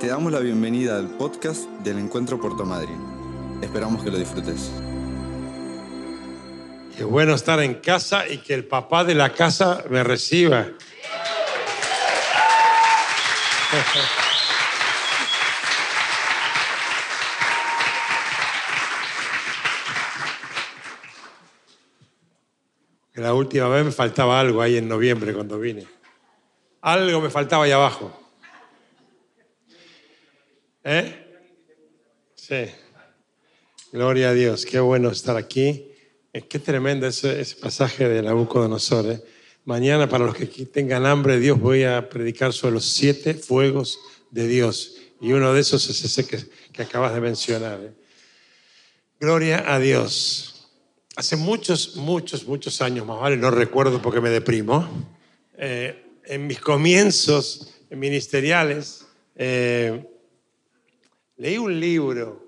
Te 0.00 0.06
damos 0.06 0.30
la 0.30 0.38
bienvenida 0.38 0.96
al 0.96 1.08
podcast 1.08 1.64
del 1.82 1.98
Encuentro 1.98 2.40
Puerto 2.40 2.64
Madryn. 2.64 3.58
Esperamos 3.60 4.04
que 4.04 4.12
lo 4.12 4.18
disfrutes. 4.18 4.70
Qué 6.96 7.02
bueno 7.02 7.34
estar 7.34 7.60
en 7.60 7.74
casa 7.80 8.28
y 8.28 8.38
que 8.38 8.54
el 8.54 8.64
papá 8.64 9.02
de 9.02 9.16
la 9.16 9.32
casa 9.32 9.82
me 9.90 10.04
reciba. 10.04 10.68
La 23.14 23.34
última 23.34 23.66
vez 23.66 23.84
me 23.84 23.90
faltaba 23.90 24.38
algo 24.38 24.62
ahí 24.62 24.76
en 24.76 24.86
noviembre 24.86 25.34
cuando 25.34 25.58
vine. 25.58 25.88
Algo 26.82 27.20
me 27.20 27.30
faltaba 27.30 27.64
ahí 27.64 27.72
abajo. 27.72 28.27
¿Eh? 30.84 31.14
Sí. 32.34 32.66
Gloria 33.92 34.30
a 34.30 34.34
Dios. 34.34 34.64
Qué 34.64 34.80
bueno 34.80 35.10
estar 35.10 35.36
aquí. 35.36 35.92
Eh, 36.32 36.42
qué 36.42 36.58
tremendo 36.58 37.06
ese, 37.06 37.44
pasaje 37.60 38.08
de 38.08 38.22
Nabucodonosor. 38.22 39.06
¿eh? 39.10 39.22
Mañana, 39.64 40.08
para 40.08 40.24
los 40.24 40.34
que 40.34 40.46
tengan 40.66 41.04
hambre 41.04 41.38
Dios, 41.38 41.60
voy 41.60 41.84
a 41.84 42.08
predicar 42.08 42.52
sobre 42.52 42.74
los 42.74 42.84
siete 42.84 43.34
fuegos 43.34 43.98
de 44.30 44.46
Dios. 44.46 44.96
Y 45.20 45.32
uno 45.32 45.52
de 45.52 45.60
esos 45.60 45.88
es 45.90 46.04
ese 46.04 46.26
que, 46.26 46.82
acabas 46.82 47.12
de 47.12 47.20
mencionar. 47.20 47.80
¿eh? 47.82 47.92
Gloria 49.20 49.64
a 49.66 49.78
Dios. 49.78 50.68
Hace 51.16 51.36
muchos, 51.36 51.96
muchos, 51.96 52.46
muchos 52.46 52.80
años, 52.80 53.04
más 53.04 53.18
vale, 53.18 53.36
no 53.36 53.50
recuerdo 53.50 54.00
porque 54.00 54.20
me 54.20 54.30
deprimo, 54.30 54.88
eh, 55.56 56.04
en 56.24 56.46
mis 56.46 56.60
comienzos 56.60 57.74
ministeriales, 57.90 59.06
eh, 59.34 60.04
leí 61.38 61.56
un 61.56 61.78
libro 61.78 62.46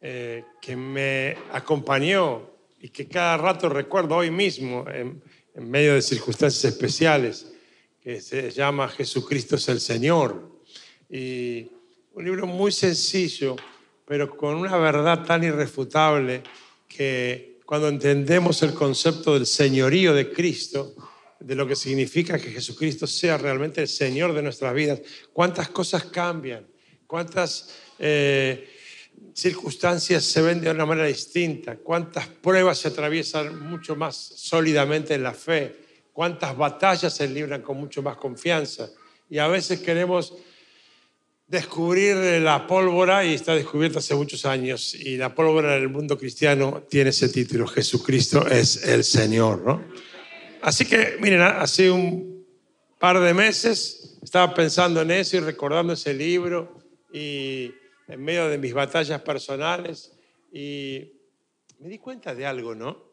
eh, 0.00 0.44
que 0.60 0.76
me 0.76 1.36
acompañó 1.52 2.50
y 2.80 2.90
que 2.90 3.08
cada 3.08 3.36
rato 3.36 3.68
recuerdo 3.68 4.16
hoy 4.16 4.30
mismo, 4.30 4.84
en, 4.88 5.20
en 5.54 5.70
medio 5.70 5.94
de 5.94 6.02
circunstancias 6.02 6.64
especiales, 6.72 7.52
que 8.00 8.20
se 8.20 8.50
llama 8.50 8.88
Jesucristo 8.88 9.56
es 9.56 9.68
el 9.68 9.80
Señor. 9.80 10.62
Y 11.10 11.70
un 12.12 12.24
libro 12.24 12.46
muy 12.46 12.70
sencillo, 12.70 13.56
pero 14.06 14.36
con 14.36 14.54
una 14.54 14.76
verdad 14.76 15.24
tan 15.24 15.42
irrefutable 15.42 16.42
que 16.86 17.58
cuando 17.64 17.88
entendemos 17.88 18.62
el 18.62 18.72
concepto 18.72 19.34
del 19.34 19.46
señorío 19.46 20.14
de 20.14 20.32
Cristo, 20.32 20.94
de 21.40 21.54
lo 21.54 21.66
que 21.66 21.76
significa 21.76 22.38
que 22.38 22.50
Jesucristo 22.50 23.06
sea 23.06 23.36
realmente 23.36 23.82
el 23.82 23.88
Señor 23.88 24.32
de 24.32 24.42
nuestras 24.42 24.72
vidas, 24.74 25.00
cuántas 25.32 25.68
cosas 25.68 26.04
cambian, 26.04 26.66
cuántas 27.08 27.70
eh, 27.98 28.68
circunstancias 29.32 30.22
se 30.24 30.42
ven 30.42 30.60
de 30.60 30.70
una 30.70 30.86
manera 30.86 31.08
distinta, 31.08 31.76
cuántas 31.76 32.28
pruebas 32.28 32.78
se 32.78 32.88
atraviesan 32.88 33.68
mucho 33.68 33.96
más 33.96 34.14
sólidamente 34.14 35.14
en 35.14 35.22
la 35.22 35.32
fe, 35.32 35.74
cuántas 36.12 36.56
batallas 36.56 37.16
se 37.16 37.26
libran 37.26 37.62
con 37.62 37.78
mucho 37.78 38.02
más 38.02 38.18
confianza. 38.18 38.90
Y 39.30 39.38
a 39.38 39.48
veces 39.48 39.80
queremos 39.80 40.34
descubrir 41.46 42.42
la 42.42 42.66
pólvora 42.66 43.24
y 43.24 43.32
está 43.32 43.54
descubierta 43.54 44.00
hace 44.00 44.14
muchos 44.14 44.44
años 44.44 44.94
y 44.94 45.16
la 45.16 45.34
pólvora 45.34 45.76
en 45.76 45.82
el 45.82 45.88
mundo 45.88 46.18
cristiano 46.18 46.82
tiene 46.90 47.08
ese 47.10 47.30
título, 47.30 47.66
Jesucristo 47.66 48.46
es 48.46 48.84
el 48.84 49.02
Señor, 49.02 49.62
¿no? 49.62 49.82
Así 50.60 50.84
que, 50.84 51.16
miren, 51.20 51.40
hace 51.40 51.90
un 51.90 52.44
par 52.98 53.18
de 53.18 53.32
meses 53.32 54.18
estaba 54.22 54.52
pensando 54.52 55.00
en 55.00 55.10
eso 55.10 55.38
y 55.38 55.40
recordando 55.40 55.94
ese 55.94 56.12
libro 56.12 56.77
y 57.12 57.74
en 58.06 58.22
medio 58.22 58.48
de 58.48 58.58
mis 58.58 58.72
batallas 58.72 59.20
personales 59.22 60.12
y 60.52 61.12
me 61.78 61.88
di 61.88 61.98
cuenta 61.98 62.34
de 62.34 62.46
algo, 62.46 62.74
¿no? 62.74 63.08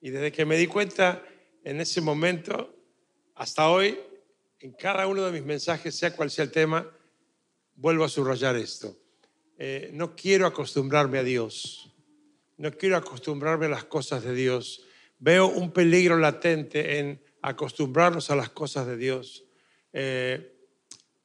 Y 0.00 0.10
desde 0.10 0.32
que 0.32 0.44
me 0.44 0.56
di 0.56 0.66
cuenta 0.66 1.22
en 1.64 1.80
ese 1.80 2.00
momento 2.00 2.74
hasta 3.34 3.68
hoy, 3.68 3.98
en 4.60 4.72
cada 4.72 5.06
uno 5.06 5.24
de 5.24 5.32
mis 5.32 5.44
mensajes, 5.44 5.94
sea 5.94 6.14
cual 6.14 6.30
sea 6.30 6.44
el 6.44 6.52
tema, 6.52 6.90
vuelvo 7.74 8.04
a 8.04 8.08
subrayar 8.08 8.56
esto. 8.56 8.96
Eh, 9.58 9.90
no 9.92 10.14
quiero 10.14 10.46
acostumbrarme 10.46 11.18
a 11.18 11.22
Dios. 11.22 11.92
No 12.56 12.70
quiero 12.72 12.96
acostumbrarme 12.96 13.66
a 13.66 13.70
las 13.70 13.84
cosas 13.84 14.22
de 14.22 14.34
Dios. 14.34 14.84
Veo 15.18 15.46
un 15.48 15.72
peligro 15.72 16.18
latente 16.18 16.98
en 16.98 17.20
acostumbrarnos 17.42 18.30
a 18.30 18.36
las 18.36 18.50
cosas 18.50 18.86
de 18.86 18.96
Dios. 18.96 19.44
Eh, 19.92 20.54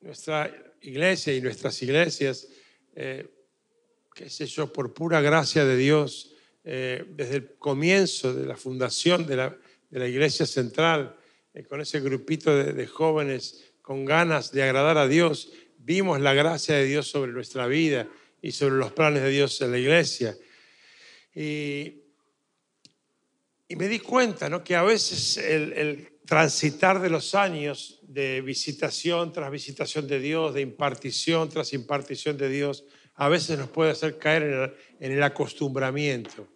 nuestra 0.01 0.68
iglesia 0.81 1.33
y 1.35 1.41
nuestras 1.41 1.81
iglesias, 1.81 2.47
eh, 2.95 3.27
qué 4.13 4.29
sé 4.29 4.45
yo, 4.45 4.71
por 4.71 4.93
pura 4.93 5.21
gracia 5.21 5.65
de 5.65 5.77
Dios, 5.77 6.35
desde 6.61 7.37
el 7.37 7.55
comienzo 7.57 8.31
de 8.33 8.45
la 8.45 8.55
fundación 8.55 9.25
de 9.25 9.35
la, 9.37 9.57
de 9.89 9.99
la 9.99 10.07
iglesia 10.07 10.45
central, 10.45 11.17
con 11.67 11.81
ese 11.81 11.99
grupito 11.99 12.55
de, 12.55 12.87
jóvenes 12.87 13.73
con 13.81 14.05
ganas 14.05 14.51
de 14.51 14.63
agradar 14.63 14.97
a 14.97 15.07
Dios, 15.07 15.51
vimos 15.77 16.21
la 16.21 16.33
gracia 16.33 16.75
de 16.75 16.85
Dios 16.85 17.07
sobre 17.07 17.31
nuestra 17.31 17.67
vida 17.67 18.07
y 18.41 18.51
sobre 18.51 18.75
los 18.75 18.91
planes 18.91 19.23
de 19.23 19.29
Dios 19.29 19.59
en 19.61 19.71
la 19.71 19.79
iglesia. 19.79 20.37
Y, 21.33 21.95
me 23.75 23.87
di 23.87 23.99
cuenta 23.99 24.49
¿no? 24.49 24.63
que 24.63 24.75
a 24.75 24.83
veces 24.83 25.37
el, 25.37 26.18
transitar 26.29 27.01
de 27.01 27.09
los 27.09 27.33
años 27.33 28.01
de 28.03 28.41
visitación 28.41 29.33
tras 29.33 29.49
visitación 29.49 30.07
de 30.07 30.19
Dios, 30.19 30.53
de 30.53 30.61
impartición 30.61 31.49
tras 31.49 31.73
impartición 31.73 32.37
de 32.37 32.49
Dios, 32.49 32.85
a 33.15 33.29
veces 33.29 33.57
nos 33.57 33.69
puede 33.69 33.89
hacer 33.89 34.19
caer 34.19 34.43
en 34.43 34.53
el, 34.53 34.73
en 34.99 35.11
el 35.13 35.23
acostumbramiento. 35.23 36.47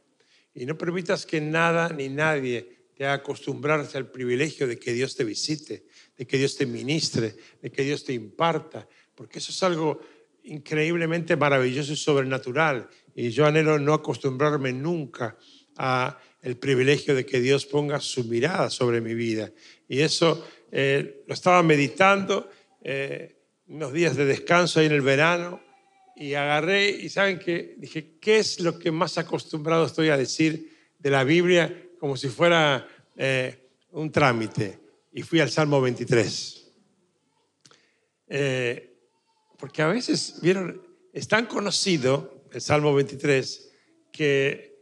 Y 0.53 0.67
no 0.67 0.77
permitas 0.77 1.25
que 1.25 1.41
nada 1.41 1.89
ni 1.89 2.07
nadie 2.07 2.83
te 2.95 3.05
haga 3.05 3.15
acostumbrarse 3.15 3.97
al 3.97 4.11
privilegio 4.11 4.67
de 4.67 4.77
que 4.77 4.93
Dios 4.93 5.15
te 5.15 5.23
visite, 5.23 5.87
de 6.15 6.27
que 6.27 6.37
Dios 6.37 6.55
te 6.55 6.67
ministre, 6.67 7.35
de 7.59 7.71
que 7.71 7.81
Dios 7.81 8.03
te 8.03 8.13
imparta, 8.13 8.87
porque 9.15 9.39
eso 9.39 9.51
es 9.51 9.63
algo 9.63 10.01
increíblemente 10.43 11.35
maravilloso 11.35 11.93
y 11.93 11.95
sobrenatural. 11.95 12.87
Y 13.15 13.31
yo 13.31 13.47
anhelo 13.47 13.79
no 13.79 13.95
acostumbrarme 13.95 14.71
nunca 14.71 15.35
a 15.75 16.19
el 16.43 16.57
privilegio 16.57 17.15
de 17.15 17.25
que 17.25 17.39
Dios 17.39 17.65
ponga 17.65 17.99
su 17.99 18.25
mirada 18.25 18.69
sobre 18.69 19.01
mi 19.01 19.15
vida. 19.15 19.51
Y 19.87 20.01
eso 20.01 20.45
eh, 20.71 21.23
lo 21.25 21.33
estaba 21.33 21.63
meditando 21.63 22.49
eh, 22.83 23.35
unos 23.67 23.93
días 23.93 24.15
de 24.15 24.25
descanso 24.25 24.79
ahí 24.79 24.85
en 24.85 24.91
el 24.91 25.01
verano 25.01 25.61
y 26.15 26.33
agarré 26.35 26.89
y 26.89 27.09
saben 27.09 27.39
que 27.39 27.75
dije, 27.77 28.17
¿qué 28.19 28.37
es 28.37 28.59
lo 28.59 28.77
que 28.77 28.91
más 28.91 29.17
acostumbrado 29.17 29.85
estoy 29.85 30.09
a 30.09 30.17
decir 30.17 30.71
de 30.99 31.09
la 31.09 31.23
Biblia 31.23 31.89
como 31.99 32.17
si 32.17 32.27
fuera 32.27 32.87
eh, 33.15 33.69
un 33.91 34.11
trámite? 34.11 34.79
Y 35.11 35.23
fui 35.23 35.39
al 35.39 35.49
Salmo 35.49 35.81
23. 35.81 36.71
Eh, 38.27 38.97
porque 39.57 39.81
a 39.81 39.87
veces, 39.87 40.39
vieron, 40.41 40.81
es 41.13 41.27
tan 41.27 41.45
conocido 41.45 42.45
el 42.51 42.61
Salmo 42.61 42.93
23 42.93 43.71
que, 44.11 44.72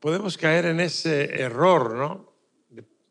podemos 0.00 0.36
caer 0.38 0.66
en 0.66 0.80
ese 0.80 1.24
error, 1.40 1.94
¿no? 1.94 2.32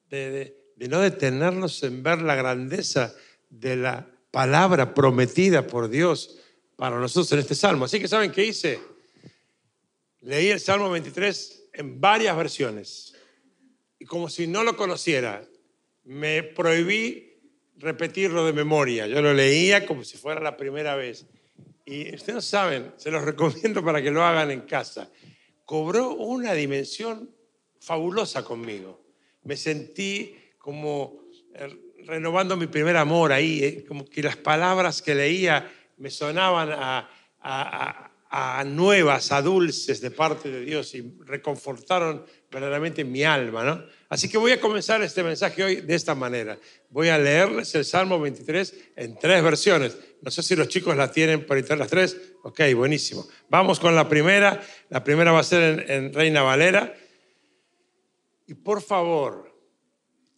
De, 0.09 0.57
no 0.77 0.99
detenernos 0.99 1.83
en 1.83 2.03
ver 2.03 2.21
la 2.21 2.35
grandeza 2.35 3.15
de 3.49 3.75
la 3.75 4.07
palabra 4.31 4.93
prometida 4.93 5.67
por 5.67 5.89
Dios 5.89 6.39
para 6.75 6.99
nosotros 6.99 7.31
en 7.33 7.39
este 7.39 7.55
salmo. 7.55 7.85
Así 7.85 7.99
que, 7.99 8.07
¿saben 8.07 8.31
qué 8.31 8.45
hice? 8.45 8.79
Leí 10.21 10.49
el 10.49 10.59
Salmo 10.59 10.89
23 10.89 11.69
en 11.73 12.01
varias 12.01 12.35
versiones. 12.35 13.13
Y 13.99 14.05
como 14.05 14.29
si 14.29 14.47
no 14.47 14.63
lo 14.63 14.75
conociera, 14.75 15.47
me 16.03 16.43
prohibí 16.43 17.31
repetirlo 17.77 18.45
de 18.45 18.53
memoria. 18.53 19.07
Yo 19.07 19.21
lo 19.21 19.33
leía 19.33 19.85
como 19.85 20.03
si 20.03 20.17
fuera 20.17 20.41
la 20.41 20.57
primera 20.57 20.95
vez. 20.95 21.25
Y 21.85 22.13
ustedes 22.15 22.45
saben, 22.45 22.93
se 22.97 23.11
los 23.11 23.23
recomiendo 23.25 23.83
para 23.83 24.01
que 24.01 24.11
lo 24.11 24.23
hagan 24.23 24.51
en 24.51 24.61
casa. 24.61 25.09
Cobró 25.65 26.15
una 26.15 26.53
dimensión 26.53 27.29
fabulosa 27.79 28.43
conmigo. 28.43 29.01
Me 29.43 29.57
sentí 29.57 30.35
como 30.57 31.21
eh, 31.55 31.93
renovando 32.05 32.55
mi 32.55 32.67
primer 32.67 32.97
amor 32.97 33.31
ahí, 33.31 33.63
eh, 33.63 33.85
como 33.87 34.05
que 34.05 34.21
las 34.21 34.37
palabras 34.37 35.01
que 35.01 35.15
leía 35.15 35.71
me 35.97 36.09
sonaban 36.09 36.71
a, 36.71 37.09
a, 37.41 38.63
nuevas, 38.63 39.31
a 39.31 39.41
dulces 39.41 40.01
de 40.01 40.11
parte 40.11 40.49
de 40.49 40.61
Dios 40.61 40.95
y 40.95 41.17
reconfortaron 41.25 42.25
verdaderamente 42.49 43.03
mi 43.03 43.23
alma, 43.23 43.63
¿no? 43.63 43.83
Así 44.11 44.27
que 44.27 44.37
voy 44.37 44.51
a 44.51 44.59
comenzar 44.59 45.01
este 45.03 45.23
mensaje 45.23 45.63
hoy 45.63 45.75
de 45.77 45.95
esta 45.95 46.13
manera. 46.15 46.59
Voy 46.89 47.07
a 47.07 47.17
leerles 47.17 47.73
el 47.75 47.85
Salmo 47.85 48.19
23 48.19 48.75
en 48.97 49.17
tres 49.17 49.41
versiones. 49.41 49.97
No 50.21 50.29
sé 50.29 50.43
si 50.43 50.53
los 50.53 50.67
chicos 50.67 50.97
la 50.97 51.09
tienen 51.09 51.45
para 51.45 51.61
entrar 51.61 51.79
las 51.79 51.87
tres. 51.87 52.17
Ok, 52.43 52.59
buenísimo. 52.75 53.25
Vamos 53.47 53.79
con 53.79 53.95
la 53.95 54.09
primera. 54.09 54.61
La 54.89 55.01
primera 55.01 55.31
va 55.31 55.39
a 55.39 55.43
ser 55.43 55.89
en, 55.89 56.13
Reina 56.13 56.41
Valera. 56.41 56.93
Y 58.47 58.53
por 58.53 58.81
favor, 58.81 59.49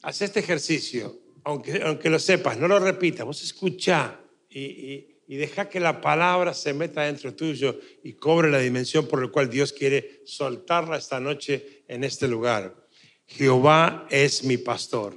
haz 0.04 0.22
este 0.22 0.42
ejercicio, 0.42 1.20
aunque, 1.44 1.82
aunque 1.82 2.12
lo 2.12 2.20
sepas, 2.20 2.60
no 2.60 2.68
lo 2.68 2.78
repitas, 2.78 3.26
vos 3.26 3.42
escucha 3.42 4.20
y, 4.52 5.18
y 5.28 5.36
deja 5.36 5.68
que 5.68 5.80
la 5.80 6.00
palabra 6.00 6.54
se 6.54 6.76
meta 6.76 7.02
dentro 7.02 7.34
tuyo 7.34 7.80
y 8.04 8.14
cobre 8.14 8.52
la 8.52 8.60
dimensión 8.60 9.08
por 9.08 9.20
la 9.20 9.32
cual 9.32 9.50
Dios 9.50 9.74
quiere 9.74 10.22
soltarla 10.26 10.98
esta 10.98 11.20
noche 11.20 11.86
en 11.88 12.04
este 12.04 12.28
lugar. 12.28 12.83
Jehová 13.28 14.08
es 14.10 14.44
mi 14.44 14.58
pastor. 14.58 15.16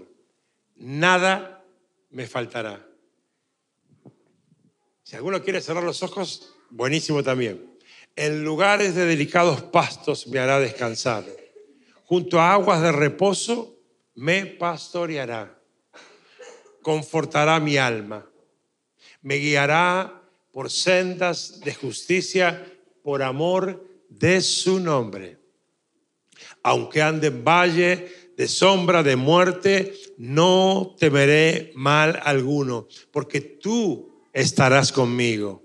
Nada 0.76 1.64
me 2.10 2.26
faltará. 2.26 2.86
Si 5.02 5.16
alguno 5.16 5.42
quiere 5.42 5.60
cerrar 5.60 5.84
los 5.84 6.02
ojos, 6.02 6.54
buenísimo 6.70 7.22
también. 7.22 7.78
En 8.16 8.44
lugares 8.44 8.94
de 8.94 9.06
delicados 9.06 9.62
pastos 9.62 10.26
me 10.26 10.38
hará 10.38 10.58
descansar. 10.58 11.24
Junto 12.04 12.40
a 12.40 12.52
aguas 12.52 12.82
de 12.82 12.92
reposo 12.92 13.76
me 14.14 14.46
pastoreará. 14.46 15.60
Confortará 16.82 17.60
mi 17.60 17.76
alma. 17.76 18.28
Me 19.22 19.36
guiará 19.36 20.22
por 20.52 20.70
sendas 20.70 21.60
de 21.60 21.74
justicia 21.74 22.72
por 23.02 23.22
amor 23.22 23.86
de 24.08 24.40
su 24.40 24.80
nombre. 24.80 25.38
Aunque 26.66 27.00
ande 27.00 27.28
en 27.28 27.44
valle 27.44 28.08
de 28.36 28.48
sombra 28.48 29.04
de 29.04 29.14
muerte, 29.14 29.94
no 30.18 30.96
temeré 30.98 31.70
mal 31.76 32.18
alguno, 32.24 32.88
porque 33.12 33.40
tú 33.40 34.10
estarás 34.32 34.90
conmigo. 34.90 35.62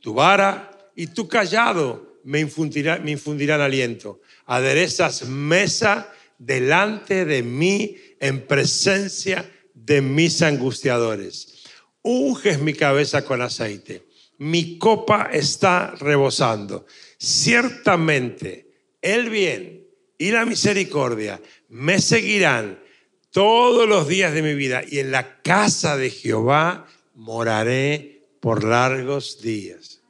Tu 0.00 0.14
vara 0.14 0.90
y 0.96 1.08
tu 1.08 1.28
callado 1.28 2.16
me, 2.24 2.40
infundirá, 2.40 2.96
me 2.98 3.10
infundirán 3.10 3.60
aliento. 3.60 4.22
Aderezas 4.46 5.28
mesa 5.28 6.10
delante 6.38 7.26
de 7.26 7.42
mí 7.42 7.98
en 8.18 8.46
presencia 8.46 9.44
de 9.74 10.00
mis 10.00 10.40
angustiadores. 10.40 11.62
Unges 12.00 12.58
mi 12.58 12.72
cabeza 12.72 13.22
con 13.22 13.42
aceite. 13.42 14.06
Mi 14.38 14.78
copa 14.78 15.28
está 15.30 15.94
rebosando. 16.00 16.86
Ciertamente 17.18 18.70
el 19.02 19.28
bien 19.28 19.77
y 20.18 20.32
la 20.32 20.44
misericordia 20.44 21.40
me 21.68 22.00
seguirán 22.00 22.82
todos 23.30 23.88
los 23.88 24.08
días 24.08 24.34
de 24.34 24.42
mi 24.42 24.54
vida 24.54 24.82
y 24.86 24.98
en 24.98 25.12
la 25.12 25.40
casa 25.42 25.96
de 25.96 26.10
Jehová 26.10 26.86
moraré 27.14 28.26
por 28.40 28.64
largos 28.64 29.40
días. 29.40 30.02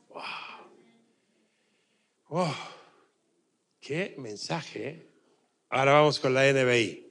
Oh, 2.31 2.55
qué 3.81 4.15
mensaje. 4.19 4.89
¿eh? 4.89 5.07
Ahora 5.71 5.95
vamos 5.95 6.19
con 6.19 6.35
la 6.35 6.51
NBI. 6.53 7.07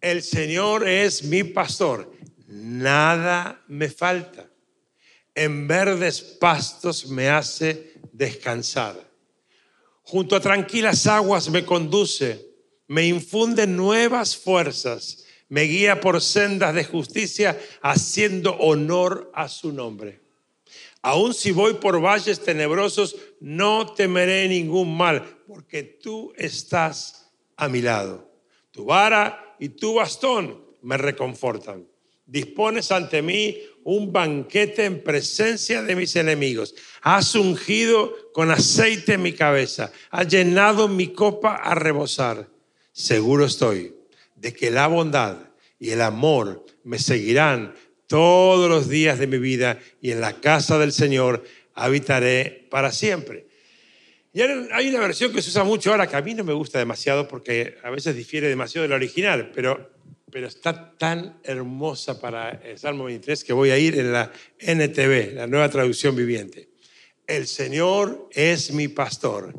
El 0.00 0.22
Señor 0.22 0.86
es 0.86 1.24
mi 1.24 1.44
pastor, 1.44 2.12
nada 2.46 3.62
me 3.68 3.88
falta. 3.88 4.48
En 5.34 5.66
verdes 5.66 6.20
pastos 6.20 7.08
me 7.08 7.28
hace 7.28 7.94
descansar. 8.12 9.13
Junto 10.04 10.36
a 10.36 10.40
tranquilas 10.40 11.06
aguas 11.06 11.48
me 11.48 11.64
conduce, 11.64 12.46
me 12.86 13.06
infunde 13.06 13.66
nuevas 13.66 14.36
fuerzas, 14.36 15.24
me 15.48 15.62
guía 15.62 16.00
por 16.00 16.20
sendas 16.20 16.74
de 16.74 16.84
justicia, 16.84 17.58
haciendo 17.80 18.54
honor 18.56 19.30
a 19.34 19.48
su 19.48 19.72
nombre. 19.72 20.20
Aun 21.00 21.34
si 21.34 21.52
voy 21.52 21.74
por 21.74 22.00
valles 22.00 22.40
tenebrosos, 22.40 23.16
no 23.40 23.92
temeré 23.94 24.48
ningún 24.48 24.96
mal, 24.96 25.22
porque 25.46 25.82
tú 25.82 26.32
estás 26.36 27.30
a 27.56 27.68
mi 27.68 27.82
lado. 27.82 28.30
Tu 28.70 28.84
vara 28.84 29.56
y 29.58 29.70
tu 29.70 29.94
bastón 29.94 30.64
me 30.82 30.96
reconfortan. 30.96 31.86
Dispones 32.26 32.90
ante 32.90 33.22
mí 33.22 33.58
un 33.84 34.12
banquete 34.12 34.84
en 34.84 35.02
presencia 35.02 35.82
de 35.82 35.94
mis 35.94 36.16
enemigos. 36.16 36.74
Has 37.02 37.34
ungido 37.34 38.14
con 38.32 38.50
aceite 38.50 39.18
mi 39.18 39.32
cabeza. 39.32 39.92
Has 40.10 40.28
llenado 40.28 40.88
mi 40.88 41.12
copa 41.12 41.54
a 41.56 41.74
rebosar. 41.74 42.48
Seguro 42.92 43.44
estoy 43.44 43.94
de 44.36 44.52
que 44.52 44.70
la 44.70 44.86
bondad 44.86 45.36
y 45.78 45.90
el 45.90 46.00
amor 46.00 46.64
me 46.82 46.98
seguirán 46.98 47.74
todos 48.06 48.68
los 48.68 48.88
días 48.88 49.18
de 49.18 49.26
mi 49.26 49.38
vida 49.38 49.78
y 50.00 50.10
en 50.10 50.20
la 50.20 50.40
casa 50.40 50.78
del 50.78 50.92
Señor 50.92 51.44
habitaré 51.74 52.66
para 52.70 52.92
siempre. 52.92 53.46
Y 54.32 54.40
hay 54.40 54.88
una 54.88 54.98
versión 54.98 55.32
que 55.32 55.40
se 55.40 55.50
usa 55.50 55.62
mucho 55.62 55.92
ahora 55.92 56.08
que 56.08 56.16
a 56.16 56.22
mí 56.22 56.34
no 56.34 56.42
me 56.42 56.52
gusta 56.52 56.78
demasiado 56.78 57.28
porque 57.28 57.76
a 57.84 57.90
veces 57.90 58.16
difiere 58.16 58.48
demasiado 58.48 58.82
de 58.82 58.88
la 58.88 58.96
original, 58.96 59.52
pero, 59.54 59.93
pero 60.34 60.48
está 60.48 60.96
tan 60.98 61.38
hermosa 61.44 62.20
para 62.20 62.60
el 62.64 62.76
Salmo 62.76 63.04
23 63.04 63.44
que 63.44 63.52
voy 63.52 63.70
a 63.70 63.78
ir 63.78 63.96
en 63.96 64.12
la 64.12 64.32
NTV, 64.58 65.34
la 65.34 65.46
nueva 65.46 65.68
traducción 65.68 66.16
viviente. 66.16 66.70
El 67.24 67.46
Señor 67.46 68.28
es 68.32 68.72
mi 68.72 68.88
pastor. 68.88 69.54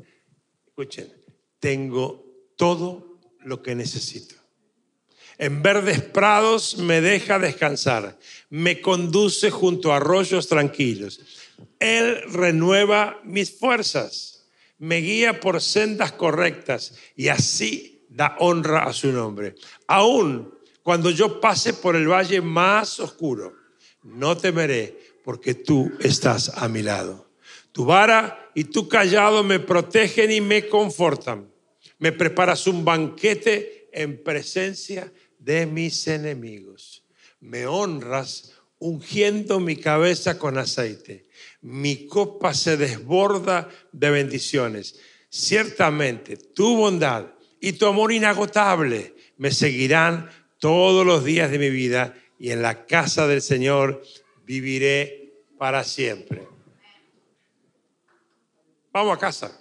Escuchen, 0.68 1.13
tengo 1.62 2.51
todo 2.57 3.22
lo 3.39 3.63
que 3.63 3.74
necesito. 3.74 4.36
En 5.38 5.63
verdes 5.63 6.01
prados 6.01 6.78
me 6.78 7.00
deja 7.00 7.39
descansar, 7.39 8.19
me 8.50 8.81
conduce 8.81 9.51
junto 9.51 9.94
a 9.94 9.95
arroyos 9.95 10.50
tranquilos. 10.50 11.21
Él 11.80 12.21
renueva 12.33 13.21
mis 13.24 13.57
fuerzas, 13.57 14.45
me 14.78 14.98
guía 14.98 15.39
por 15.39 15.62
sendas 15.62 16.12
correctas 16.12 16.95
y 17.16 17.30
así 17.30 18.06
da 18.10 18.36
honra 18.39 18.83
a 18.83 18.92
su 18.92 19.13
nombre. 19.13 19.56
Aún 19.88 20.55
cuando 20.86 21.10
yo 21.10 21.42
pase 21.42 21.74
por 21.74 21.96
el 21.96 22.08
valle 22.08 22.42
más 22.42 23.00
oscuro, 23.00 23.56
no 24.04 24.38
temeré 24.38 24.96
porque 25.24 25.56
tú 25.56 25.92
estás 26.00 26.50
a 26.50 26.68
mi 26.68 26.84
lado. 26.84 27.28
Tu 27.72 27.86
vara 27.86 28.52
y 28.54 28.66
tu 28.66 28.88
callado 28.88 29.44
me 29.44 29.60
protegen 29.60 30.32
y 30.32 30.42
me 30.42 30.68
confortan. 30.68 31.52
Me 31.98 32.12
preparas 32.12 32.68
un 32.68 32.86
banquete 32.86 33.90
en 33.94 34.22
presencia 34.24 35.12
de 35.40 35.66
mis 35.66 36.06
enemigos. 36.06 37.04
Me 37.40 37.66
honras 37.66 38.52
ungiendo 38.78 39.60
mi 39.60 39.78
cabeza 39.78 40.38
con 40.38 40.56
aceite. 40.60 41.26
Mi 41.62 42.06
copa 42.06 42.54
se 42.54 42.78
desborda 42.78 43.70
de 43.92 44.12
bendiciones. 44.12 45.00
Ciertamente 45.30 46.38
tu 46.38 46.78
bondad 46.78 47.26
y 47.60 47.74
tu 47.74 47.88
amor 47.88 48.12
inagotable 48.12 49.16
me 49.38 49.50
seguirán 49.50 50.30
todos 50.60 51.06
los 51.06 51.24
días 51.24 51.52
de 51.52 51.60
mi 51.60 51.69
vida 51.69 52.16
y 52.40 52.52
en 52.52 52.62
la 52.62 52.86
casa 52.86 53.28
del 53.28 53.42
Señor 53.42 54.02
viviré 54.44 55.34
para 55.57 55.83
siempre. 55.83 56.47
Vamos 58.92 59.18
a 59.18 59.19
casa. 59.19 59.57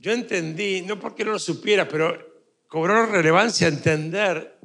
yo 0.00 0.12
entendí, 0.12 0.80
no 0.80 0.98
porque 0.98 1.24
no 1.24 1.32
lo 1.32 1.38
supiera, 1.38 1.86
pero 1.86 2.18
cobró 2.66 3.04
relevancia 3.04 3.68
entender 3.68 4.58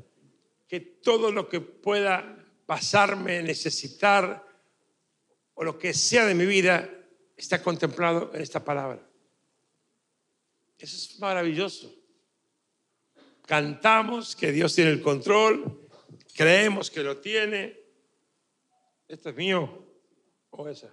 que 0.66 0.80
todo 0.80 1.30
lo 1.30 1.50
que 1.50 1.60
pueda 1.60 2.38
pasarme, 2.66 3.44
necesitar, 3.44 4.46
o 5.54 5.64
lo 5.64 5.78
que 5.78 5.94
sea 5.94 6.26
de 6.26 6.36
mi 6.36 6.46
vida, 6.46 6.90
está 7.36 7.62
contemplado 7.62 8.32
en 8.34 8.42
esta 8.42 8.64
palabra. 8.64 9.06
Eso 10.78 10.96
es 10.96 11.20
maravilloso. 11.20 11.94
Cantamos 13.46 14.36
que 14.36 14.52
Dios 14.52 14.74
tiene 14.74 14.90
el 14.92 15.02
control, 15.02 15.88
creemos 16.34 16.90
que 16.90 17.04
lo 17.04 17.18
tiene. 17.18 17.80
¿Esto 19.08 19.30
es 19.30 19.36
mío 19.36 19.86
o 20.50 20.68
esa? 20.68 20.92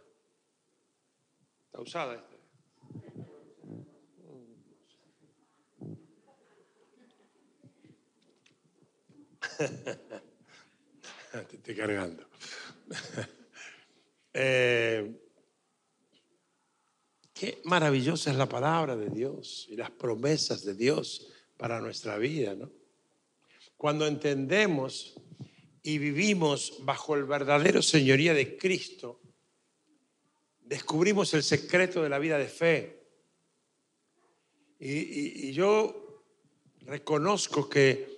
Está 1.67 1.81
usada 1.81 2.15
esta. 2.15 2.33
Te 11.49 11.57
estoy 11.57 11.75
cargando. 11.75 12.27
Eh, 14.35 15.15
qué 17.35 17.61
maravillosa 17.65 18.31
es 18.31 18.37
la 18.39 18.49
palabra 18.49 18.97
de 18.97 19.11
Dios 19.11 19.67
y 19.69 19.77
las 19.77 19.91
promesas 19.91 20.65
de 20.65 20.73
Dios 20.73 21.32
para 21.63 21.81
nuestra 21.81 22.19
vida, 22.19 22.57
¿no? 22.57 22.73
Cuando 23.77 24.05
entendemos 24.09 25.15
y 25.81 25.99
vivimos 25.99 26.79
bajo 26.81 27.15
el 27.15 27.23
verdadero 27.23 27.83
señoría 27.83 28.35
de 28.35 28.57
Cristo, 28.57 29.21
descubrimos 30.61 31.33
el 31.35 31.45
secreto 31.45 32.03
de 32.03 32.09
la 32.09 32.19
vida 32.19 32.37
de 32.37 32.49
fe. 32.49 32.99
y 34.81 35.53
yo 35.53 36.25
reconozco 36.81 37.69
que 37.69 38.09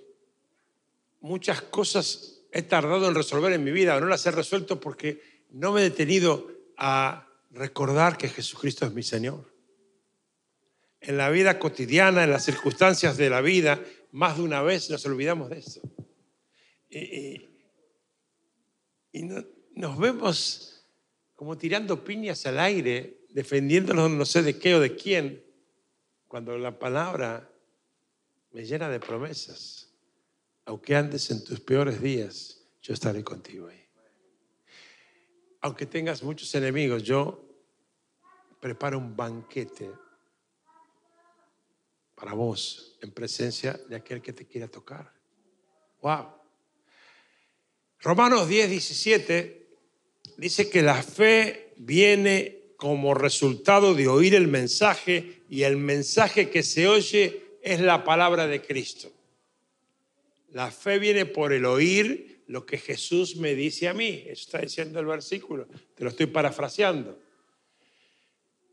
muchas 1.20 1.60
cosas 1.60 2.46
he 2.50 2.62
tardado 2.62 3.06
en 3.08 3.14
resolver 3.14 3.52
en 3.52 3.62
mi 3.62 3.72
vida, 3.72 3.94
o 3.94 4.00
no 4.00 4.06
las 4.06 4.24
he 4.24 4.30
resuelto 4.30 4.80
porque 4.80 5.20
no 5.50 5.72
me 5.72 5.82
he 5.82 5.90
detenido 5.90 6.50
a 6.78 7.28
recordar 7.50 8.16
que 8.16 8.30
Jesucristo 8.30 8.86
es 8.86 8.94
mi 8.94 9.02
Señor. 9.02 9.53
En 11.06 11.18
la 11.18 11.28
vida 11.28 11.58
cotidiana, 11.58 12.24
en 12.24 12.30
las 12.30 12.46
circunstancias 12.46 13.18
de 13.18 13.28
la 13.28 13.42
vida, 13.42 13.78
más 14.12 14.38
de 14.38 14.42
una 14.42 14.62
vez 14.62 14.88
nos 14.88 15.04
olvidamos 15.04 15.50
de 15.50 15.58
eso. 15.58 15.82
Y, 16.88 17.50
nos 19.74 19.98
vemos 19.98 20.86
como 21.34 21.58
tirando 21.58 22.02
piñas 22.02 22.46
al 22.46 22.58
aire, 22.58 23.26
defendiéndonos 23.28 24.10
no 24.10 24.24
sé 24.24 24.42
de 24.42 24.58
qué 24.58 24.76
o 24.76 24.80
de 24.80 24.96
quién, 24.96 25.44
cuando 26.26 26.56
la 26.56 26.78
palabra 26.78 27.52
me 28.52 28.64
llena 28.64 28.88
de 28.88 28.98
promesas. 28.98 29.92
Aunque 30.64 30.96
andes 30.96 31.30
en 31.30 31.44
tus 31.44 31.60
peores 31.60 32.00
días, 32.00 32.62
yo 32.80 32.94
estaré 32.94 33.22
contigo 33.22 33.68
ahí. 33.68 33.84
Aunque 35.60 35.84
tengas 35.84 36.22
muchos 36.22 36.54
enemigos, 36.54 37.02
yo 37.02 37.44
preparo 38.58 38.96
un 38.96 39.14
banquete 39.14 39.90
para 42.14 42.32
vos 42.32 42.96
en 43.00 43.10
presencia 43.10 43.78
de 43.88 43.96
aquel 43.96 44.22
que 44.22 44.32
te 44.32 44.46
quiera 44.46 44.68
tocar. 44.68 45.12
Wow. 46.00 46.28
Romanos 48.00 48.48
10, 48.48 48.70
17 48.70 49.66
dice 50.36 50.68
que 50.68 50.82
la 50.82 51.02
fe 51.02 51.72
viene 51.76 52.74
como 52.76 53.14
resultado 53.14 53.94
de 53.94 54.08
oír 54.08 54.34
el 54.34 54.48
mensaje 54.48 55.42
y 55.48 55.62
el 55.62 55.76
mensaje 55.76 56.50
que 56.50 56.62
se 56.62 56.86
oye 56.86 57.42
es 57.62 57.80
la 57.80 58.04
palabra 58.04 58.46
de 58.46 58.60
Cristo. 58.60 59.10
La 60.52 60.70
fe 60.70 60.98
viene 60.98 61.26
por 61.26 61.52
el 61.52 61.64
oír 61.64 62.42
lo 62.46 62.66
que 62.66 62.78
Jesús 62.78 63.36
me 63.36 63.54
dice 63.54 63.88
a 63.88 63.94
mí. 63.94 64.24
Eso 64.26 64.42
está 64.42 64.58
diciendo 64.58 65.00
el 65.00 65.06
versículo. 65.06 65.66
Te 65.94 66.04
lo 66.04 66.10
estoy 66.10 66.26
parafraseando. 66.26 67.18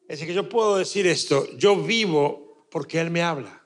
Es 0.07 0.19
que 0.19 0.33
yo 0.33 0.50
puedo 0.50 0.77
decir 0.77 1.07
esto. 1.07 1.48
Yo 1.55 1.81
vivo 1.81 2.50
porque 2.71 2.99
Él 2.99 3.11
me 3.11 3.21
habla. 3.21 3.61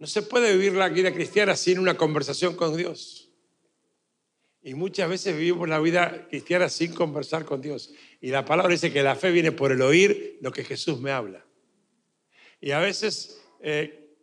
No 0.00 0.06
se 0.08 0.22
puede 0.22 0.52
vivir 0.56 0.72
la 0.72 0.88
vida 0.88 1.12
cristiana 1.12 1.54
sin 1.54 1.78
una 1.78 1.96
conversación 1.96 2.56
con 2.56 2.76
Dios. 2.76 3.30
Y 4.62 4.74
muchas 4.74 5.08
veces 5.08 5.36
vivimos 5.36 5.68
la 5.68 5.78
vida 5.78 6.26
cristiana 6.28 6.68
sin 6.68 6.92
conversar 6.94 7.44
con 7.44 7.60
Dios. 7.60 7.92
Y 8.20 8.30
la 8.30 8.44
palabra 8.44 8.72
dice 8.72 8.92
que 8.92 9.02
la 9.02 9.14
fe 9.14 9.30
viene 9.30 9.52
por 9.52 9.70
el 9.70 9.82
oír 9.82 10.38
lo 10.40 10.50
que 10.50 10.64
Jesús 10.64 11.00
me 11.00 11.12
habla. 11.12 11.44
Y 12.60 12.70
a 12.70 12.78
veces 12.78 13.40
eh, 13.60 14.16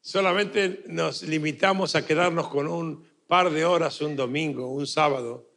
solamente 0.00 0.84
nos 0.86 1.22
limitamos 1.22 1.96
a 1.96 2.06
quedarnos 2.06 2.48
con 2.48 2.68
un 2.68 3.06
par 3.26 3.50
de 3.50 3.64
horas 3.64 4.00
un 4.00 4.16
domingo, 4.16 4.70
un 4.70 4.86
sábado, 4.86 5.50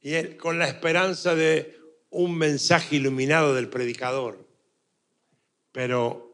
y 0.00 0.36
con 0.36 0.58
la 0.58 0.68
esperanza 0.68 1.34
de 1.34 1.78
un 2.10 2.36
mensaje 2.36 2.96
iluminado 2.96 3.54
del 3.54 3.68
predicador. 3.68 4.43
Pero 5.74 6.30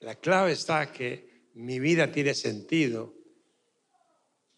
la 0.00 0.16
clave 0.16 0.50
está 0.50 0.90
que 0.90 1.46
mi 1.54 1.78
vida 1.78 2.10
tiene 2.10 2.34
sentido 2.34 3.14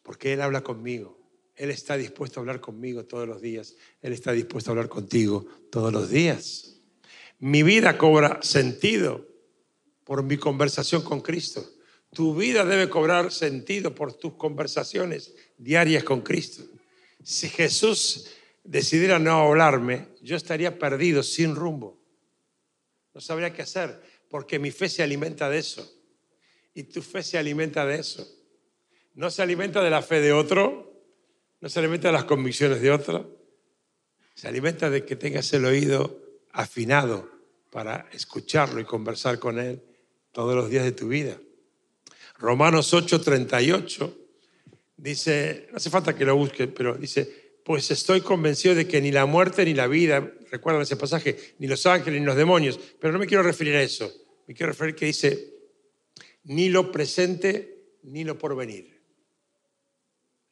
porque 0.03 0.33
Él 0.33 0.41
habla 0.41 0.63
conmigo. 0.63 1.21
Él 1.55 1.71
está 1.71 1.99
dispuesto 1.99 2.41
a 2.41 2.41
hablar 2.41 2.63
conmigo 2.63 3.05
todos 3.05 3.29
los 3.29 3.43
días. 3.43 3.77
Él 4.01 4.15
está 4.15 4.33
dispuesto 4.33 4.71
a 4.71 4.73
hablar 4.73 4.89
contigo 4.89 5.45
todos 5.71 5.93
los 5.93 6.09
días. 6.09 6.81
Mi 7.41 7.63
vida 7.63 7.99
cobra 7.99 8.41
sentido 8.41 9.29
por 10.05 10.23
mi 10.23 10.39
conversación 10.39 11.03
con 11.03 11.21
Cristo. 11.21 11.63
Tu 12.11 12.35
vida 12.35 12.65
debe 12.65 12.89
cobrar 12.89 13.31
sentido 13.33 13.95
por 13.95 14.15
tus 14.15 14.33
conversaciones 14.37 15.35
diarias 15.59 16.05
con 16.05 16.23
Cristo. 16.23 16.63
Si 17.23 17.51
Jesús 17.51 18.31
decidiera 18.63 19.19
no 19.19 19.43
hablarme, 19.43 20.09
yo 20.23 20.37
estaría 20.37 20.79
perdido, 20.79 21.23
sin 21.23 21.55
rumbo. 21.55 22.04
No 23.15 23.21
sabría 23.21 23.53
qué 23.53 23.63
hacer, 23.63 24.03
porque 24.29 24.59
mi 24.59 24.73
fe 24.73 24.89
se 24.89 25.03
alimenta 25.03 25.49
de 25.49 25.59
eso. 25.59 25.91
Y 26.75 26.83
tu 26.85 27.01
fe 27.01 27.23
se 27.23 27.39
alimenta 27.39 27.87
de 27.87 28.01
eso. 28.01 28.29
No 29.15 29.31
se 29.31 29.43
alimenta 29.43 29.83
de 29.83 29.91
la 29.91 30.03
fe 30.03 30.21
de 30.21 30.33
otro, 30.33 30.93
no 31.61 31.69
se 31.69 31.79
alimenta 31.79 32.09
de 32.09 32.13
las 32.13 32.25
convicciones 32.25 32.81
de 32.81 32.91
otro, 32.91 33.39
se 34.35 34.49
alimenta 34.49 34.91
de 34.91 35.05
que 35.05 35.15
tengas 35.15 35.53
el 35.53 35.65
oído 35.65 36.21
afinado 36.51 37.31
para 37.71 38.09
escucharlo 38.13 38.81
y 38.81 38.85
conversar 38.85 39.39
con 39.39 39.61
él 39.61 39.83
todos 40.33 40.57
los 40.57 40.69
días 40.69 40.85
de 40.85 40.93
tu 40.93 41.09
vida. 41.09 41.39
Romanos 42.39 42.93
8:38 42.93 44.15
dice, 44.97 45.69
no 45.71 45.77
hace 45.77 45.91
falta 45.91 46.17
que 46.17 46.25
lo 46.25 46.37
busques, 46.37 46.69
pero 46.75 46.97
dice, 46.97 47.44
pues 47.65 47.91
estoy 47.91 48.21
convencido 48.21 48.75
de 48.75 48.87
que 48.87 49.01
ni 49.01 49.11
la 49.11 49.27
muerte 49.27 49.65
ni 49.65 49.75
la 49.75 49.87
vida, 49.87 50.33
recuerdan 50.51 50.83
ese 50.83 50.97
pasaje, 50.97 51.37
ni 51.59 51.67
los 51.67 51.87
ángeles 51.87 52.21
ni 52.21 52.27
los 52.27 52.37
demonios, 52.37 52.79
pero 53.01 53.13
no 53.13 53.19
me 53.19 53.27
quiero 53.27 53.43
referir 53.43 53.75
a 53.75 53.83
eso, 53.83 54.13
me 54.47 54.55
quiero 54.55 54.73
referir 54.73 54.95
que 54.95 55.07
dice, 55.07 55.55
ni 56.45 56.69
lo 56.69 56.93
presente 56.93 57.79
ni 58.03 58.23
lo 58.25 58.39
porvenir 58.39 58.95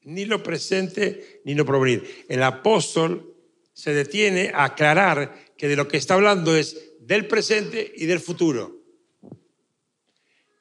ni 0.05 0.25
lo 0.25 0.43
presente 0.43 1.41
ni 1.45 1.55
lo 1.55 1.65
provenir. 1.65 2.25
El 2.29 2.43
apóstol 2.43 3.35
se 3.73 3.93
detiene 3.93 4.51
a 4.55 4.65
aclarar 4.65 5.35
que 5.57 5.69
de 5.69 5.77
lo 5.77 5.89
que 5.89 5.97
está 5.97 6.15
hablando 6.15 6.57
es 6.57 6.93
del 7.01 7.27
presente 7.27 7.93
y 7.97 8.07
del 8.07 8.21
futuro. 8.21 8.81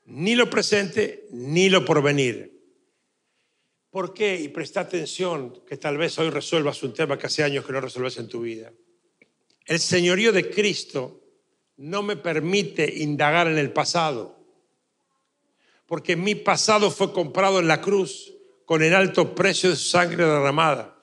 Ni 0.06 0.36
lo 0.36 0.50
presente 0.50 1.28
ni 1.32 1.70
lo 1.70 1.86
porvenir. 1.86 2.61
¿Por 3.92 4.14
qué? 4.14 4.40
Y 4.40 4.48
presta 4.48 4.80
atención 4.80 5.62
que 5.68 5.76
tal 5.76 5.98
vez 5.98 6.18
hoy 6.18 6.30
resuelvas 6.30 6.82
un 6.82 6.94
tema 6.94 7.18
que 7.18 7.28
hace 7.28 7.44
años 7.44 7.66
que 7.66 7.74
no 7.74 7.82
resuelves 7.82 8.18
en 8.18 8.30
tu 8.30 8.42
vida. 8.42 8.72
El 9.66 9.80
señorío 9.80 10.32
de 10.32 10.50
Cristo 10.50 11.22
no 11.76 12.02
me 12.02 12.16
permite 12.16 13.00
indagar 13.00 13.48
en 13.48 13.58
el 13.58 13.74
pasado, 13.74 14.40
porque 15.86 16.16
mi 16.16 16.36
pasado 16.36 16.90
fue 16.90 17.12
comprado 17.12 17.60
en 17.60 17.68
la 17.68 17.82
cruz 17.82 18.34
con 18.66 18.82
el 18.82 18.96
alto 18.96 19.36
precio 19.36 19.70
de 19.70 19.76
su 19.76 19.90
sangre 19.90 20.24
derramada. 20.24 20.98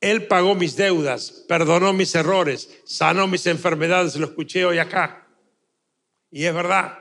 Él 0.00 0.28
pagó 0.28 0.54
mis 0.54 0.76
deudas, 0.76 1.44
perdonó 1.48 1.92
mis 1.92 2.14
errores, 2.14 2.70
sanó 2.84 3.26
mis 3.26 3.46
enfermedades, 3.46 4.14
lo 4.14 4.26
escuché 4.26 4.64
hoy 4.64 4.78
acá. 4.78 5.26
Y 6.30 6.44
es 6.44 6.54
verdad, 6.54 6.98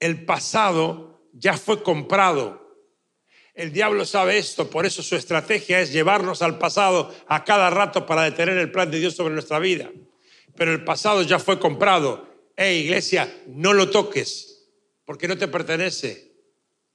el 0.00 0.24
pasado 0.24 1.28
ya 1.32 1.56
fue 1.56 1.82
comprado. 1.82 2.59
El 3.54 3.72
diablo 3.72 4.04
sabe 4.04 4.38
esto, 4.38 4.70
por 4.70 4.86
eso 4.86 5.02
su 5.02 5.16
estrategia 5.16 5.80
es 5.80 5.92
llevarnos 5.92 6.42
al 6.42 6.58
pasado 6.58 7.14
a 7.26 7.44
cada 7.44 7.70
rato 7.70 8.06
para 8.06 8.22
detener 8.22 8.56
el 8.58 8.70
plan 8.70 8.90
de 8.90 9.00
Dios 9.00 9.14
sobre 9.14 9.34
nuestra 9.34 9.58
vida. 9.58 9.90
Pero 10.56 10.72
el 10.72 10.84
pasado 10.84 11.22
ya 11.22 11.38
fue 11.38 11.58
comprado. 11.58 12.28
Hey, 12.56 12.84
iglesia, 12.84 13.32
no 13.46 13.72
lo 13.72 13.90
toques, 13.90 14.68
porque 15.04 15.28
no 15.28 15.36
te 15.36 15.48
pertenece 15.48 16.30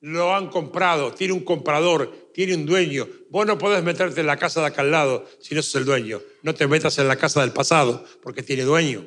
lo 0.05 0.35
han 0.35 0.49
comprado, 0.49 1.15
tiene 1.15 1.33
un 1.33 1.43
comprador, 1.43 2.29
tiene 2.31 2.53
un 2.53 2.67
dueño. 2.67 3.07
Vos 3.31 3.47
no 3.47 3.57
podés 3.57 3.83
meterte 3.83 4.21
en 4.21 4.27
la 4.27 4.37
casa 4.37 4.61
de 4.61 4.67
acá 4.67 4.81
al 4.81 4.91
lado 4.91 5.25
si 5.39 5.55
no 5.55 5.63
sos 5.63 5.75
el 5.75 5.85
dueño. 5.85 6.21
No 6.43 6.53
te 6.53 6.67
metas 6.67 6.99
en 6.99 7.07
la 7.07 7.15
casa 7.15 7.41
del 7.41 7.51
pasado 7.51 8.05
porque 8.21 8.43
tiene 8.43 8.63
dueño. 8.63 9.03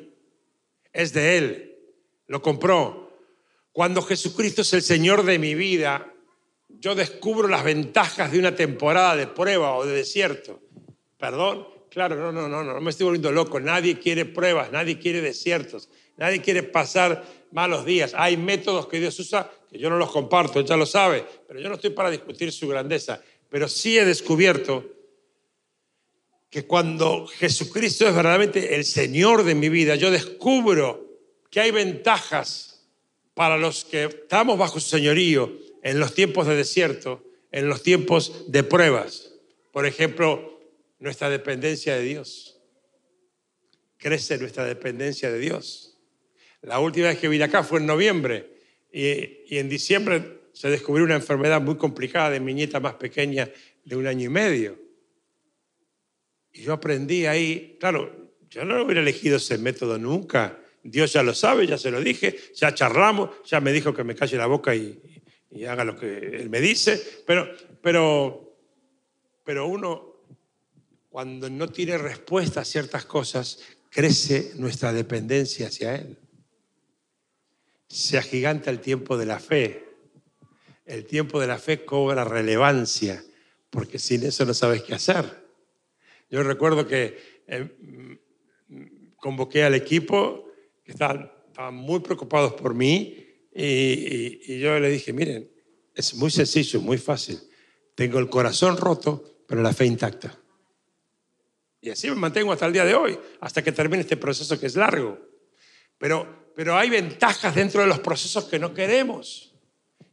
Es 0.91 1.13
de 1.13 1.37
Él. 1.37 1.77
Lo 2.27 2.41
compró. 2.41 3.17
Cuando 3.71 4.01
Jesucristo 4.01 4.61
es 4.61 4.73
el 4.73 4.81
Señor 4.81 5.23
de 5.23 5.39
mi 5.39 5.55
vida, 5.55 6.08
yo 6.79 6.95
descubro 6.95 7.47
las 7.47 7.63
ventajas 7.63 8.31
de 8.31 8.39
una 8.39 8.55
temporada 8.55 9.15
de 9.15 9.27
prueba 9.27 9.75
o 9.75 9.85
de 9.85 9.93
desierto. 9.93 10.61
¿Perdón? 11.17 11.67
Claro, 11.89 12.15
no, 12.15 12.31
no, 12.31 12.47
no, 12.47 12.63
no, 12.63 12.79
me 12.79 12.91
estoy 12.91 13.05
volviendo 13.05 13.31
loco. 13.31 13.59
Nadie 13.59 13.99
quiere 13.99 14.25
pruebas, 14.25 14.71
nadie 14.71 14.97
quiere 14.97 15.21
desiertos, 15.21 15.89
nadie 16.17 16.41
quiere 16.41 16.63
pasar 16.63 17.25
malos 17.51 17.85
días. 17.85 18.13
Hay 18.15 18.37
métodos 18.37 18.87
que 18.87 18.99
Dios 18.99 19.19
usa 19.19 19.51
que 19.69 19.77
yo 19.77 19.89
no 19.89 19.97
los 19.97 20.11
comparto, 20.11 20.61
ya 20.61 20.77
lo 20.77 20.85
sabe, 20.85 21.25
pero 21.47 21.59
yo 21.59 21.67
no 21.67 21.75
estoy 21.75 21.89
para 21.89 22.09
discutir 22.09 22.51
su 22.51 22.67
grandeza. 22.67 23.21
Pero 23.49 23.67
sí 23.67 23.97
he 23.97 24.05
descubierto 24.05 24.85
que 26.49 26.65
cuando 26.65 27.27
Jesucristo 27.27 28.07
es 28.07 28.15
verdaderamente 28.15 28.75
el 28.75 28.85
Señor 28.85 29.43
de 29.43 29.55
mi 29.55 29.69
vida, 29.69 29.95
yo 29.95 30.11
descubro 30.11 31.07
que 31.49 31.59
hay 31.59 31.71
ventajas 31.71 32.87
para 33.33 33.57
los 33.57 33.83
que 33.83 34.05
estamos 34.05 34.57
bajo 34.57 34.79
su 34.79 34.89
señorío 34.89 35.68
en 35.83 35.99
los 35.99 36.13
tiempos 36.13 36.47
de 36.47 36.55
desierto, 36.55 37.23
en 37.51 37.67
los 37.67 37.83
tiempos 37.83 38.45
de 38.51 38.63
pruebas. 38.63 39.33
Por 39.71 39.85
ejemplo, 39.85 40.59
nuestra 40.99 41.29
dependencia 41.29 41.95
de 41.95 42.03
Dios. 42.03 42.59
Crece 43.97 44.37
nuestra 44.37 44.65
dependencia 44.65 45.31
de 45.31 45.39
Dios. 45.39 45.97
La 46.61 46.79
última 46.79 47.07
vez 47.07 47.17
que 47.17 47.27
vine 47.27 47.45
acá 47.45 47.63
fue 47.63 47.79
en 47.79 47.85
noviembre 47.85 48.49
y, 48.91 49.57
en 49.57 49.69
diciembre 49.69 50.39
se 50.53 50.69
descubrió 50.69 51.05
una 51.05 51.15
enfermedad 51.15 51.61
muy 51.61 51.77
complicada 51.77 52.31
de 52.31 52.39
mi 52.39 52.53
nieta 52.53 52.79
más 52.79 52.95
pequeña 52.95 53.49
de 53.85 53.95
un 53.95 54.07
año 54.07 54.25
y 54.25 54.29
medio. 54.29 54.77
Y 56.51 56.63
yo 56.63 56.73
aprendí 56.73 57.25
ahí, 57.25 57.77
claro, 57.79 58.29
yo 58.49 58.65
no 58.65 58.83
hubiera 58.83 59.01
elegido 59.01 59.37
ese 59.37 59.57
método 59.57 59.97
nunca. 59.97 60.59
Dios 60.83 61.13
ya 61.13 61.23
lo 61.23 61.33
sabe, 61.33 61.67
ya 61.67 61.77
se 61.77 61.91
lo 61.91 62.01
dije, 62.01 62.35
ya 62.55 62.73
charlamos, 62.73 63.29
ya 63.45 63.61
me 63.61 63.71
dijo 63.71 63.93
que 63.93 64.03
me 64.03 64.15
calle 64.15 64.37
la 64.37 64.47
boca 64.47 64.75
y, 64.75 65.18
y 65.51 65.65
haga 65.65 65.83
lo 65.83 65.97
que 65.97 66.17
él 66.17 66.49
me 66.49 66.61
dice, 66.61 67.01
pero, 67.25 67.49
pero, 67.81 68.57
pero 69.43 69.67
uno 69.67 70.15
cuando 71.09 71.49
no 71.49 71.67
tiene 71.67 71.97
respuesta 71.97 72.61
a 72.61 72.65
ciertas 72.65 73.05
cosas, 73.05 73.59
crece 73.89 74.53
nuestra 74.55 74.93
dependencia 74.93 75.67
hacia 75.67 75.95
Él 75.95 76.17
se 77.89 78.17
agiganta 78.17 78.69
el 78.69 78.79
tiempo 78.79 79.17
de 79.17 79.25
la 79.25 79.39
fe. 79.39 79.85
El 80.85 81.05
tiempo 81.05 81.39
de 81.39 81.47
la 81.47 81.57
fe 81.57 81.83
cobra 81.85 82.23
relevancia 82.23 83.23
porque 83.69 83.99
sin 83.99 84.23
eso 84.23 84.45
no 84.45 84.53
sabes 84.53 84.83
qué 84.83 84.95
hacer. 84.95 85.47
Yo 86.29 86.41
recuerdo 86.43 86.87
que 86.87 87.41
eh, 87.47 88.19
convoqué 89.17 89.63
al 89.63 89.75
equipo, 89.75 90.51
que 90.83 90.91
estaban, 90.91 91.31
muy 91.73 91.99
preocupados 91.99 92.53
por 92.53 92.73
mí, 92.73 93.28
y, 93.53 94.59
yo 94.59 94.79
le 94.79 94.89
dije, 94.89 95.13
miren, 95.13 95.49
es 95.95 96.13
muy 96.13 96.31
sencillo, 96.31 96.81
muy 96.81 96.97
fácil. 96.97 97.39
Tengo 97.95 98.19
el 98.19 98.29
corazón 98.29 98.77
roto, 98.77 99.43
pero 99.47 99.61
la 99.61 99.73
fe 99.73 99.85
intacta. 99.85 100.37
Y 101.81 101.89
así 101.89 102.09
me 102.09 102.15
mantengo 102.15 102.51
hasta 102.51 102.65
el 102.65 102.73
día 102.73 102.85
de 102.85 102.95
hoy, 102.95 103.17
hasta 103.39 103.63
que 103.63 103.71
termine 103.71 104.01
este 104.01 104.17
proceso 104.17 104.59
que 104.59 104.67
es 104.67 104.75
largo. 104.75 105.17
Pero, 105.97 106.51
pero 106.55 106.77
hay 106.77 106.89
ventajas 106.89 107.55
dentro 107.55 107.81
de 107.81 107.87
los 107.87 107.99
procesos 107.99 108.45
que 108.45 108.59
no 108.59 108.73
queremos. 108.73 109.53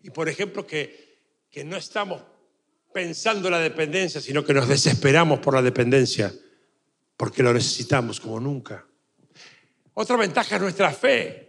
Y 0.02 0.11
por 0.11 0.28
ejemplo, 0.28 0.66
que, 0.66 1.21
que 1.50 1.64
no 1.64 1.76
estamos 1.76 2.23
pensando 2.93 3.50
la 3.50 3.59
dependencia, 3.59 4.21
sino 4.21 4.45
que 4.45 4.55
nos 4.55 4.69
desesperamos 4.69 5.40
por 5.40 5.55
la 5.55 5.62
dependencia, 5.62 6.33
porque 7.16 7.43
lo 7.43 7.52
necesitamos 7.52 8.21
como 8.21 8.40
nunca. 8.40 8.87
Otra 9.95 10.16
ventaja 10.16 10.57
es 10.57 10.62
nuestra 10.62 10.90
fe. 10.93 11.46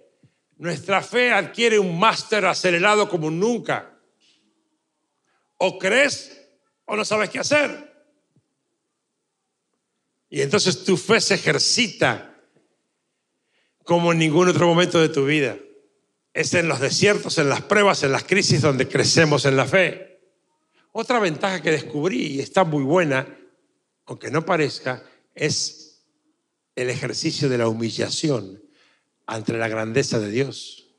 Nuestra 0.57 1.03
fe 1.03 1.31
adquiere 1.31 1.77
un 1.77 1.99
máster 1.99 2.45
acelerado 2.45 3.07
como 3.07 3.29
nunca. 3.29 3.93
O 5.57 5.77
crees 5.77 6.35
o 6.85 6.95
no 6.95 7.05
sabes 7.05 7.29
qué 7.29 7.39
hacer. 7.39 7.93
Y 10.29 10.41
entonces 10.41 10.83
tu 10.83 10.97
fe 10.97 11.21
se 11.21 11.35
ejercita 11.35 12.33
como 13.83 14.11
en 14.11 14.19
ningún 14.19 14.49
otro 14.49 14.67
momento 14.67 14.99
de 14.99 15.09
tu 15.09 15.25
vida. 15.25 15.57
Es 16.33 16.53
en 16.53 16.67
los 16.67 16.79
desiertos, 16.79 17.37
en 17.37 17.49
las 17.49 17.61
pruebas, 17.61 18.03
en 18.03 18.11
las 18.11 18.23
crisis 18.23 18.61
donde 18.61 18.87
crecemos 18.87 19.45
en 19.45 19.57
la 19.57 19.65
fe. 19.65 20.21
Otra 20.91 21.19
ventaja 21.19 21.61
que 21.61 21.71
descubrí 21.71 22.25
y 22.25 22.39
está 22.39 22.63
muy 22.63 22.83
buena, 22.83 23.27
aunque 24.05 24.31
no 24.31 24.45
parezca, 24.45 25.03
es 25.35 26.03
el 26.75 26.89
ejercicio 26.89 27.47
de 27.47 27.59
la 27.59 27.67
humillación 27.67 28.66
ante 29.27 29.53
la 29.53 29.67
grandeza 29.67 30.19
de 30.19 30.31
Dios. 30.31 30.95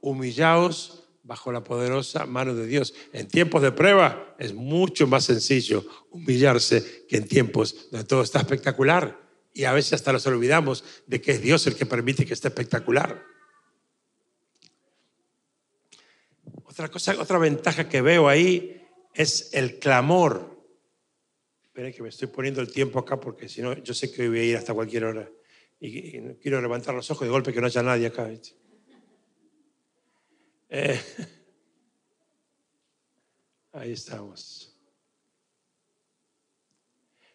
Humillaos 0.00 1.04
bajo 1.22 1.52
la 1.52 1.62
poderosa 1.62 2.26
mano 2.26 2.54
de 2.54 2.66
Dios. 2.66 2.94
En 3.12 3.28
tiempos 3.28 3.62
de 3.62 3.70
prueba 3.70 4.34
es 4.38 4.54
mucho 4.54 5.06
más 5.06 5.24
sencillo 5.24 5.84
humillarse 6.10 7.06
que 7.06 7.18
en 7.18 7.28
tiempos 7.28 7.90
donde 7.92 8.06
todo 8.06 8.22
está 8.22 8.40
espectacular. 8.40 9.20
Y 9.52 9.64
a 9.64 9.72
veces 9.72 9.92
hasta 9.92 10.12
nos 10.12 10.26
olvidamos 10.26 10.82
de 11.06 11.20
que 11.20 11.32
es 11.32 11.42
Dios 11.42 11.66
el 11.66 11.76
que 11.76 11.86
permite 11.86 12.24
que 12.24 12.34
esté 12.34 12.48
espectacular. 12.48 13.22
Otra 16.64 16.88
cosa, 16.88 17.14
otra 17.20 17.38
ventaja 17.38 17.88
que 17.88 18.00
veo 18.00 18.28
ahí 18.28 18.80
es 19.12 19.50
el 19.52 19.78
clamor. 19.78 20.58
Esperen 21.62 21.92
que 21.92 22.02
me 22.02 22.08
estoy 22.08 22.28
poniendo 22.28 22.60
el 22.60 22.72
tiempo 22.72 22.98
acá 22.98 23.20
porque 23.20 23.48
si 23.48 23.60
no, 23.60 23.74
yo 23.74 23.92
sé 23.92 24.10
que 24.10 24.22
hoy 24.22 24.28
voy 24.28 24.38
a 24.38 24.44
ir 24.44 24.56
hasta 24.56 24.72
cualquier 24.72 25.04
hora. 25.04 25.30
Y, 25.80 26.20
no 26.20 26.36
quiero 26.36 26.60
levantar 26.60 26.94
los 26.94 27.10
ojos 27.10 27.26
de 27.26 27.32
golpe 27.32 27.52
que 27.52 27.60
no 27.60 27.66
haya 27.66 27.82
nadie 27.82 28.06
acá. 28.06 28.30
Eh, 30.68 31.00
ahí 33.72 33.92
estamos. 33.92 34.76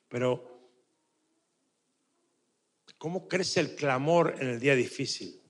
Pero, 0.07 0.71
¿cómo 2.97 3.27
crece 3.27 3.59
el 3.59 3.75
clamor 3.75 4.35
en 4.39 4.49
el 4.49 4.59
día 4.59 4.75
difícil? 4.75 5.41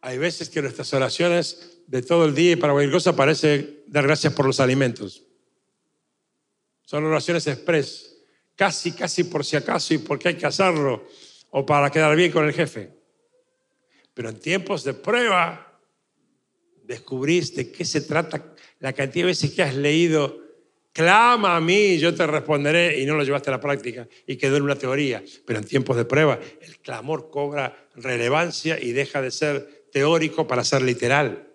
Hay 0.00 0.18
veces 0.18 0.48
que 0.48 0.62
nuestras 0.62 0.94
oraciones 0.94 1.82
de 1.88 2.02
todo 2.02 2.24
el 2.24 2.34
día 2.34 2.52
y 2.52 2.56
para 2.56 2.72
cualquier 2.72 2.92
cosa 2.92 3.16
parece 3.16 3.82
dar 3.88 4.04
gracias 4.04 4.32
por 4.32 4.46
los 4.46 4.60
alimentos. 4.60 5.24
Son 6.82 7.04
oraciones 7.04 7.48
express, 7.48 8.15
casi, 8.56 8.92
casi 8.92 9.24
por 9.24 9.44
si 9.44 9.56
acaso 9.56 9.94
y 9.94 9.98
porque 9.98 10.28
hay 10.28 10.34
que 10.34 10.46
hacerlo 10.46 11.06
o 11.50 11.64
para 11.64 11.90
quedar 11.90 12.16
bien 12.16 12.32
con 12.32 12.46
el 12.46 12.52
jefe. 12.52 12.90
Pero 14.14 14.30
en 14.30 14.40
tiempos 14.40 14.82
de 14.82 14.94
prueba 14.94 15.78
descubriste 16.82 17.64
de 17.64 17.72
qué 17.72 17.84
se 17.84 18.00
trata 18.00 18.54
la 18.80 18.92
cantidad 18.92 19.24
de 19.24 19.32
veces 19.32 19.52
que 19.52 19.62
has 19.62 19.74
leído, 19.74 20.40
clama 20.92 21.56
a 21.56 21.60
mí, 21.60 21.98
yo 21.98 22.14
te 22.14 22.26
responderé 22.26 23.00
y 23.00 23.06
no 23.06 23.14
lo 23.14 23.24
llevaste 23.24 23.50
a 23.50 23.52
la 23.52 23.60
práctica 23.60 24.08
y 24.26 24.36
quedó 24.36 24.56
en 24.56 24.62
una 24.62 24.76
teoría. 24.76 25.22
Pero 25.44 25.58
en 25.58 25.66
tiempos 25.66 25.96
de 25.96 26.04
prueba 26.04 26.38
el 26.60 26.78
clamor 26.78 27.30
cobra 27.30 27.88
relevancia 27.94 28.80
y 28.80 28.92
deja 28.92 29.20
de 29.20 29.30
ser 29.30 29.86
teórico 29.92 30.46
para 30.46 30.64
ser 30.64 30.82
literal. 30.82 31.48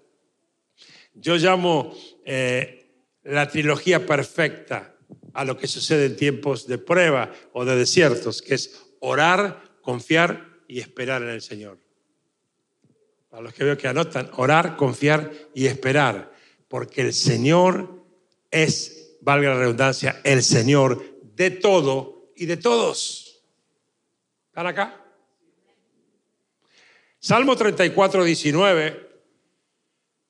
Yo 1.13 1.35
llamo 1.37 1.95
eh, 2.25 2.85
la 3.23 3.47
trilogía 3.47 4.05
perfecta 4.05 4.95
a 5.33 5.45
lo 5.45 5.57
que 5.57 5.67
sucede 5.67 6.05
en 6.05 6.15
tiempos 6.15 6.67
de 6.67 6.77
prueba 6.77 7.31
o 7.53 7.65
de 7.65 7.75
desiertos, 7.75 8.41
que 8.41 8.55
es 8.55 8.81
orar, 8.99 9.63
confiar 9.81 10.61
y 10.67 10.79
esperar 10.79 11.21
en 11.21 11.29
el 11.29 11.41
Señor. 11.41 11.77
Para 13.29 13.43
los 13.43 13.53
que 13.53 13.63
veo 13.63 13.77
que 13.77 13.87
anotan, 13.87 14.29
orar, 14.35 14.75
confiar 14.75 15.31
y 15.53 15.67
esperar, 15.67 16.33
porque 16.67 17.01
el 17.01 17.13
Señor 17.13 18.03
es, 18.49 19.17
valga 19.21 19.49
la 19.49 19.59
redundancia, 19.59 20.21
el 20.23 20.43
Señor 20.43 21.03
de 21.35 21.51
todo 21.51 22.31
y 22.35 22.45
de 22.45 22.57
todos. 22.57 23.43
¿Están 24.47 24.67
acá? 24.67 25.01
Salmo 27.19 27.55
34, 27.55 28.23
19 28.23 29.11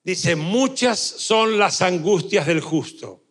dice, 0.04 0.36
muchas 0.36 0.98
son 0.98 1.58
las 1.58 1.80
angustias 1.82 2.46
del 2.46 2.60
justo, 2.60 3.21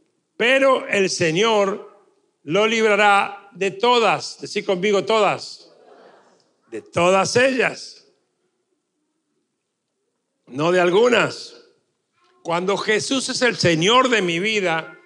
pero 0.42 0.88
el 0.88 1.12
Señor 1.12 2.02
lo 2.46 2.66
librará 2.66 3.48
de 3.52 3.70
todas, 3.70 4.42
decir 4.42 4.66
conmigo 4.66 5.06
todas, 5.06 5.72
de 6.72 6.82
todas 6.82 7.36
ellas, 7.36 8.08
no 10.48 10.72
de 10.72 10.80
algunas. 10.80 11.62
Cuando 12.42 12.76
Jesús 12.76 13.30
es 13.30 13.44
el 13.44 13.56
Señor 13.56 14.10
de 14.10 14.24
mi 14.24 14.40
vida, 14.40 14.98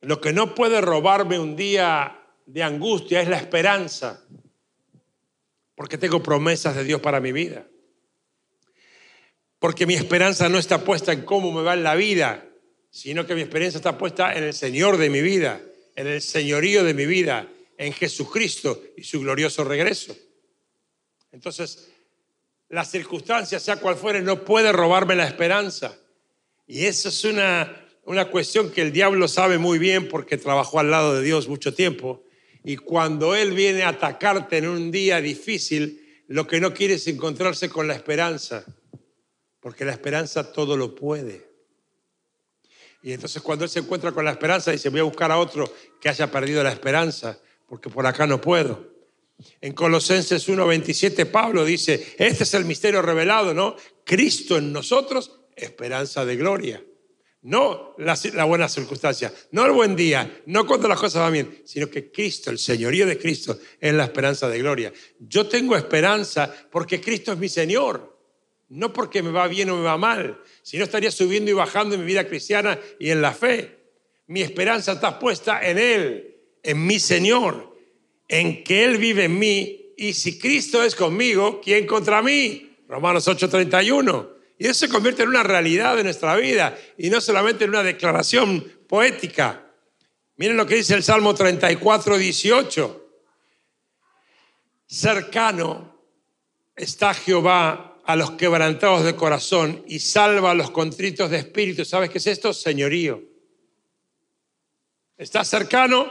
lo 0.00 0.20
que 0.20 0.32
no 0.32 0.56
puede 0.56 0.80
robarme 0.80 1.38
un 1.38 1.54
día 1.54 2.20
de 2.44 2.64
angustia 2.64 3.20
es 3.20 3.28
la 3.28 3.38
esperanza 3.38 4.20
porque 5.76 5.96
tengo 5.96 6.24
promesas 6.24 6.74
de 6.74 6.82
Dios 6.82 7.00
para 7.00 7.20
mi 7.20 7.30
vida. 7.30 7.68
Porque 9.60 9.86
mi 9.86 9.94
esperanza 9.94 10.48
no 10.48 10.58
está 10.58 10.82
puesta 10.82 11.12
en 11.12 11.24
cómo 11.24 11.52
me 11.52 11.62
va 11.62 11.74
en 11.74 11.84
la 11.84 11.94
vida, 11.94 12.47
sino 12.90 13.26
que 13.26 13.34
mi 13.34 13.42
esperanza 13.42 13.78
está 13.78 13.96
puesta 13.98 14.32
en 14.34 14.44
el 14.44 14.54
Señor 14.54 14.96
de 14.96 15.10
mi 15.10 15.20
vida, 15.20 15.60
en 15.94 16.06
el 16.06 16.22
señorío 16.22 16.84
de 16.84 16.94
mi 16.94 17.06
vida, 17.06 17.48
en 17.76 17.92
Jesucristo 17.92 18.82
y 18.96 19.04
su 19.04 19.20
glorioso 19.20 19.64
regreso. 19.64 20.16
Entonces, 21.32 21.90
las 22.68 22.90
circunstancias, 22.90 23.62
sea 23.62 23.76
cual 23.76 23.96
fuere, 23.96 24.20
no 24.20 24.44
puede 24.44 24.72
robarme 24.72 25.16
la 25.16 25.26
esperanza. 25.26 25.98
Y 26.66 26.86
eso 26.86 27.08
es 27.08 27.24
una, 27.24 27.86
una 28.04 28.30
cuestión 28.30 28.70
que 28.70 28.82
el 28.82 28.92
diablo 28.92 29.28
sabe 29.28 29.58
muy 29.58 29.78
bien 29.78 30.08
porque 30.08 30.36
trabajó 30.36 30.80
al 30.80 30.90
lado 30.90 31.14
de 31.14 31.22
Dios 31.22 31.48
mucho 31.48 31.74
tiempo 31.74 32.24
y 32.64 32.76
cuando 32.76 33.34
Él 33.34 33.52
viene 33.52 33.82
a 33.82 33.88
atacarte 33.88 34.58
en 34.58 34.68
un 34.68 34.90
día 34.90 35.20
difícil, 35.20 36.22
lo 36.26 36.46
que 36.46 36.60
no 36.60 36.74
quiere 36.74 36.94
es 36.94 37.06
encontrarse 37.06 37.70
con 37.70 37.88
la 37.88 37.94
esperanza, 37.94 38.64
porque 39.60 39.86
la 39.86 39.92
esperanza 39.92 40.52
todo 40.52 40.76
lo 40.76 40.94
puede. 40.94 41.47
Y 43.02 43.12
entonces 43.12 43.42
cuando 43.42 43.64
Él 43.64 43.70
se 43.70 43.80
encuentra 43.80 44.12
con 44.12 44.24
la 44.24 44.32
esperanza, 44.32 44.70
dice, 44.70 44.88
voy 44.88 45.00
a 45.00 45.04
buscar 45.04 45.30
a 45.30 45.38
otro 45.38 45.72
que 46.00 46.08
haya 46.08 46.30
perdido 46.30 46.62
la 46.62 46.72
esperanza, 46.72 47.38
porque 47.68 47.88
por 47.90 48.06
acá 48.06 48.26
no 48.26 48.40
puedo. 48.40 48.98
En 49.60 49.72
Colosenses 49.72 50.48
1:27 50.48 51.26
Pablo 51.26 51.64
dice, 51.64 52.14
este 52.18 52.42
es 52.42 52.54
el 52.54 52.64
misterio 52.64 53.02
revelado, 53.02 53.54
¿no? 53.54 53.76
Cristo 54.04 54.58
en 54.58 54.72
nosotros, 54.72 55.40
esperanza 55.54 56.24
de 56.24 56.36
gloria. 56.36 56.84
No 57.40 57.94
la, 57.98 58.44
buena 58.44 58.68
circunstancia, 58.68 59.32
no 59.52 59.64
el 59.64 59.70
buen 59.70 59.94
día, 59.94 60.42
no 60.46 60.66
cuando 60.66 60.88
las 60.88 60.98
cosas 60.98 61.22
van 61.22 61.32
bien, 61.32 61.62
sino 61.64 61.88
que 61.88 62.10
Cristo, 62.10 62.50
el 62.50 62.58
señorío 62.58 63.06
de 63.06 63.16
Cristo, 63.16 63.56
es 63.80 63.94
la 63.94 64.04
esperanza 64.04 64.48
de 64.48 64.58
gloria. 64.58 64.92
Yo 65.20 65.46
tengo 65.46 65.76
esperanza 65.76 66.52
porque 66.70 67.00
Cristo 67.00 67.32
es 67.32 67.38
mi 67.38 67.48
Señor, 67.48 68.18
no 68.70 68.92
porque 68.92 69.22
me 69.22 69.30
va 69.30 69.46
bien 69.46 69.70
o 69.70 69.76
me 69.76 69.84
va 69.84 69.96
mal, 69.96 70.42
sino 70.68 70.84
estaría 70.84 71.10
subiendo 71.10 71.50
y 71.50 71.54
bajando 71.54 71.94
en 71.94 72.02
mi 72.02 72.06
vida 72.08 72.28
cristiana 72.28 72.78
y 72.98 73.08
en 73.08 73.22
la 73.22 73.32
fe. 73.32 73.78
Mi 74.26 74.42
esperanza 74.42 74.92
está 74.92 75.18
puesta 75.18 75.66
en 75.66 75.78
Él, 75.78 76.36
en 76.62 76.86
mi 76.86 77.00
Señor, 77.00 77.74
en 78.28 78.62
que 78.64 78.84
Él 78.84 78.98
vive 78.98 79.24
en 79.24 79.38
mí 79.38 79.94
y 79.96 80.12
si 80.12 80.38
Cristo 80.38 80.82
es 80.84 80.94
conmigo, 80.94 81.62
¿quién 81.64 81.86
contra 81.86 82.20
mí? 82.20 82.76
Romanos 82.86 83.26
8:31. 83.26 84.28
Y 84.58 84.66
eso 84.66 84.74
se 84.80 84.88
convierte 84.90 85.22
en 85.22 85.30
una 85.30 85.42
realidad 85.42 85.96
de 85.96 86.04
nuestra 86.04 86.36
vida 86.36 86.78
y 86.98 87.08
no 87.08 87.22
solamente 87.22 87.64
en 87.64 87.70
una 87.70 87.82
declaración 87.82 88.60
poética. 88.86 89.72
Miren 90.36 90.58
lo 90.58 90.66
que 90.66 90.74
dice 90.74 90.92
el 90.92 91.02
Salmo 91.02 91.34
34, 91.34 92.18
18. 92.18 93.10
Cercano 94.86 95.98
está 96.76 97.14
Jehová 97.14 97.87
a 98.08 98.16
los 98.16 98.30
quebrantados 98.32 99.04
de 99.04 99.14
corazón 99.14 99.84
y 99.86 99.98
salva 99.98 100.52
a 100.52 100.54
los 100.54 100.70
contritos 100.70 101.30
de 101.30 101.36
espíritu. 101.36 101.84
¿Sabes 101.84 102.08
qué 102.08 102.16
es 102.16 102.26
esto? 102.26 102.54
Señorío. 102.54 103.22
Está 105.18 105.44
cercano 105.44 106.10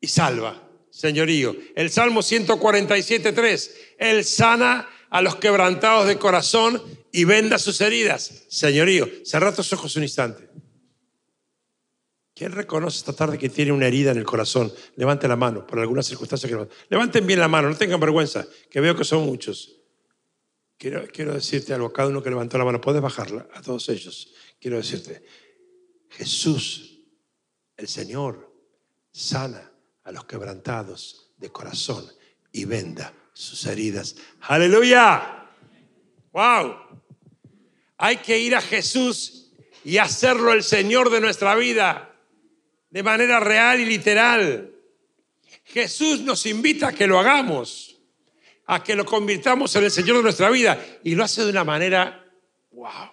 y 0.00 0.08
salva. 0.08 0.68
Señorío. 0.90 1.54
El 1.76 1.90
Salmo 1.90 2.22
147.3. 2.22 3.70
Él 3.96 4.24
sana 4.24 4.90
a 5.10 5.22
los 5.22 5.36
quebrantados 5.36 6.08
de 6.08 6.18
corazón 6.18 6.82
y 7.12 7.22
venda 7.22 7.60
sus 7.60 7.80
heridas. 7.80 8.46
Señorío. 8.48 9.08
Cerra 9.24 9.54
tus 9.54 9.72
ojos 9.74 9.94
un 9.94 10.02
instante. 10.02 10.50
¿Quién 12.34 12.50
reconoce 12.50 12.98
esta 12.98 13.12
tarde 13.12 13.38
que 13.38 13.48
tiene 13.48 13.70
una 13.70 13.86
herida 13.86 14.10
en 14.10 14.18
el 14.18 14.24
corazón? 14.24 14.72
Levante 14.96 15.28
la 15.28 15.36
mano 15.36 15.64
por 15.64 15.78
alguna 15.78 16.02
circunstancia 16.02 16.48
que 16.48 16.66
Levanten 16.88 17.24
bien 17.28 17.38
la 17.38 17.46
mano, 17.46 17.68
no 17.68 17.76
tengan 17.76 18.00
vergüenza, 18.00 18.44
que 18.68 18.80
veo 18.80 18.96
que 18.96 19.04
son 19.04 19.24
muchos. 19.24 19.82
Quiero, 20.76 21.06
quiero 21.06 21.34
decirte 21.34 21.72
algo, 21.72 21.92
cada 21.92 22.08
uno 22.08 22.22
que 22.22 22.30
levantó 22.30 22.58
la 22.58 22.64
mano, 22.64 22.80
puedes 22.80 23.00
bajarla 23.00 23.48
a 23.54 23.62
todos 23.62 23.88
ellos. 23.88 24.34
Quiero 24.60 24.76
decirte, 24.76 25.24
Jesús, 26.10 27.00
el 27.76 27.88
Señor, 27.88 28.52
sana 29.12 29.72
a 30.02 30.12
los 30.12 30.24
quebrantados 30.24 31.32
de 31.36 31.50
corazón 31.50 32.06
y 32.52 32.64
venda 32.64 33.12
sus 33.32 33.66
heridas. 33.66 34.16
Aleluya. 34.42 35.50
Wow. 36.32 36.76
Hay 37.98 38.18
que 38.18 38.38
ir 38.38 38.54
a 38.54 38.60
Jesús 38.60 39.52
y 39.84 39.98
hacerlo 39.98 40.52
el 40.52 40.62
Señor 40.62 41.10
de 41.10 41.20
nuestra 41.20 41.54
vida 41.54 42.14
de 42.90 43.02
manera 43.02 43.40
real 43.40 43.80
y 43.80 43.86
literal. 43.86 44.72
Jesús 45.64 46.20
nos 46.20 46.46
invita 46.46 46.88
a 46.88 46.92
que 46.92 47.06
lo 47.06 47.18
hagamos, 47.18 47.93
a 48.66 48.82
que 48.82 48.94
lo 48.96 49.04
convirtamos 49.04 49.74
en 49.76 49.84
el 49.84 49.90
Señor 49.90 50.16
de 50.16 50.22
nuestra 50.22 50.50
vida 50.50 50.82
y 51.02 51.14
lo 51.14 51.24
hace 51.24 51.44
de 51.44 51.50
una 51.50 51.64
manera, 51.64 52.24
wow, 52.72 53.10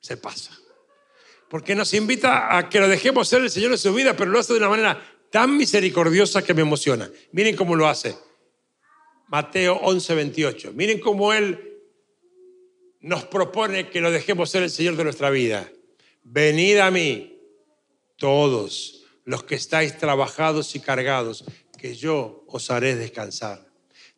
se 0.00 0.16
pasa. 0.16 0.56
Porque 1.48 1.74
nos 1.74 1.94
invita 1.94 2.56
a 2.56 2.68
que 2.68 2.80
lo 2.80 2.88
dejemos 2.88 3.28
ser 3.28 3.42
el 3.42 3.50
Señor 3.50 3.70
de 3.70 3.78
su 3.78 3.94
vida, 3.94 4.16
pero 4.16 4.30
lo 4.30 4.38
hace 4.38 4.52
de 4.52 4.58
una 4.58 4.68
manera 4.68 5.00
tan 5.30 5.56
misericordiosa 5.56 6.42
que 6.42 6.54
me 6.54 6.62
emociona. 6.62 7.10
Miren 7.32 7.56
cómo 7.56 7.76
lo 7.76 7.88
hace. 7.88 8.16
Mateo 9.28 9.76
11, 9.82 10.14
28. 10.14 10.72
Miren 10.74 11.00
cómo 11.00 11.32
Él 11.32 11.80
nos 13.00 13.24
propone 13.24 13.90
que 13.90 14.00
lo 14.00 14.10
dejemos 14.10 14.50
ser 14.50 14.62
el 14.62 14.70
Señor 14.70 14.96
de 14.96 15.04
nuestra 15.04 15.30
vida. 15.30 15.70
Venid 16.22 16.78
a 16.78 16.90
mí 16.90 17.38
todos 18.16 19.04
los 19.24 19.44
que 19.44 19.54
estáis 19.54 19.98
trabajados 19.98 20.74
y 20.74 20.80
cargados, 20.80 21.44
que 21.78 21.94
yo 21.94 22.44
os 22.46 22.70
haré 22.70 22.94
descansar. 22.94 23.63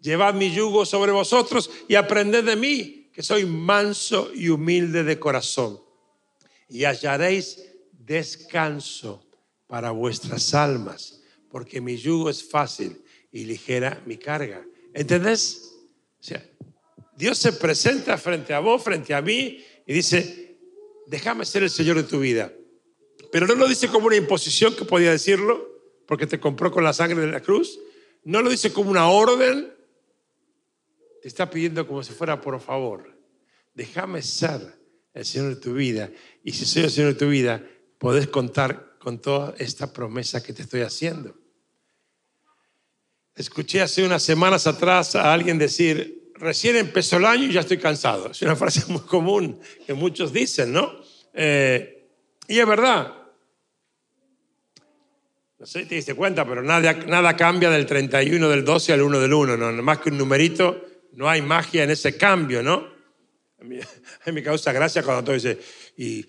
Llevad 0.07 0.35
mi 0.35 0.53
yugo 0.53 0.87
sobre 0.87 1.11
vosotros 1.11 1.69
y 1.89 1.97
aprended 1.97 2.45
de 2.45 2.55
mí, 2.55 3.11
que 3.13 3.25
soy 3.25 3.45
manso 3.45 4.31
y 4.33 4.51
humilde 4.51 5.03
de 5.03 5.19
corazón, 5.19 5.83
y 6.69 6.85
hallaréis 6.85 7.65
descanso 7.91 9.27
para 9.67 9.91
vuestras 9.91 10.55
almas, 10.55 11.23
porque 11.51 11.81
mi 11.81 11.97
yugo 11.97 12.31
es 12.31 12.49
fácil 12.49 13.03
y 13.33 13.47
ligera 13.47 14.01
mi 14.07 14.17
carga. 14.17 14.65
¿Entendés? 14.95 15.73
O 16.21 16.23
sea, 16.23 16.49
Dios 17.17 17.39
se 17.39 17.55
presenta 17.55 18.17
frente 18.17 18.55
a 18.55 18.61
vos, 18.61 18.85
frente 18.85 19.13
a 19.13 19.21
mí, 19.21 19.61
y 19.89 19.93
dice, 19.93 20.57
déjame 21.09 21.45
ser 21.45 21.65
el 21.65 21.71
Señor 21.71 21.97
de 21.97 22.05
tu 22.05 22.21
vida. 22.21 22.53
Pero 23.33 23.49
no 23.49 23.57
lo 23.57 23.67
dice 23.67 23.89
como 23.89 24.07
una 24.07 24.15
imposición 24.15 24.77
que 24.77 24.85
podía 24.85 25.11
decirlo, 25.11 25.69
porque 26.07 26.29
te 26.29 26.39
compró 26.39 26.71
con 26.71 26.85
la 26.85 26.93
sangre 26.93 27.23
de 27.23 27.33
la 27.33 27.41
cruz. 27.41 27.81
No 28.23 28.41
lo 28.41 28.51
dice 28.51 28.73
como 28.73 28.89
una 28.89 29.09
orden. 29.09 29.75
Está 31.27 31.51
pidiendo 31.51 31.89
como 31.89 32.05
si 32.05 32.13
fuera 32.13 32.41
por 32.41 32.61
favor. 32.61 33.13
Déjame 33.75 34.23
ser 34.23 34.61
el 35.13 35.25
Señor 35.25 35.57
de 35.57 35.61
tu 35.61 35.75
vida. 35.75 36.09
Y 36.45 36.53
si 36.53 36.65
soy 36.65 36.85
el 36.85 36.91
Señor 36.91 37.15
de 37.15 37.19
tu 37.19 37.29
vida, 37.29 37.65
podés 37.99 38.29
contar 38.29 38.97
con 39.01 39.21
toda 39.21 39.53
esta 39.59 39.93
promesa 39.93 40.41
que 40.41 40.53
te 40.53 40.63
estoy 40.63 40.83
haciendo. 40.83 41.35
Escuché 43.35 43.83
hace 43.83 44.05
unas 44.05 44.23
semanas 44.23 44.69
atrás 44.69 45.17
a 45.17 45.33
alguien 45.33 45.59
decir, 45.59 46.31
recién 46.37 46.77
empezó 46.77 47.17
el 47.17 47.25
año 47.25 47.47
y 47.47 47.55
ya 47.55 47.61
estoy 47.63 47.79
cansado. 47.79 48.31
Es 48.31 48.41
una 48.43 48.55
frase 48.57 48.85
muy 48.87 49.03
común 49.03 49.59
que 49.85 49.95
muchos 49.95 50.33
dicen, 50.33 50.73
¿no? 50.73 50.93
Eh, 51.35 52.09
y 52.47 52.61
es 52.61 52.67
verdad. 52.69 53.13
No 55.59 55.67
sé 55.67 55.83
si 55.83 55.87
te 55.87 55.97
diste 55.97 56.15
cuenta, 56.15 56.47
pero 56.47 56.63
nada, 56.63 56.93
nada 56.93 57.37
cambia 57.37 57.69
del 57.69 57.85
31 57.85 58.49
del 58.49 58.65
12 58.65 58.93
al 58.93 59.03
1 59.03 59.19
del 59.19 59.33
1. 59.33 59.57
¿no? 59.57 59.73
Más 59.83 59.99
que 59.99 60.11
un 60.11 60.19
numerito, 60.19 60.87
no 61.17 61.29
hay 61.29 61.43
magia 61.43 61.83
en 61.83 61.91
ese 61.91 62.17
cambio, 62.17 62.63
¿no? 62.63 62.89
A 63.59 63.65
mí, 63.65 63.79
me 64.33 64.43
causa 64.43 64.73
gracia 64.73 65.03
cuando 65.03 65.25
todo 65.25 65.35
dice, 65.35 65.59
y 65.97 66.25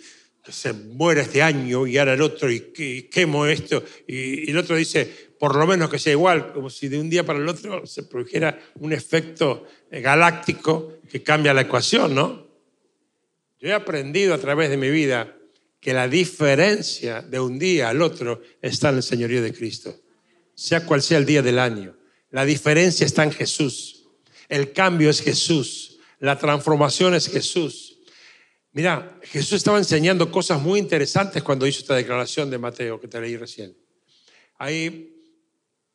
se 0.50 0.74
muere 0.74 1.22
este 1.22 1.42
año 1.42 1.86
y 1.86 1.98
ahora 1.98 2.14
el 2.14 2.22
otro, 2.22 2.50
y, 2.50 3.08
quemo 3.12 3.46
esto. 3.46 3.84
Y, 4.08 4.48
y, 4.48 4.52
el 4.52 4.58
otro 4.58 4.76
dice, 4.76 5.06
por 5.38 5.56
lo 5.56 5.68
menos 5.68 5.90
que 5.90 6.00
sea 6.00 6.14
igual, 6.14 6.54
como 6.54 6.70
si 6.70 6.88
de 6.88 7.00
un 7.00 7.10
día 7.10 7.26
para 7.26 7.38
el 7.38 7.48
otro 7.48 7.86
se 7.86 8.04
produjera 8.04 8.60
un 8.80 8.94
efecto 8.94 9.68
galáctico 9.92 11.00
que 11.10 11.22
cambia 11.22 11.54
la 11.54 11.62
ecuación, 11.62 12.16
¿no? 12.16 12.48
Yo 13.60 13.70
he 13.70 13.74
aprendido 13.74 14.34
a 14.34 14.38
través 14.38 14.70
de 14.70 14.78
mi 14.78 14.90
vida 14.90 15.36
que 15.80 15.94
la 15.94 16.08
diferencia 16.08 17.22
de 17.22 17.40
un 17.40 17.60
día 17.60 17.90
al 17.90 18.02
otro 18.02 18.42
está 18.62 18.90
en 18.90 18.98
el 18.98 19.04
señorío 19.04 19.42
de 19.42 19.54
Cristo, 19.54 20.00
sea 20.56 20.86
cual 20.86 21.02
sea 21.02 21.18
el 21.18 21.26
día 21.26 21.42
del 21.42 21.60
año. 21.60 21.96
La 22.32 22.46
diferencia 22.46 23.06
está 23.06 23.24
en 23.24 23.32
Jesús. 23.32 23.97
El 24.50 24.74
cambio 24.74 25.10
es 25.10 25.22
Jesús. 25.22 26.00
La 26.20 26.38
transformación 26.38 27.14
es 27.14 27.28
Jesús. 27.28 28.00
Mira, 28.72 29.20
Jesús 29.24 29.54
estaba 29.54 29.78
enseñando 29.78 30.32
cosas 30.32 30.62
muy 30.62 30.80
interesantes 30.80 31.44
cuando 31.44 31.66
hizo 31.66 31.80
esta 31.80 31.96
declaración 31.96 32.50
de 32.50 32.58
Mateo 32.58 33.00
que 33.00 33.08
te 33.08 33.20
leí 33.20 33.36
recién. 33.36 33.76
Ahí 34.58 35.16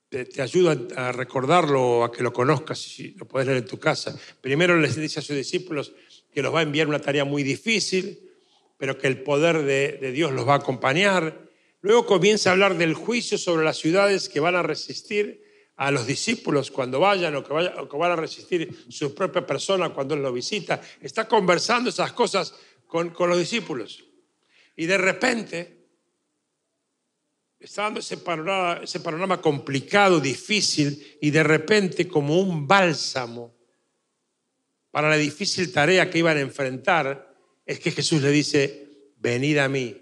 te, 0.09 0.25
te 0.25 0.43
ayuda 0.43 0.77
a 0.97 1.13
recordarlo 1.13 2.05
a 2.05 2.13
que 2.13 2.23
lo 2.23 2.33
conozcas, 2.33 2.79
si 2.79 3.13
lo 3.13 3.27
puedes 3.27 3.47
leer 3.47 3.59
en 3.59 3.69
tu 3.69 3.79
casa. 3.79 4.19
Primero 4.41 4.79
les 4.79 4.97
dice 4.97 5.21
a 5.21 5.23
sus 5.23 5.37
discípulos 5.37 5.93
que 6.33 6.43
los 6.43 6.55
va 6.55 6.61
a 6.61 6.63
enviar 6.63 6.89
una 6.89 6.99
tarea 6.99 7.25
muy 7.25 7.43
difícil, 7.43 8.31
pero 8.79 8.99
que 8.99 9.07
el 9.07 9.23
poder 9.23 9.63
de, 9.63 10.11
Dios 10.13 10.33
los 10.33 10.49
va 10.49 10.55
a 10.55 10.57
acompañar. 10.57 11.49
Luego 11.83 12.07
comienza 12.07 12.51
a 12.51 12.53
hablar 12.53 12.77
del 12.77 12.95
juicio 12.95 13.39
sobre 13.39 13.65
las 13.65 13.77
ciudades 13.77 14.29
que 14.29 14.41
van 14.41 14.57
a 14.57 14.63
resistir 14.63 15.45
a 15.77 15.91
los 15.91 16.07
discípulos 16.07 16.71
cuando 16.71 17.01
vayan 17.01 17.35
o 17.37 17.45
que, 17.45 17.53
van 17.53 18.13
a 18.13 18.17
resistir 18.17 18.87
su 18.89 19.15
propia 19.15 19.47
persona 19.47 19.91
cuando 19.91 20.15
Él 20.15 20.23
lo 20.23 20.33
visita. 20.33 20.81
Está 21.01 21.27
conversando 21.27 21.91
esas 21.91 22.13
cosas 22.13 22.55
con, 22.87 23.15
los 23.19 23.39
discípulos. 23.39 24.05
Y 24.77 24.87
de 24.87 24.99
repente 24.99 25.87
está 27.59 27.83
dando 27.83 28.01
ese 28.01 28.19
panorama, 28.19 28.81
ese 28.83 29.01
panorama 29.01 29.41
complicado, 29.41 30.21
difícil, 30.21 31.19
y 31.21 31.31
de 31.31 31.43
repente 31.43 32.09
como 32.09 32.39
un 32.39 32.67
bálsamo 32.67 33.55
para 34.91 35.09
la 35.09 35.17
difícil 35.17 35.73
tarea 35.73 36.11
que 36.11 36.19
iban 36.19 36.37
a 36.37 36.41
enfrentar, 36.41 37.35
es 37.65 37.81
que 37.81 37.93
Jesús 37.93 38.21
le 38.21 38.31
dice, 38.31 39.13
venid 39.17 39.57
a 39.59 39.69
mí, 39.69 39.97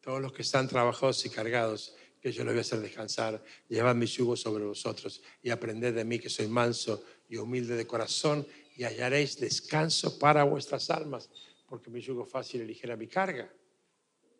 todos 0.00 0.20
los 0.20 0.32
que 0.32 0.42
están 0.42 0.66
trabajados 0.66 1.24
y 1.24 1.30
cargados, 1.30 1.94
que 2.20 2.32
yo 2.32 2.44
les 2.44 2.52
voy 2.52 2.58
a 2.58 2.60
hacer 2.62 2.80
descansar, 2.80 3.42
llevad 3.68 3.94
mi 3.94 4.06
yugo 4.06 4.36
sobre 4.36 4.64
vosotros 4.64 5.22
y 5.42 5.50
aprended 5.50 5.94
de 5.94 6.04
mí 6.04 6.18
que 6.18 6.28
soy 6.28 6.48
manso 6.48 7.04
y 7.28 7.36
humilde 7.36 7.76
de 7.76 7.86
corazón 7.86 8.46
y 8.76 8.84
hallaréis 8.84 9.38
descanso 9.38 10.18
para 10.18 10.44
vuestras 10.44 10.90
almas, 10.90 11.30
porque 11.68 11.90
mi 11.90 12.00
yugo 12.00 12.24
fácil 12.24 12.62
y 12.62 12.66
ligera 12.66 12.96
mi 12.96 13.08
carga. 13.08 13.52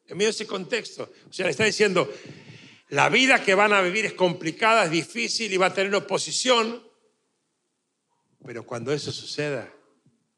En 0.06 0.16
medio 0.16 0.28
de 0.28 0.32
ese 0.32 0.46
contexto, 0.46 1.10
o 1.28 1.32
sea, 1.32 1.44
le 1.44 1.50
está 1.50 1.64
diciendo, 1.64 2.10
la 2.88 3.08
vida 3.08 3.44
que 3.44 3.54
van 3.54 3.72
a 3.72 3.82
vivir 3.82 4.06
es 4.06 4.14
complicada, 4.14 4.84
es 4.84 4.90
difícil 4.90 5.52
y 5.52 5.56
va 5.56 5.66
a 5.66 5.74
tener 5.74 5.94
oposición, 5.94 6.82
pero 8.44 8.64
cuando 8.64 8.92
eso 8.92 9.12
suceda, 9.12 9.72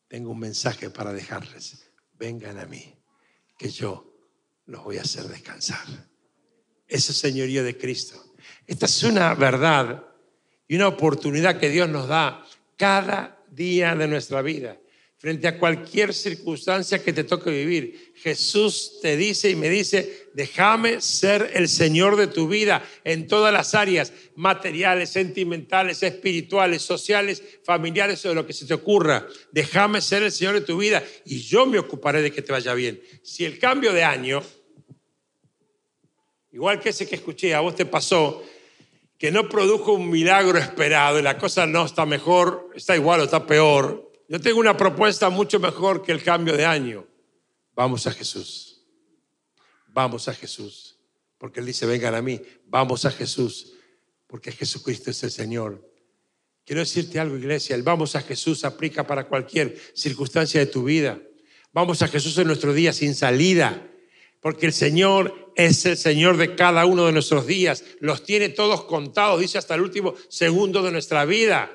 tengo 0.08 0.30
un 0.30 0.40
mensaje 0.40 0.90
para 0.90 1.12
dejarles 1.12 1.90
vengan 2.20 2.58
a 2.58 2.66
mí, 2.66 2.94
que 3.58 3.70
yo 3.70 4.14
los 4.66 4.84
voy 4.84 4.98
a 4.98 5.02
hacer 5.02 5.24
descansar. 5.24 6.09
Ese 6.90 7.14
señorío 7.14 7.64
de 7.64 7.78
Cristo. 7.78 8.34
Esta 8.66 8.86
es 8.86 9.02
una 9.04 9.32
verdad 9.34 10.04
y 10.68 10.76
una 10.76 10.88
oportunidad 10.88 11.58
que 11.58 11.70
Dios 11.70 11.88
nos 11.88 12.08
da 12.08 12.44
cada 12.76 13.42
día 13.50 13.94
de 13.94 14.08
nuestra 14.08 14.42
vida 14.42 14.76
frente 15.20 15.46
a 15.46 15.58
cualquier 15.58 16.14
circunstancia 16.14 17.02
que 17.02 17.12
te 17.12 17.24
toque 17.24 17.50
vivir. 17.50 18.14
Jesús 18.16 19.00
te 19.02 19.18
dice 19.18 19.50
y 19.50 19.54
me 19.54 19.68
dice, 19.68 20.30
déjame 20.32 21.02
ser 21.02 21.50
el 21.52 21.68
Señor 21.68 22.16
de 22.16 22.26
tu 22.26 22.48
vida 22.48 22.82
en 23.04 23.26
todas 23.26 23.52
las 23.52 23.74
áreas, 23.74 24.14
materiales, 24.34 25.10
sentimentales, 25.10 26.02
espirituales, 26.02 26.80
sociales, 26.80 27.42
familiares 27.64 28.24
o 28.24 28.30
de 28.30 28.34
lo 28.34 28.46
que 28.46 28.54
se 28.54 28.64
te 28.64 28.72
ocurra. 28.72 29.26
Déjame 29.52 30.00
ser 30.00 30.22
el 30.22 30.32
Señor 30.32 30.54
de 30.54 30.62
tu 30.62 30.78
vida 30.78 31.04
y 31.26 31.40
yo 31.42 31.66
me 31.66 31.78
ocuparé 31.78 32.22
de 32.22 32.32
que 32.32 32.40
te 32.40 32.52
vaya 32.52 32.72
bien. 32.72 32.98
Si 33.22 33.44
el 33.44 33.58
cambio 33.58 33.92
de 33.92 34.04
año, 34.04 34.42
igual 36.52 36.80
que 36.80 36.90
ese 36.90 37.08
que 37.08 37.16
escuché, 37.16 37.54
a 37.54 37.60
vos 37.60 37.74
te 37.74 37.86
pasó, 37.86 38.42
que 39.18 39.30
no 39.30 39.48
produjo 39.48 39.92
un 39.92 40.08
milagro 40.08 40.58
esperado 40.58 41.18
y 41.18 41.22
la 41.22 41.36
cosa 41.36 41.66
no 41.66 41.84
está 41.84 42.06
mejor, 42.06 42.70
está 42.74 42.96
igual 42.96 43.20
o 43.20 43.24
está 43.24 43.46
peor, 43.46 44.10
yo 44.30 44.40
tengo 44.40 44.60
una 44.60 44.76
propuesta 44.76 45.28
mucho 45.28 45.58
mejor 45.58 46.04
que 46.04 46.12
el 46.12 46.22
cambio 46.22 46.56
de 46.56 46.64
año. 46.64 47.04
Vamos 47.74 48.06
a 48.06 48.12
Jesús. 48.12 48.86
Vamos 49.88 50.28
a 50.28 50.34
Jesús. 50.34 51.00
Porque 51.36 51.58
Él 51.58 51.66
dice, 51.66 51.84
vengan 51.84 52.14
a 52.14 52.22
mí. 52.22 52.40
Vamos 52.66 53.04
a 53.04 53.10
Jesús. 53.10 53.72
Porque 54.28 54.52
Jesucristo 54.52 55.10
es 55.10 55.20
el 55.24 55.32
Señor. 55.32 55.84
Quiero 56.64 56.78
decirte 56.78 57.18
algo, 57.18 57.36
iglesia. 57.36 57.74
El 57.74 57.82
vamos 57.82 58.14
a 58.14 58.22
Jesús 58.22 58.64
aplica 58.64 59.04
para 59.04 59.26
cualquier 59.26 59.76
circunstancia 59.94 60.60
de 60.60 60.66
tu 60.66 60.84
vida. 60.84 61.20
Vamos 61.72 62.00
a 62.02 62.06
Jesús 62.06 62.38
en 62.38 62.46
nuestro 62.46 62.72
día 62.72 62.92
sin 62.92 63.16
salida 63.16 63.89
porque 64.40 64.66
el 64.66 64.72
Señor 64.72 65.52
es 65.54 65.84
el 65.84 65.96
Señor 65.96 66.36
de 66.36 66.54
cada 66.54 66.86
uno 66.86 67.06
de 67.06 67.12
nuestros 67.12 67.46
días, 67.46 67.84
los 68.00 68.24
tiene 68.24 68.48
todos 68.48 68.84
contados, 68.84 69.40
dice 69.40 69.58
hasta 69.58 69.74
el 69.74 69.82
último 69.82 70.14
segundo 70.28 70.82
de 70.82 70.92
nuestra 70.92 71.24
vida. 71.24 71.70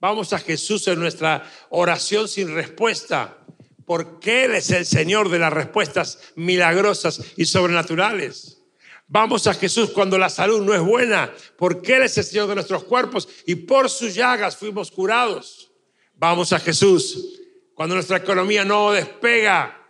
Vamos 0.00 0.32
a 0.32 0.38
Jesús 0.38 0.86
en 0.88 0.98
nuestra 0.98 1.50
oración 1.70 2.28
sin 2.28 2.54
respuesta, 2.54 3.38
porque 3.86 4.44
Él 4.44 4.54
es 4.54 4.70
el 4.70 4.84
Señor 4.84 5.28
de 5.28 5.38
las 5.38 5.52
respuestas 5.52 6.18
milagrosas 6.34 7.22
y 7.36 7.44
sobrenaturales. 7.44 8.58
Vamos 9.06 9.46
a 9.46 9.54
Jesús 9.54 9.90
cuando 9.90 10.18
la 10.18 10.30
salud 10.30 10.62
no 10.62 10.74
es 10.74 10.80
buena, 10.80 11.32
porque 11.56 11.96
Él 11.96 12.02
es 12.02 12.18
el 12.18 12.24
Señor 12.24 12.48
de 12.48 12.56
nuestros 12.56 12.84
cuerpos 12.84 13.28
y 13.46 13.54
por 13.54 13.88
sus 13.88 14.14
llagas 14.14 14.56
fuimos 14.56 14.90
curados. 14.90 15.70
Vamos 16.16 16.52
a 16.52 16.58
Jesús 16.58 17.40
cuando 17.74 17.94
nuestra 17.94 18.16
economía 18.16 18.64
no 18.64 18.92
despega, 18.92 19.83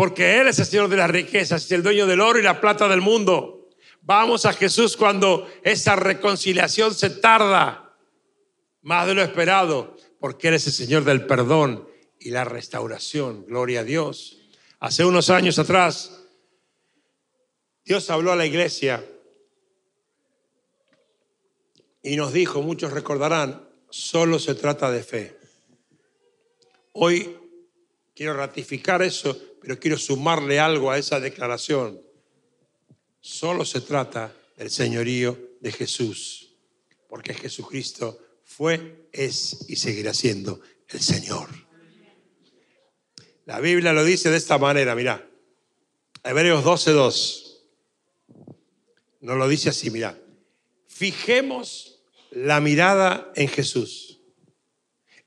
porque 0.00 0.40
Él 0.40 0.48
es 0.48 0.58
el 0.58 0.64
Señor 0.64 0.88
de 0.88 0.96
las 0.96 1.10
riquezas, 1.10 1.62
es 1.62 1.72
el 1.72 1.82
dueño 1.82 2.06
del 2.06 2.22
oro 2.22 2.38
y 2.38 2.42
la 2.42 2.58
plata 2.58 2.88
del 2.88 3.02
mundo. 3.02 3.68
Vamos 4.00 4.46
a 4.46 4.54
Jesús 4.54 4.96
cuando 4.96 5.46
esa 5.62 5.94
reconciliación 5.94 6.94
se 6.94 7.10
tarda 7.10 7.94
más 8.80 9.06
de 9.06 9.14
lo 9.14 9.20
esperado, 9.20 9.98
porque 10.18 10.48
Él 10.48 10.54
es 10.54 10.66
el 10.66 10.72
Señor 10.72 11.04
del 11.04 11.26
perdón 11.26 11.86
y 12.18 12.30
la 12.30 12.44
restauración. 12.44 13.44
Gloria 13.44 13.80
a 13.80 13.84
Dios. 13.84 14.40
Hace 14.78 15.04
unos 15.04 15.28
años 15.28 15.58
atrás, 15.58 16.22
Dios 17.84 18.08
habló 18.08 18.32
a 18.32 18.36
la 18.36 18.46
iglesia 18.46 19.04
y 22.02 22.16
nos 22.16 22.32
dijo, 22.32 22.62
muchos 22.62 22.94
recordarán, 22.94 23.68
solo 23.90 24.38
se 24.38 24.54
trata 24.54 24.90
de 24.90 25.02
fe. 25.02 25.38
Hoy 26.92 27.36
quiero 28.14 28.32
ratificar 28.32 29.02
eso 29.02 29.49
pero 29.60 29.78
quiero 29.78 29.98
sumarle 29.98 30.58
algo 30.58 30.90
a 30.90 30.98
esa 30.98 31.20
declaración. 31.20 32.00
Solo 33.20 33.64
se 33.64 33.80
trata 33.80 34.34
del 34.56 34.70
señorío 34.70 35.38
de 35.60 35.72
Jesús, 35.72 36.54
porque 37.08 37.34
Jesucristo 37.34 38.18
fue, 38.44 39.08
es 39.12 39.66
y 39.68 39.76
seguirá 39.76 40.14
siendo 40.14 40.60
el 40.88 41.00
Señor. 41.00 41.48
La 43.46 43.60
Biblia 43.60 43.92
lo 43.92 44.04
dice 44.04 44.30
de 44.30 44.36
esta 44.36 44.58
manera, 44.58 44.94
mira. 44.94 45.28
Hebreos 46.22 46.64
12:2. 46.64 47.46
No 49.20 49.36
lo 49.36 49.48
dice 49.48 49.70
así, 49.70 49.90
mira. 49.90 50.18
Fijemos 50.86 52.00
la 52.30 52.60
mirada 52.60 53.32
en 53.34 53.48
Jesús 53.48 54.09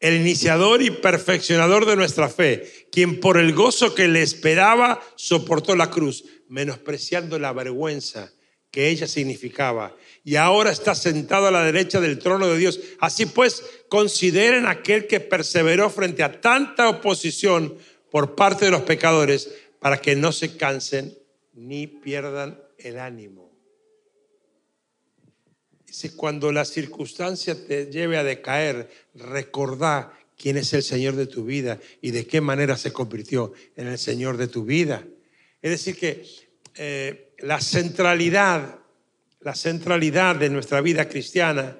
el 0.04 0.16
iniciador 0.16 0.82
y 0.82 0.92
perfeccionador 0.92 1.86
de 1.86 1.96
nuestra 1.96 2.28
fe, 2.28 2.70
quien 2.92 3.22
por 3.22 3.38
el 3.38 3.54
gozo 3.54 3.96
que 3.96 4.10
le 4.10 4.22
esperaba 4.22 5.02
soportó 5.16 5.78
la 5.78 5.90
cruz, 5.90 6.26
menospreciando 6.50 7.40
la 7.40 7.54
vergüenza 7.54 8.34
que 8.70 8.90
ella 8.90 9.08
significaba, 9.08 9.96
y 10.26 10.36
ahora 10.36 10.72
está 10.72 10.94
sentado 10.94 11.48
a 11.48 11.52
la 11.52 11.64
derecha 11.64 12.02
del 12.02 12.20
trono 12.20 12.50
de 12.50 12.58
Dios. 12.58 12.82
Así 13.00 13.26
pues, 13.28 13.64
consideren 13.88 14.68
aquel 14.68 15.08
que 15.08 15.22
perseveró 15.22 15.90
frente 15.90 16.22
a 16.22 16.42
tanta 16.42 16.90
oposición 16.90 17.78
por 18.12 18.36
parte 18.36 18.66
de 18.66 18.72
los 18.72 18.82
pecadores, 18.82 19.52
para 19.80 20.02
que 20.02 20.18
no 20.18 20.34
se 20.34 20.58
cansen 20.58 21.18
ni 21.54 21.88
pierdan 21.88 22.60
el 22.78 23.00
ánimo. 23.00 23.43
Dice, 25.94 26.16
cuando 26.16 26.52
la 26.52 26.66
circunstancia 26.66 27.54
te 27.68 27.86
lleve 27.86 28.18
a 28.18 28.24
decaer, 28.24 28.90
recordá 29.14 30.12
quién 30.36 30.58
es 30.58 30.74
el 30.74 30.82
Señor 30.82 31.16
de 31.16 31.28
tu 31.28 31.46
vida 31.46 31.80
y 32.02 32.10
de 32.10 32.26
qué 32.26 32.42
manera 32.42 32.78
se 32.78 32.92
convirtió 32.92 33.54
en 33.76 33.86
el 33.86 34.00
Señor 34.00 34.38
de 34.38 34.48
tu 34.48 34.66
vida. 34.66 35.06
Es 35.62 35.70
decir, 35.70 35.96
que 35.96 36.26
eh, 36.74 37.36
la 37.38 37.62
centralidad, 37.62 38.80
la 39.42 39.54
centralidad 39.54 40.36
de 40.36 40.50
nuestra 40.50 40.82
vida 40.82 41.08
cristiana 41.08 41.78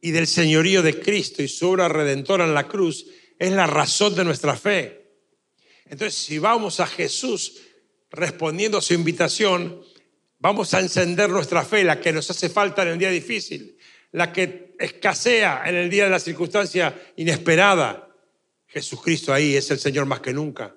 y 0.00 0.12
del 0.12 0.26
señorío 0.26 0.80
de 0.80 0.98
Cristo 0.98 1.42
y 1.42 1.48
su 1.48 1.68
obra 1.68 1.88
redentora 1.88 2.46
en 2.46 2.54
la 2.54 2.66
cruz 2.66 3.08
es 3.38 3.52
la 3.52 3.66
razón 3.66 4.14
de 4.14 4.24
nuestra 4.24 4.56
fe. 4.56 5.10
Entonces, 5.84 6.14
si 6.14 6.38
vamos 6.38 6.80
a 6.80 6.86
Jesús 6.86 7.60
respondiendo 8.10 8.78
a 8.78 8.82
su 8.82 8.94
invitación, 8.94 9.82
Vamos 10.38 10.74
a 10.74 10.80
encender 10.80 11.30
nuestra 11.30 11.64
fe, 11.64 11.82
la 11.82 12.00
que 12.00 12.12
nos 12.12 12.30
hace 12.30 12.48
falta 12.48 12.82
en 12.82 12.88
el 12.88 12.98
día 12.98 13.10
difícil, 13.10 13.78
la 14.12 14.32
que 14.32 14.74
escasea 14.78 15.62
en 15.66 15.76
el 15.76 15.90
día 15.90 16.04
de 16.04 16.10
la 16.10 16.20
circunstancia 16.20 17.12
inesperada. 17.16 18.14
Jesucristo 18.66 19.32
ahí 19.32 19.56
es 19.56 19.70
el 19.70 19.78
Señor 19.78 20.06
más 20.06 20.20
que 20.20 20.32
nunca. 20.32 20.76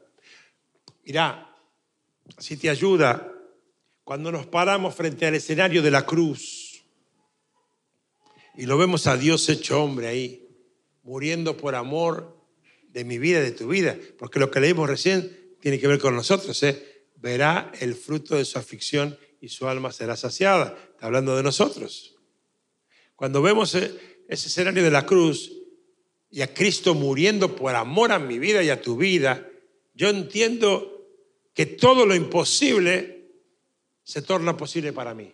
Mirá, 1.03 1.53
si 2.37 2.55
te 2.55 2.69
ayuda 2.69 3.33
cuando 4.03 4.31
nos 4.31 4.45
paramos 4.45 4.95
frente 4.95 5.25
al 5.25 5.35
escenario 5.35 5.81
de 5.81 5.91
la 5.91 6.05
cruz 6.05 6.83
y 8.55 8.65
lo 8.65 8.77
vemos 8.77 9.07
a 9.07 9.17
Dios 9.17 9.47
hecho 9.49 9.83
hombre 9.83 10.07
ahí, 10.07 10.47
muriendo 11.03 11.57
por 11.57 11.75
amor 11.75 12.37
de 12.89 13.03
mi 13.03 13.17
vida, 13.17 13.41
de 13.41 13.51
tu 13.51 13.67
vida, 13.67 13.97
porque 14.17 14.39
lo 14.39 14.49
que 14.51 14.59
leímos 14.59 14.89
recién 14.89 15.55
tiene 15.59 15.79
que 15.79 15.87
ver 15.87 15.99
con 15.99 16.15
nosotros, 16.15 16.61
¿eh? 16.63 17.05
verá 17.15 17.71
el 17.79 17.95
fruto 17.95 18.35
de 18.35 18.45
su 18.45 18.57
aflicción 18.57 19.17
y 19.41 19.49
su 19.49 19.67
alma 19.67 19.91
será 19.91 20.15
saciada. 20.15 20.77
Está 20.91 21.07
hablando 21.07 21.35
de 21.35 21.43
nosotros. 21.43 22.15
Cuando 23.15 23.41
vemos 23.41 23.75
e, 23.75 24.23
ese 24.27 24.47
escenario 24.47 24.83
de 24.83 24.91
la 24.91 25.05
cruz 25.05 25.51
y 26.29 26.41
a 26.41 26.53
Cristo 26.53 26.93
muriendo 26.93 27.55
por 27.55 27.75
amor 27.75 28.11
a 28.11 28.19
mi 28.19 28.39
vida 28.39 28.63
y 28.63 28.69
a 28.69 28.81
tu 28.81 28.97
vida, 28.97 29.49
yo 29.93 30.09
entiendo 30.09 31.07
que 31.53 31.65
todo 31.65 32.05
lo 32.05 32.15
imposible 32.15 33.31
se 34.03 34.21
torna 34.21 34.55
posible 34.55 34.93
para 34.93 35.13
mí. 35.13 35.33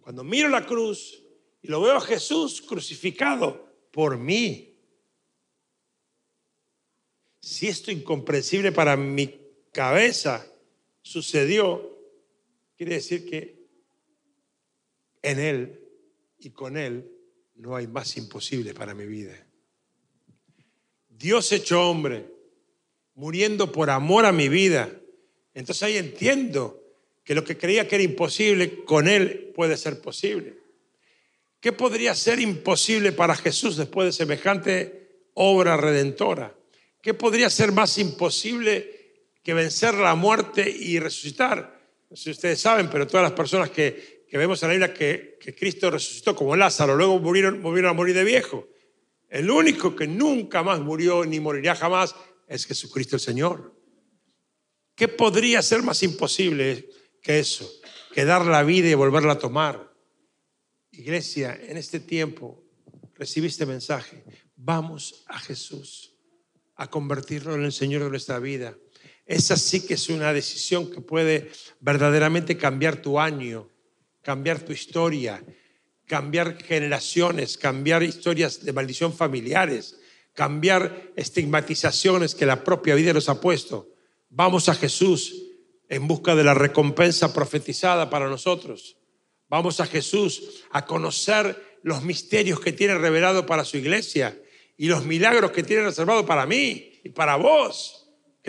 Cuando 0.00 0.24
miro 0.24 0.48
la 0.48 0.66
cruz 0.66 1.22
y 1.62 1.68
lo 1.68 1.80
veo 1.80 1.96
a 1.96 2.00
Jesús 2.00 2.60
crucificado 2.62 3.68
por 3.92 4.18
mí, 4.18 4.76
si 7.40 7.68
esto 7.68 7.90
incomprensible 7.90 8.72
para 8.72 8.96
mi 8.96 9.34
cabeza 9.72 10.46
sucedió, 11.02 11.97
Quiere 12.78 12.94
decir 12.94 13.28
que 13.28 13.58
en 15.20 15.40
Él 15.40 15.80
y 16.38 16.50
con 16.50 16.76
Él 16.76 17.10
no 17.56 17.74
hay 17.74 17.88
más 17.88 18.16
imposible 18.16 18.72
para 18.72 18.94
mi 18.94 19.04
vida. 19.04 19.34
Dios 21.08 21.50
hecho 21.50 21.90
hombre, 21.90 22.32
muriendo 23.14 23.72
por 23.72 23.90
amor 23.90 24.26
a 24.26 24.30
mi 24.30 24.48
vida. 24.48 24.96
Entonces 25.54 25.82
ahí 25.82 25.96
entiendo 25.96 26.80
que 27.24 27.34
lo 27.34 27.42
que 27.42 27.58
creía 27.58 27.88
que 27.88 27.96
era 27.96 28.04
imposible, 28.04 28.84
con 28.84 29.08
Él 29.08 29.50
puede 29.56 29.76
ser 29.76 30.00
posible. 30.00 30.54
¿Qué 31.58 31.72
podría 31.72 32.14
ser 32.14 32.38
imposible 32.38 33.10
para 33.10 33.34
Jesús 33.34 33.76
después 33.76 34.06
de 34.06 34.12
semejante 34.12 35.24
obra 35.34 35.76
redentora? 35.76 36.56
¿Qué 37.02 37.12
podría 37.12 37.50
ser 37.50 37.72
más 37.72 37.98
imposible 37.98 39.24
que 39.42 39.52
vencer 39.52 39.94
la 39.94 40.14
muerte 40.14 40.70
y 40.70 41.00
resucitar? 41.00 41.77
No 42.10 42.16
sé 42.16 42.24
si 42.24 42.30
ustedes 42.30 42.60
saben, 42.60 42.88
pero 42.88 43.06
todas 43.06 43.22
las 43.22 43.32
personas 43.32 43.70
que, 43.70 44.26
vemos 44.32 44.62
en 44.62 44.68
la 44.68 44.72
Biblia 44.72 44.94
que, 44.94 45.36
que, 45.40 45.54
Cristo 45.54 45.90
resucitó 45.90 46.34
como 46.34 46.56
Lázaro, 46.56 46.96
luego 46.96 47.18
murieron, 47.18 47.86
a 47.86 47.92
morir 47.92 48.14
de 48.14 48.24
viejo. 48.24 48.68
El 49.28 49.50
único 49.50 49.94
que 49.94 50.06
nunca 50.06 50.62
más 50.62 50.80
murió 50.80 51.24
ni 51.24 51.38
morirá 51.38 51.74
jamás 51.74 52.14
es 52.46 52.64
Jesucristo 52.64 53.16
el 53.16 53.20
Señor. 53.20 53.74
¿Qué 54.94 55.06
podría 55.06 55.60
ser 55.62 55.82
más 55.82 56.02
imposible 56.02 56.88
que 57.22 57.38
eso? 57.38 57.70
Que 58.14 58.24
dar 58.24 58.46
la 58.46 58.62
vida 58.62 58.88
y 58.88 58.94
volverla 58.94 59.34
a 59.34 59.38
tomar. 59.38 59.94
Iglesia, 60.90 61.58
en 61.62 61.76
este 61.76 62.00
tiempo 62.00 62.64
recibí 63.14 63.48
este 63.48 63.66
mensaje. 63.66 64.24
Vamos 64.56 65.24
a 65.26 65.38
Jesús 65.38 66.16
a 66.74 66.88
convertirlo 66.88 67.54
en 67.54 67.64
el 67.64 67.72
Señor 67.72 68.02
de 68.04 68.10
nuestra 68.10 68.38
vida. 68.38 68.76
Esa 69.28 69.58
sí 69.58 69.86
que 69.86 69.94
es 69.94 70.08
una 70.08 70.32
decisión 70.32 70.90
que 70.90 71.02
puede 71.02 71.50
verdaderamente 71.80 72.56
cambiar 72.56 73.02
tu 73.02 73.20
año, 73.20 73.68
cambiar 74.22 74.58
tu 74.60 74.72
historia, 74.72 75.44
cambiar 76.06 76.56
generaciones, 76.62 77.58
cambiar 77.58 78.02
historias 78.02 78.64
de 78.64 78.72
maldición 78.72 79.12
familiares, 79.12 80.00
cambiar 80.32 81.12
estigmatizaciones 81.14 82.34
que 82.34 82.46
la 82.46 82.64
propia 82.64 82.94
vida 82.94 83.12
nos 83.12 83.28
ha 83.28 83.38
puesto. 83.38 83.90
Vamos 84.30 84.70
a 84.70 84.74
Jesús 84.74 85.34
en 85.90 86.08
busca 86.08 86.34
de 86.34 86.44
la 86.44 86.54
recompensa 86.54 87.34
profetizada 87.34 88.08
para 88.08 88.30
nosotros. 88.30 88.96
Vamos 89.50 89.78
a 89.80 89.86
Jesús 89.86 90.64
a 90.70 90.86
conocer 90.86 91.78
los 91.82 92.02
misterios 92.02 92.60
que 92.60 92.72
tiene 92.72 92.96
revelado 92.96 93.44
para 93.44 93.66
su 93.66 93.76
iglesia 93.76 94.40
y 94.78 94.86
los 94.86 95.04
milagros 95.04 95.50
que 95.50 95.62
tiene 95.62 95.82
reservado 95.82 96.24
para 96.24 96.46
mí 96.46 97.00
y 97.04 97.10
para 97.10 97.36
vos, 97.36 97.97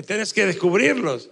tenés 0.03 0.33
que 0.33 0.45
descubrirlos. 0.45 1.31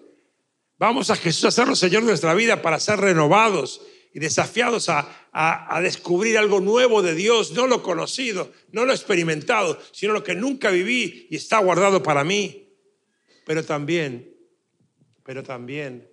Vamos 0.78 1.10
a 1.10 1.16
Jesús 1.16 1.46
a 1.46 1.52
ser 1.52 1.76
Señor 1.76 2.04
de 2.04 2.10
nuestra 2.10 2.34
vida 2.34 2.62
para 2.62 2.80
ser 2.80 3.00
renovados 3.00 3.82
y 4.14 4.20
desafiados 4.20 4.90
a, 4.90 5.28
a, 5.32 5.82
descubrir 5.82 6.38
algo 6.38 6.60
nuevo 6.60 7.02
de 7.02 7.14
Dios, 7.14 7.52
no 7.52 7.68
lo 7.68 7.84
conocido, 7.84 8.52
no 8.72 8.86
lo 8.86 8.94
experimentado, 8.94 9.80
sino 9.92 10.14
lo 10.14 10.24
que 10.24 10.34
nunca 10.34 10.72
viví 10.72 11.28
y 11.30 11.36
está 11.36 11.60
guardado 11.60 12.02
para 12.02 12.24
mí. 12.24 12.76
Pero 13.46 13.64
también, 13.64 14.36
pero 15.24 15.44
también 15.44 16.10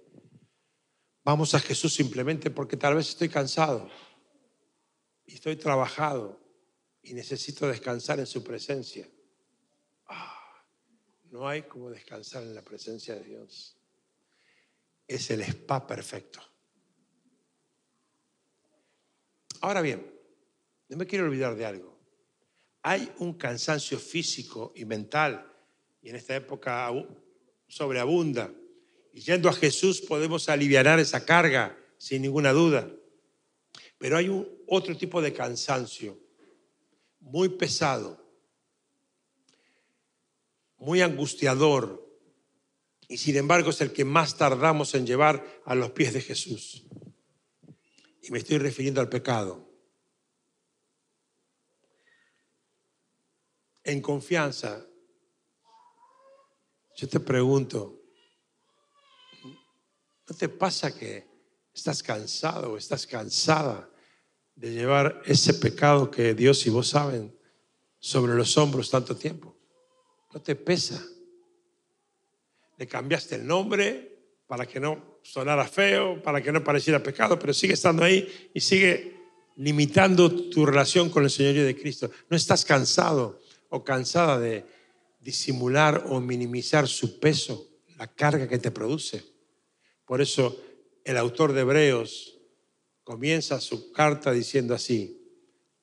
vamos 1.25 1.55
a 1.55 1.61
Jesús 1.61 1.95
simplemente 1.95 2.51
porque 2.51 2.77
tal 2.77 2.95
vez 2.95 3.09
estoy 3.09 3.29
cansado 3.29 3.89
y 5.27 5.35
estoy 5.35 5.57
trabajado 5.57 6.41
y 7.03 7.15
necesito 7.15 7.67
descansar 7.67 8.19
en 8.19 8.27
su 8.27 8.45
presencia. 8.45 9.09
No 11.35 11.49
hay 11.49 11.63
como 11.63 11.91
descansar 11.91 12.45
en 12.45 12.55
la 12.55 12.63
presencia 12.63 13.17
de 13.17 13.25
Dios. 13.25 13.77
Es 15.09 15.33
el 15.33 15.41
spa 15.41 15.85
perfecto. 15.85 16.39
Ahora 19.61 19.81
bien, 19.81 20.15
no 20.89 20.97
me 20.97 21.09
quiero 21.09 21.25
olvidar 21.25 21.57
de 21.57 21.67
algo. 21.67 21.99
Hay 22.83 23.13
un 23.19 23.35
cansancio 23.35 23.99
físico 23.99 24.73
y 24.77 24.85
mental, 24.85 25.53
y 26.01 26.11
en 26.11 26.15
esta 26.15 26.37
época 26.37 26.89
sobreabunda. 27.67 28.55
Y 29.13 29.19
yendo 29.23 29.49
a 29.49 29.55
Jesús 29.55 30.03
podemos 30.03 30.49
aliviar 30.49 30.87
esa 31.01 31.27
carga, 31.27 31.77
sin 31.99 32.23
ninguna 32.23 32.53
duda. 32.53 32.89
Pero 33.99 34.19
hay 34.19 34.29
un 34.29 34.49
otro 34.69 34.97
tipo 34.97 35.21
de 35.21 35.33
cansancio, 35.33 36.17
muy 37.19 37.49
pesado, 37.49 38.24
muy 40.85 41.01
angustiador, 41.01 42.05
y 43.09 43.17
sin 43.17 43.37
embargo 43.37 43.71
es 43.71 43.81
el 43.81 43.93
que 43.93 44.05
más 44.05 44.37
tardamos 44.37 44.95
en 44.95 45.07
llevar 45.07 45.63
a 45.65 45.75
los 45.75 45.91
pies 45.93 46.13
de 46.13 46.21
Jesús. 46.21 46.85
Y 48.23 48.31
me 48.31 48.39
estoy 48.39 48.59
refiriendo 48.59 49.01
al 49.01 49.09
pecado. 49.09 49.69
En 53.83 54.01
confianza, 54.01 54.87
yo 56.97 57.09
te 57.09 57.21
pregunto, 57.21 58.03
¿no 60.29 60.37
te 60.37 60.49
pasa 60.49 60.97
que 60.97 61.27
estás 61.75 62.03
cansado 62.03 62.73
o 62.73 62.77
estás 62.77 63.07
cansada 63.07 63.91
de 64.55 64.73
llevar 64.73 65.23
ese 65.27 65.55
pecado 65.55 66.11
que 66.11 66.35
Dios 66.35 66.67
y 66.67 66.71
vos 66.71 66.89
saben 66.89 67.39
sobre 67.99 68.35
los 68.35 68.57
hombros 68.57 68.91
tanto 68.91 69.17
tiempo? 69.17 69.54
¿No 70.35 70.43
te 70.43 70.57
pesa? 70.57 71.01
Le 72.77 72.89
cambiaste 72.89 73.37
el 73.37 73.47
nombre 73.47 74.19
para 74.49 74.67
que 74.67 74.81
no 74.81 75.21
sonara 75.23 75.65
feo, 75.65 76.21
para 76.21 76.43
que 76.43 76.51
no 76.51 76.65
pareciera 76.65 77.01
pecado, 77.01 77.39
pero 77.39 77.55
sigue 77.55 77.75
estando 77.75 78.03
ahí 78.03 78.51
y 78.53 78.61
sigue 78.61 79.15
limitando 79.57 80.51
tu 80.51 80.67
relación 80.67 81.09
con 81.09 81.23
el 81.23 81.31
Señorío 81.31 81.65
de 81.65 81.77
Cristo. 81.77 82.11
No 82.29 82.37
estás 82.37 82.65
cansado 82.65 83.41
o 83.69 83.85
cansada 83.85 84.41
de 84.41 84.67
disimular 85.21 86.05
o 86.09 86.21
minimizar 86.21 86.89
su 86.89 87.21
peso, 87.21 87.69
la 87.97 88.09
carga 88.09 88.49
que 88.49 88.59
te 88.59 88.73
produce. 88.73 89.25
Por 90.05 90.21
eso 90.21 90.61
el 91.05 91.17
autor 91.17 91.53
de 91.53 91.61
Hebreos 91.61 92.41
comienza 93.05 93.61
su 93.61 93.93
carta 93.93 94.33
diciendo 94.33 94.75
así, 94.75 95.17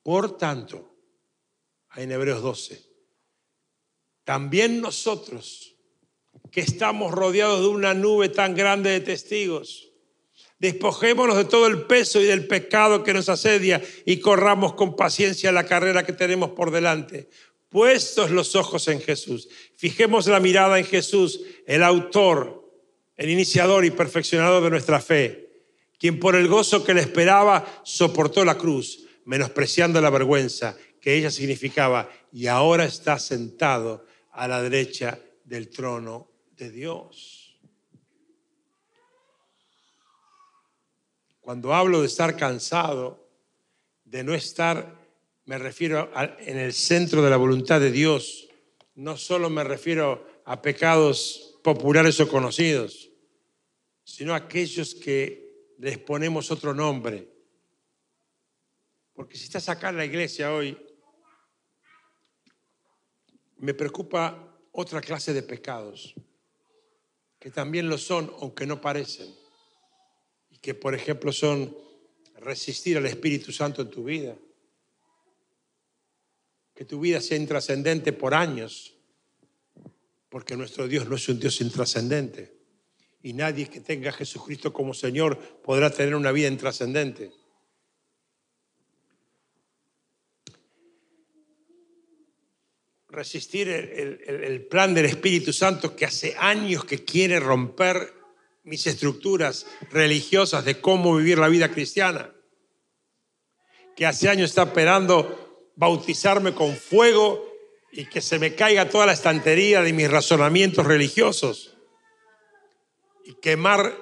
por 0.04 0.38
tanto, 0.38 0.94
en 1.96 2.12
Hebreos 2.12 2.42
12, 2.42 2.90
también 4.23 4.81
nosotros, 4.81 5.75
que 6.51 6.62
estamos 6.62 7.12
rodeados 7.12 7.62
de 7.62 7.67
una 7.67 7.93
nube 7.93 8.29
tan 8.29 8.55
grande 8.55 8.89
de 8.89 8.99
testigos. 8.99 9.91
Despojémonos 10.60 11.38
de 11.38 11.45
todo 11.45 11.65
el 11.65 11.84
peso 11.84 12.21
y 12.21 12.25
del 12.25 12.45
pecado 12.45 13.03
que 13.03 13.13
nos 13.13 13.29
asedia 13.29 13.81
y 14.05 14.17
corramos 14.17 14.73
con 14.73 14.95
paciencia 14.95 15.51
la 15.51 15.65
carrera 15.65 16.05
que 16.05 16.13
tenemos 16.13 16.51
por 16.51 16.69
delante. 16.71 17.29
Puestos 17.69 18.31
los 18.31 18.55
ojos 18.55 18.88
en 18.89 19.01
Jesús, 19.01 19.47
fijemos 19.77 20.27
la 20.27 20.39
mirada 20.39 20.77
en 20.77 20.86
Jesús, 20.86 21.41
el 21.65 21.84
autor, 21.84 22.69
el 23.15 23.29
iniciador 23.29 23.86
y 23.86 23.91
perfeccionador 23.91 24.63
de 24.63 24.69
nuestra 24.69 24.99
fe, 24.99 25.49
quien 25.97 26.19
por 26.19 26.36
el 26.36 26.47
gozo 26.47 26.84
que 26.84 26.93
le 26.93 27.01
esperaba 27.01 27.81
soportó 27.84 28.43
la 28.43 28.57
cruz, 28.57 29.05
menospreciando 29.25 30.01
la 30.01 30.10
vergüenza 30.10 30.75
que 30.99 31.15
ella 31.15 31.31
significaba, 31.31 32.10
y 32.31 32.47
ahora 32.47 32.86
está 32.86 33.17
sentado 33.19 34.05
a 34.32 34.48
la 34.48 34.62
derecha 34.62 35.20
del 35.44 35.70
trono 35.70 36.32
de 36.56 36.72
Dios. 36.72 37.60
Cuando 41.39 41.74
hablo 41.74 42.02
de 42.02 42.08
estar 42.08 42.38
cansado, 42.38 43.28
de 44.06 44.24
no 44.24 44.34
estar, 44.34 45.00
me 45.46 45.58
refiero 45.58 46.12
en 46.39 46.58
el 46.58 46.72
centro 46.74 47.22
de 47.22 47.30
la 47.30 47.38
voluntad 47.38 47.80
de 47.80 47.91
Dios. 47.91 48.48
No 48.96 49.17
solo 49.17 49.50
me 49.50 49.63
refiero 49.63 50.28
a 50.46 50.62
pecados 50.62 51.60
populares 51.63 52.20
o 52.20 52.28
conocidos, 52.28 53.10
sino 54.04 54.34
a 54.34 54.38
aquellos 54.38 54.96
que 54.96 55.74
les 55.80 55.98
ponemos 55.98 56.52
otro 56.52 56.74
nombre. 56.74 57.28
Porque 59.13 59.38
si 59.38 59.46
estás 59.46 59.67
acá 59.70 59.89
en 59.89 59.98
la 59.98 60.06
iglesia 60.06 60.54
hoy, 60.54 60.78
me 63.62 63.74
preocupa 63.74 64.58
otra 64.71 65.02
clase 65.02 65.34
de 65.34 65.43
pecados 65.43 66.15
que 67.39 67.50
también 67.50 67.89
lo 67.89 67.97
son, 67.97 68.32
aunque 68.39 68.67
no 68.67 68.80
parecen, 68.82 69.28
y 70.52 70.58
que 70.60 70.76
por 70.76 70.93
ejemplo 70.93 71.32
son 71.32 71.76
resistir 72.36 72.97
al 72.97 73.08
Espíritu 73.08 73.52
Santo 73.52 73.82
en 73.82 73.89
tu 73.89 74.04
vida, 74.04 74.36
que 76.76 76.86
tu 76.86 77.00
vida 77.00 77.19
sea 77.19 77.38
intrascendente 77.38 78.13
por 78.13 78.36
años, 78.36 78.93
porque 80.30 80.56
nuestro 80.56 80.88
Dios 80.88 81.10
no 81.10 81.15
es 81.15 81.28
un 81.30 81.39
Dios 81.39 81.62
intrascendente, 81.62 82.54
y 83.24 83.34
nadie 83.34 83.67
que 83.67 83.80
tenga 83.80 84.12
a 84.12 84.13
Jesucristo 84.13 84.71
como 84.71 84.93
Señor 84.93 85.39
podrá 85.63 85.89
tener 85.89 86.13
una 86.13 86.32
vida 86.32 86.47
intrascendente. 86.47 87.32
Resistir 93.12 93.67
el, 93.67 94.65
plan 94.67 94.93
del 94.93 95.06
Espíritu 95.06 95.52
Santo 95.52 95.95
que 95.95 96.06
hace 96.06 96.36
años 96.39 96.86
que 96.86 97.04
quiere 97.04 97.39
romper 97.39 98.13
mis 98.63 98.88
estructuras 98.88 99.67
religiosas 99.89 100.63
de 100.63 100.80
cómo 100.80 101.17
vivir 101.17 101.38
la 101.38 101.50
vida 101.50 101.71
cristiana, 101.71 102.34
que 103.95 104.06
hace 104.06 104.30
años 104.30 104.50
está 104.50 104.63
esperando 104.63 105.71
bautizarme 105.76 106.54
con 106.54 106.76
fuego 106.76 107.45
y 107.91 108.06
que 108.06 108.21
se 108.21 108.39
me 108.39 108.56
caiga 108.56 108.88
toda 108.88 109.08
la 109.08 109.13
estantería 109.13 109.82
de 109.82 109.91
mis 109.91 110.10
razonamientos 110.10 110.86
religiosos 110.86 111.76
y 113.26 113.34
quemar 113.36 113.93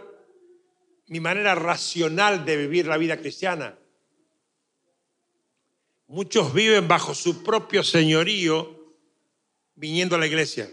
mi 1.07 1.19
manera 1.19 1.55
racional 1.55 2.45
de 2.45 2.57
vivir 2.57 2.85
la 2.85 2.97
vida 2.97 3.17
cristiana. 3.17 3.79
Muchos 6.05 6.53
viven 6.53 6.87
bajo 6.87 7.15
su 7.15 7.43
propio 7.43 7.83
señorío 7.83 8.78
viniendo 9.79 10.15
a 10.15 10.19
la 10.19 10.27
iglesia. 10.27 10.69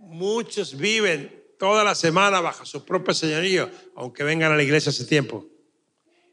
Muchos 0.00 0.76
viven 0.76 1.44
toda 1.56 1.84
la 1.84 1.94
semana 1.94 2.40
bajo 2.40 2.66
su 2.66 2.84
propio 2.84 3.14
señorío, 3.14 3.70
aunque 3.94 4.24
vengan 4.24 4.52
a 4.52 4.56
la 4.56 4.62
iglesia 4.62 4.90
hace 4.90 5.04
tiempo. 5.04 5.46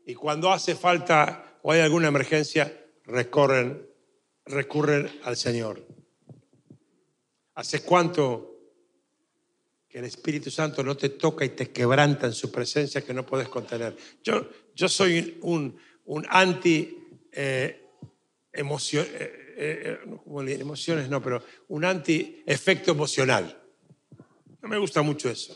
Y 0.05 0.15
cuando 0.15 0.51
hace 0.51 0.75
falta 0.75 1.59
o 1.61 1.71
hay 1.71 1.81
alguna 1.81 2.07
emergencia, 2.07 2.75
recorren, 3.05 3.87
recurren 4.45 5.11
al 5.23 5.37
Señor. 5.37 5.85
¿Hace 7.53 7.83
cuánto 7.83 8.47
que 9.87 9.99
el 9.99 10.05
Espíritu 10.05 10.49
Santo 10.49 10.83
no 10.83 10.97
te 10.97 11.09
toca 11.09 11.45
y 11.45 11.49
te 11.49 11.69
quebranta 11.69 12.25
en 12.25 12.33
su 12.33 12.51
presencia 12.51 13.01
que 13.01 13.13
no 13.13 13.25
puedes 13.25 13.47
contener? 13.47 13.95
Yo, 14.23 14.49
yo 14.73 14.89
soy 14.89 15.37
un, 15.41 15.77
un 16.05 16.25
anti 16.29 16.97
eh, 17.31 17.79
emoción. 18.51 19.05
Eh, 19.07 19.40
eh, 19.63 19.99
eh, 20.03 20.57
emociones 20.59 21.07
no, 21.07 21.21
pero 21.21 21.43
un 21.67 21.85
anti-efecto 21.85 22.91
emocional. 22.91 23.61
No 24.59 24.67
me 24.67 24.79
gusta 24.79 25.03
mucho 25.03 25.29
eso. 25.29 25.55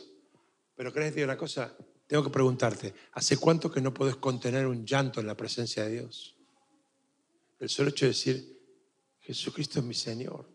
Pero 0.76 0.94
¿querés 0.94 1.10
decir 1.10 1.24
una 1.24 1.36
cosa? 1.36 1.76
Tengo 2.06 2.24
que 2.24 2.30
preguntarte, 2.30 2.94
¿hace 3.14 3.38
cuánto 3.38 3.72
que 3.72 3.82
no 3.82 3.96
puedes 3.96 4.18
contener 4.18 4.68
un 4.68 4.86
llanto 4.86 5.20
en 5.20 5.26
la 5.26 5.36
presencia 5.36 5.86
de 5.86 5.94
Dios? 5.94 6.38
El 7.60 7.68
solo 7.68 7.90
hecho 7.90 8.06
de 8.06 8.12
decir, 8.12 8.60
Jesucristo 9.22 9.80
es 9.80 9.86
mi 9.86 9.96
Señor, 9.96 10.48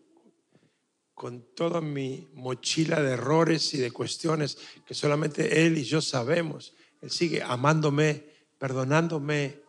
con 1.13 1.53
toda 1.53 1.81
mi 1.81 2.29
mochila 2.33 3.01
de 3.01 3.11
errores 3.11 3.73
y 3.73 3.79
de 3.79 3.91
cuestiones 3.91 4.57
que 4.85 4.93
solamente 4.93 5.65
Él 5.65 5.77
y 5.77 5.83
yo 5.83 5.99
sabemos, 5.99 6.73
Él 7.01 7.11
sigue 7.11 7.43
amándome, 7.43 8.29
perdonándome, 8.57 9.59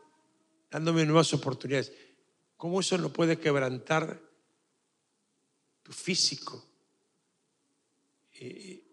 dándome 0.71 1.05
nuevas 1.05 1.35
oportunidades. 1.35 1.93
¿Cómo 2.63 2.79
eso 2.79 2.97
no 2.97 3.13
puede 3.13 3.41
quebrantar 3.41 4.23
tu 5.83 5.93
físico 5.93 6.65
y, 8.39 8.85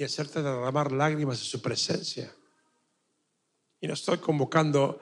hacerte 0.00 0.40
derramar 0.40 0.92
lágrimas 0.92 1.40
en 1.40 1.46
su 1.46 1.60
presencia? 1.60 2.32
Y 3.80 3.88
no 3.88 3.94
estoy 3.94 4.18
convocando 4.18 5.00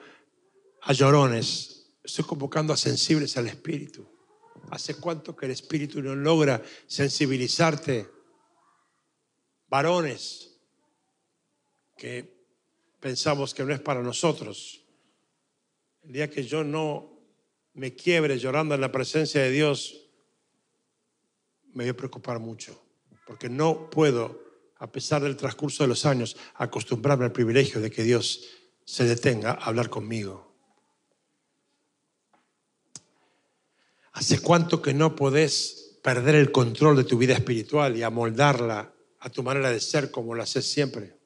a 0.81 0.93
llorones, 0.93 1.91
estoy 2.03 2.25
convocando 2.25 2.73
a 2.73 2.77
sensibles 2.77 3.37
al 3.37 3.45
Espíritu. 3.45 4.09
¿Hace 4.71 4.95
cuánto 4.95 5.35
que 5.35 5.45
el 5.45 5.51
Espíritu 5.51 6.01
no 6.01 6.15
logra 6.15 6.63
sensibilizarte? 6.87 8.09
Varones 9.67 10.57
que 11.95 12.43
pensamos 12.99 13.53
que 13.53 13.63
no 13.63 13.71
es 13.71 13.81
para 13.81 14.01
nosotros. 14.01 14.83
El 16.01 16.13
día 16.13 16.27
que 16.27 16.43
yo 16.43 16.63
no 16.63 17.14
me 17.75 17.93
quiebre 17.93 18.39
llorando 18.39 18.73
en 18.73 18.81
la 18.81 18.91
presencia 18.91 19.41
de 19.41 19.51
Dios, 19.51 20.09
me 21.73 21.83
voy 21.83 21.89
a 21.89 21.97
preocupar 21.97 22.39
mucho, 22.39 22.81
porque 23.27 23.49
no 23.49 23.89
puedo, 23.89 24.41
a 24.77 24.91
pesar 24.91 25.21
del 25.21 25.35
transcurso 25.35 25.83
de 25.83 25.89
los 25.89 26.05
años, 26.05 26.37
acostumbrarme 26.55 27.25
al 27.25 27.33
privilegio 27.33 27.81
de 27.81 27.91
que 27.91 28.03
Dios 28.03 28.45
se 28.85 29.03
detenga 29.03 29.51
a 29.51 29.65
hablar 29.65 29.89
conmigo. 29.89 30.55
¿Hace 34.13 34.39
cuánto 34.39 34.81
que 34.81 34.93
no 34.93 35.13
podés 35.13 35.99
perder 36.01 36.35
el 36.35 36.53
control 36.53 36.95
de 36.95 37.03
tu 37.03 37.17
vida 37.17 37.33
espiritual 37.33 37.97
y 37.97 38.03
amoldarla 38.03 38.93
a 39.19 39.29
tu 39.29 39.43
manera 39.43 39.69
de 39.69 39.81
ser 39.81 40.11
como 40.11 40.33
lo 40.33 40.43
haces 40.43 40.65
siempre? 40.65 41.17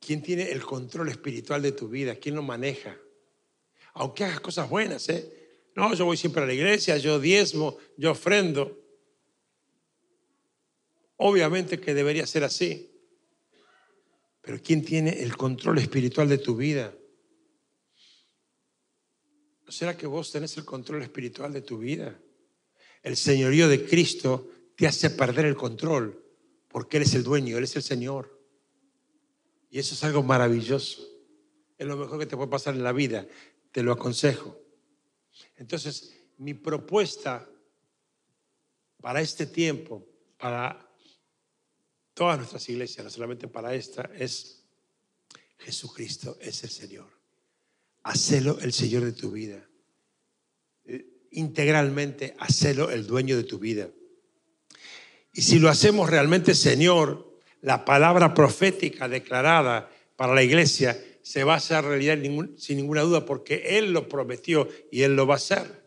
¿Quién 0.00 0.22
tiene 0.22 0.50
el 0.50 0.62
control 0.62 1.10
espiritual 1.10 1.60
de 1.62 1.72
tu 1.72 1.88
vida? 1.88 2.16
¿Quién 2.16 2.34
lo 2.34 2.42
maneja? 2.42 2.96
Aunque 3.94 4.24
hagas 4.24 4.40
cosas 4.40 4.68
buenas, 4.68 5.08
¿eh? 5.10 5.40
No, 5.76 5.94
yo 5.94 6.04
voy 6.06 6.16
siempre 6.16 6.42
a 6.42 6.46
la 6.46 6.54
iglesia, 6.54 6.96
yo 6.96 7.20
diezmo, 7.20 7.76
yo 7.96 8.12
ofrendo. 8.12 8.78
Obviamente 11.16 11.78
que 11.78 11.94
debería 11.94 12.26
ser 12.26 12.44
así. 12.44 12.90
Pero 14.40 14.60
¿quién 14.62 14.84
tiene 14.84 15.22
el 15.22 15.36
control 15.36 15.78
espiritual 15.78 16.28
de 16.28 16.38
tu 16.38 16.56
vida? 16.56 16.94
¿No 19.66 19.70
será 19.70 19.96
que 19.96 20.06
vos 20.06 20.32
tenés 20.32 20.56
el 20.56 20.64
control 20.64 21.02
espiritual 21.02 21.52
de 21.52 21.60
tu 21.60 21.78
vida? 21.78 22.18
El 23.02 23.16
señorío 23.16 23.68
de 23.68 23.86
Cristo 23.86 24.48
te 24.76 24.86
hace 24.86 25.10
perder 25.10 25.44
el 25.44 25.56
control 25.56 26.24
porque 26.68 26.96
Él 26.96 27.02
es 27.02 27.14
el 27.14 27.22
dueño, 27.22 27.58
Él 27.58 27.64
es 27.64 27.76
el 27.76 27.82
Señor. 27.82 28.39
Y 29.70 29.78
eso 29.78 29.94
es 29.94 30.04
algo 30.04 30.22
maravilloso. 30.22 31.06
Es 31.78 31.86
lo 31.86 31.96
mejor 31.96 32.18
que 32.18 32.26
te 32.26 32.36
puede 32.36 32.50
pasar 32.50 32.74
en 32.74 32.82
la 32.82 32.92
vida. 32.92 33.26
Te 33.72 33.82
lo 33.82 33.92
aconsejo. 33.92 34.60
Entonces, 35.56 36.14
mi 36.38 36.54
propuesta 36.54 37.48
para 39.00 39.20
este 39.20 39.46
tiempo, 39.46 40.06
para 40.36 40.90
todas 42.14 42.36
nuestras 42.38 42.68
iglesias, 42.68 43.04
no 43.04 43.10
solamente 43.10 43.48
para 43.48 43.74
esta, 43.74 44.10
es 44.14 44.60
Jesucristo 45.58 46.36
es 46.40 46.64
el 46.64 46.70
Señor. 46.70 47.08
Hacelo 48.02 48.58
el 48.60 48.72
Señor 48.72 49.04
de 49.04 49.12
tu 49.12 49.30
vida. 49.30 49.68
Integralmente, 51.30 52.34
hacelo 52.38 52.90
el 52.90 53.06
dueño 53.06 53.36
de 53.36 53.44
tu 53.44 53.58
vida. 53.58 53.90
Y 55.32 55.42
si 55.42 55.58
lo 55.58 55.68
hacemos 55.68 56.10
realmente 56.10 56.54
Señor, 56.54 57.29
la 57.62 57.84
palabra 57.84 58.34
profética 58.34 59.08
declarada 59.08 59.90
para 60.16 60.34
la 60.34 60.42
iglesia 60.42 61.02
se 61.22 61.44
va 61.44 61.54
a 61.54 61.56
hacer 61.56 61.84
realidad 61.84 62.18
sin 62.56 62.78
ninguna 62.78 63.02
duda 63.02 63.24
porque 63.24 63.78
Él 63.78 63.92
lo 63.92 64.08
prometió 64.08 64.68
y 64.90 65.02
Él 65.02 65.14
lo 65.14 65.26
va 65.26 65.34
a 65.34 65.36
hacer. 65.36 65.84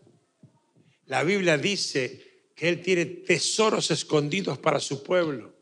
La 1.05 1.24
Biblia 1.24 1.57
dice 1.57 2.51
que 2.55 2.69
Él 2.69 2.82
tiene 2.82 3.05
tesoros 3.05 3.91
escondidos 3.91 4.57
para 4.57 4.80
su 4.80 5.03
pueblo. 5.03 5.53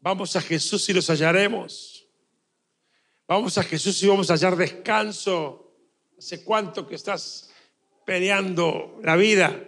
Vamos 0.00 0.36
a 0.36 0.40
Jesús 0.40 0.88
y 0.88 0.92
los 0.92 1.08
hallaremos. 1.08 2.06
Vamos 3.28 3.58
a 3.58 3.62
Jesús 3.62 4.02
y 4.02 4.06
vamos 4.06 4.30
a 4.30 4.34
hallar 4.34 4.56
descanso. 4.56 5.74
¿Hace 6.16 6.44
cuánto 6.44 6.86
que 6.86 6.94
estás 6.94 7.50
peleando 8.04 8.98
la 9.02 9.16
vida? 9.16 9.62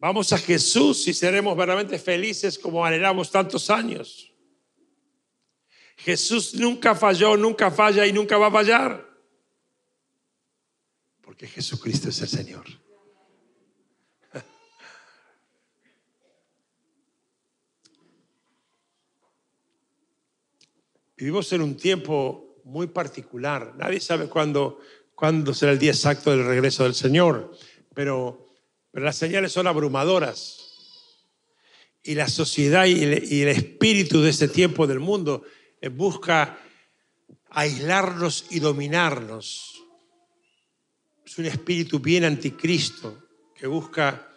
Vamos 0.00 0.32
a 0.32 0.38
Jesús 0.38 1.06
y 1.08 1.14
seremos 1.14 1.54
verdaderamente 1.54 1.98
felices 1.98 2.58
como 2.58 2.82
anhelamos 2.82 3.30
tantos 3.30 3.68
años. 3.68 4.32
Jesús 5.98 6.54
nunca 6.54 6.94
falló, 6.94 7.36
nunca 7.36 7.70
falla 7.70 8.06
y 8.06 8.12
nunca 8.14 8.38
va 8.38 8.46
a 8.46 8.50
fallar. 8.50 9.06
Porque 11.20 11.46
Jesucristo 11.46 12.08
es 12.08 12.22
el 12.22 12.28
Señor. 12.28 12.64
Vivimos 21.18 21.52
en 21.52 21.60
un 21.60 21.76
tiempo 21.76 22.62
muy 22.64 22.86
particular. 22.86 23.74
Nadie 23.76 24.00
sabe 24.00 24.30
cuándo, 24.30 24.80
cuándo 25.14 25.52
será 25.52 25.72
el 25.72 25.78
día 25.78 25.90
exacto 25.90 26.30
del 26.30 26.46
regreso 26.46 26.84
del 26.84 26.94
Señor, 26.94 27.54
pero 27.92 28.49
pero 28.90 29.04
las 29.04 29.16
señales 29.16 29.52
son 29.52 29.66
abrumadoras. 29.66 30.58
Y 32.02 32.14
la 32.14 32.28
sociedad 32.28 32.86
y 32.86 33.02
el, 33.02 33.48
espíritu 33.48 34.22
de 34.22 34.30
este 34.30 34.48
tiempo 34.48 34.86
del 34.86 35.00
mundo 35.00 35.42
eh, 35.80 35.88
busca 35.88 36.58
aislarnos 37.50 38.46
y 38.50 38.60
dominarnos. 38.60 39.84
Es 41.26 41.38
un 41.38 41.44
espíritu 41.44 42.00
bien 42.00 42.24
anticristo 42.24 43.22
que 43.54 43.66
busca 43.66 44.28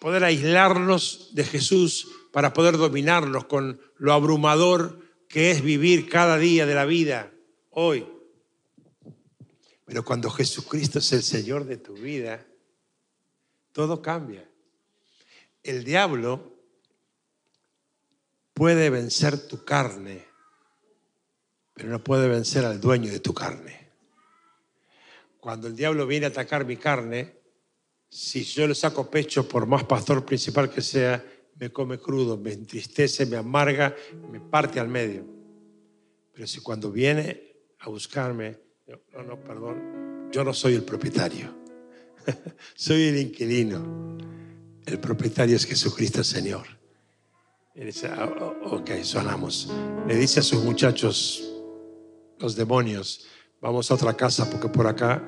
poder 0.00 0.24
aislarnos 0.24 1.30
de 1.32 1.44
Jesús 1.44 2.08
para 2.32 2.52
poder 2.52 2.76
dominarnos 2.76 3.44
con 3.44 3.80
lo 3.96 4.12
abrumador 4.12 5.00
que 5.28 5.50
es 5.50 5.62
vivir 5.62 6.08
cada 6.08 6.36
día 6.36 6.66
de 6.66 6.74
la 6.74 6.84
vida 6.84 7.32
hoy. 7.70 8.06
Pero 9.84 10.04
cuando 10.04 10.30
Jesucristo 10.30 10.98
es 10.98 11.12
el 11.12 11.22
Señor 11.22 11.64
de 11.64 11.78
tu 11.78 11.94
vida, 11.94 12.46
todo 13.78 14.02
cambia. 14.02 14.44
El 15.62 15.84
diablo 15.84 16.52
puede 18.52 18.90
vencer 18.90 19.46
tu 19.46 19.64
carne, 19.64 20.24
pero 21.74 21.88
no 21.88 22.02
puede 22.02 22.26
vencer 22.26 22.64
al 22.64 22.80
dueño 22.80 23.12
de 23.12 23.20
tu 23.20 23.32
carne. 23.32 23.92
Cuando 25.38 25.68
el 25.68 25.76
diablo 25.76 26.08
viene 26.08 26.26
a 26.26 26.30
atacar 26.30 26.64
mi 26.64 26.76
carne, 26.76 27.36
si 28.08 28.42
yo 28.42 28.66
le 28.66 28.74
saco 28.74 29.08
pecho, 29.08 29.48
por 29.48 29.64
más 29.66 29.84
pastor 29.84 30.24
principal 30.24 30.68
que 30.68 30.82
sea, 30.82 31.24
me 31.54 31.70
come 31.70 32.00
crudo, 32.00 32.36
me 32.36 32.54
entristece, 32.54 33.26
me 33.26 33.36
amarga, 33.36 33.94
me 34.28 34.40
parte 34.40 34.80
al 34.80 34.88
medio. 34.88 35.24
Pero 36.32 36.48
si 36.48 36.60
cuando 36.62 36.90
viene 36.90 37.54
a 37.78 37.88
buscarme, 37.90 38.58
no, 39.12 39.22
no, 39.22 39.38
perdón, 39.38 40.30
yo 40.32 40.42
no 40.42 40.52
soy 40.52 40.74
el 40.74 40.82
propietario. 40.82 41.57
Soy 42.74 43.04
el 43.04 43.18
inquilino. 43.18 44.16
El 44.86 44.98
propietario 44.98 45.56
es 45.56 45.66
Jesucristo 45.66 46.24
Señor. 46.24 46.66
Ah, 48.10 48.54
ok, 48.64 48.90
sonamos. 49.02 49.70
Le 50.06 50.16
dice 50.16 50.40
a 50.40 50.42
sus 50.42 50.64
muchachos, 50.64 51.52
los 52.38 52.56
demonios, 52.56 53.26
vamos 53.60 53.90
a 53.90 53.94
otra 53.94 54.14
casa 54.14 54.50
porque 54.50 54.68
por 54.68 54.86
acá 54.86 55.22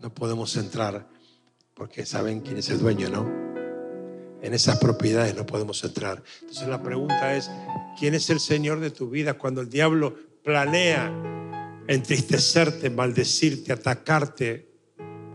no 0.00 0.12
podemos 0.12 0.56
entrar 0.56 1.08
porque 1.74 2.04
saben 2.04 2.40
quién 2.40 2.56
es 2.58 2.68
el 2.70 2.80
dueño, 2.80 3.08
¿no? 3.08 3.48
En 4.42 4.52
esas 4.52 4.78
propiedades 4.78 5.36
no 5.36 5.46
podemos 5.46 5.82
entrar. 5.84 6.22
Entonces 6.40 6.66
la 6.66 6.82
pregunta 6.82 7.36
es, 7.36 7.48
¿quién 7.98 8.14
es 8.14 8.30
el 8.30 8.40
Señor 8.40 8.80
de 8.80 8.90
tu 8.90 9.08
vida 9.08 9.34
cuando 9.34 9.60
el 9.60 9.70
diablo 9.70 10.16
planea 10.42 11.12
entristecerte, 11.86 12.90
maldecirte, 12.90 13.72
atacarte, 13.72 14.67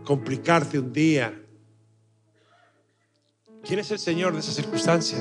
complicarte 0.04 0.78
un 0.78 0.92
día. 0.92 1.40
¿Quién 3.62 3.78
es 3.78 3.90
el 3.90 3.98
Señor 3.98 4.34
de 4.34 4.40
esa 4.40 4.52
circunstancia? 4.52 5.18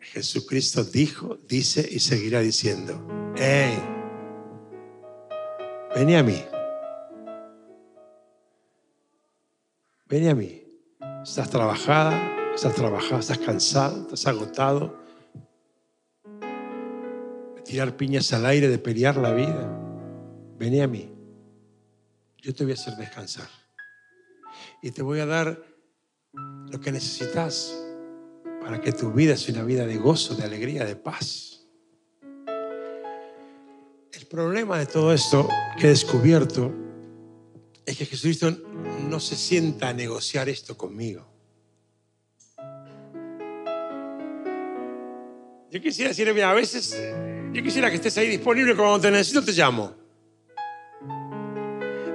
Jesucristo 0.00 0.82
dijo, 0.82 1.38
dice 1.46 1.86
y 1.88 2.00
seguirá 2.00 2.40
diciendo, 2.40 3.00
hey, 3.36 3.78
ven 5.94 6.16
a 6.16 6.22
mí. 6.22 6.42
Ven 10.08 10.28
a 10.28 10.34
mí. 10.34 10.64
Estás 11.22 11.50
trabajada, 11.50 12.52
estás 12.54 12.74
trabajada, 12.74 13.20
estás 13.20 13.38
cansado, 13.38 14.02
estás 14.02 14.26
agotado. 14.26 14.96
De 17.54 17.62
tirar 17.62 17.96
piñas 17.96 18.32
al 18.32 18.46
aire, 18.46 18.68
de 18.68 18.78
pelear 18.78 19.16
la 19.18 19.32
vida. 19.32 19.87
Vení 20.58 20.80
a 20.80 20.88
mí. 20.88 21.08
Yo 22.38 22.54
te 22.54 22.64
voy 22.64 22.72
a 22.72 22.74
hacer 22.74 22.94
descansar. 22.96 23.48
y 24.82 24.90
te 24.90 25.02
voy 25.02 25.20
a 25.20 25.26
dar 25.26 25.62
lo 26.70 26.80
que 26.80 26.92
necesitas 26.92 27.74
para 28.60 28.80
que 28.80 28.92
tu 28.92 29.12
vida 29.12 29.36
sea 29.36 29.54
una 29.54 29.64
vida 29.64 29.86
de 29.86 29.96
gozo, 29.96 30.34
de 30.34 30.44
alegría, 30.44 30.84
de 30.84 30.96
paz. 30.96 31.66
El 34.12 34.26
problema 34.28 34.78
de 34.78 34.86
todo 34.86 35.12
esto 35.12 35.48
que 35.78 35.86
he 35.86 35.90
descubierto 35.90 36.72
es 37.86 37.96
que 37.96 38.04
Jesucristo 38.04 38.50
no 39.08 39.20
se 39.20 39.36
sienta 39.36 39.88
a 39.88 39.92
negociar 39.92 40.48
esto 40.48 40.76
conmigo. 40.76 41.26
Yo 45.70 45.80
quisiera 45.80 46.10
decirle, 46.10 46.34
mira, 46.34 46.50
a 46.50 46.54
veces 46.54 46.96
yo 47.52 47.62
quisiera 47.62 47.90
que 47.90 47.96
estés 47.96 48.16
ahí 48.18 48.28
disponible 48.28 48.74
cuando 48.74 49.00
te 49.00 49.10
necesito 49.10 49.44
te 49.44 49.52
llamo. 49.52 50.07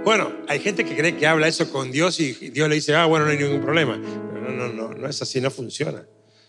Bueno, 0.04 0.32
hay 0.50 0.60
gente 0.60 0.84
que 0.84 0.98
cree 0.98 1.16
que 1.16 1.26
habla 1.26 1.48
eso 1.48 1.72
con 1.72 1.92
Dios 1.92 2.20
y 2.20 2.34
Dios 2.50 2.68
le 2.68 2.76
dice, 2.76 2.94
ah, 2.94 3.06
bueno, 3.06 3.26
no 3.26 3.32
hay 3.32 3.38
ningún 3.38 3.62
problema. 3.62 3.98
No, 3.98 4.50
no, 4.50 4.68
no, 4.68 4.94
no 4.94 5.08
es 5.08 5.22
así, 5.22 5.40
no 5.40 5.50
funciona. 5.50 6.06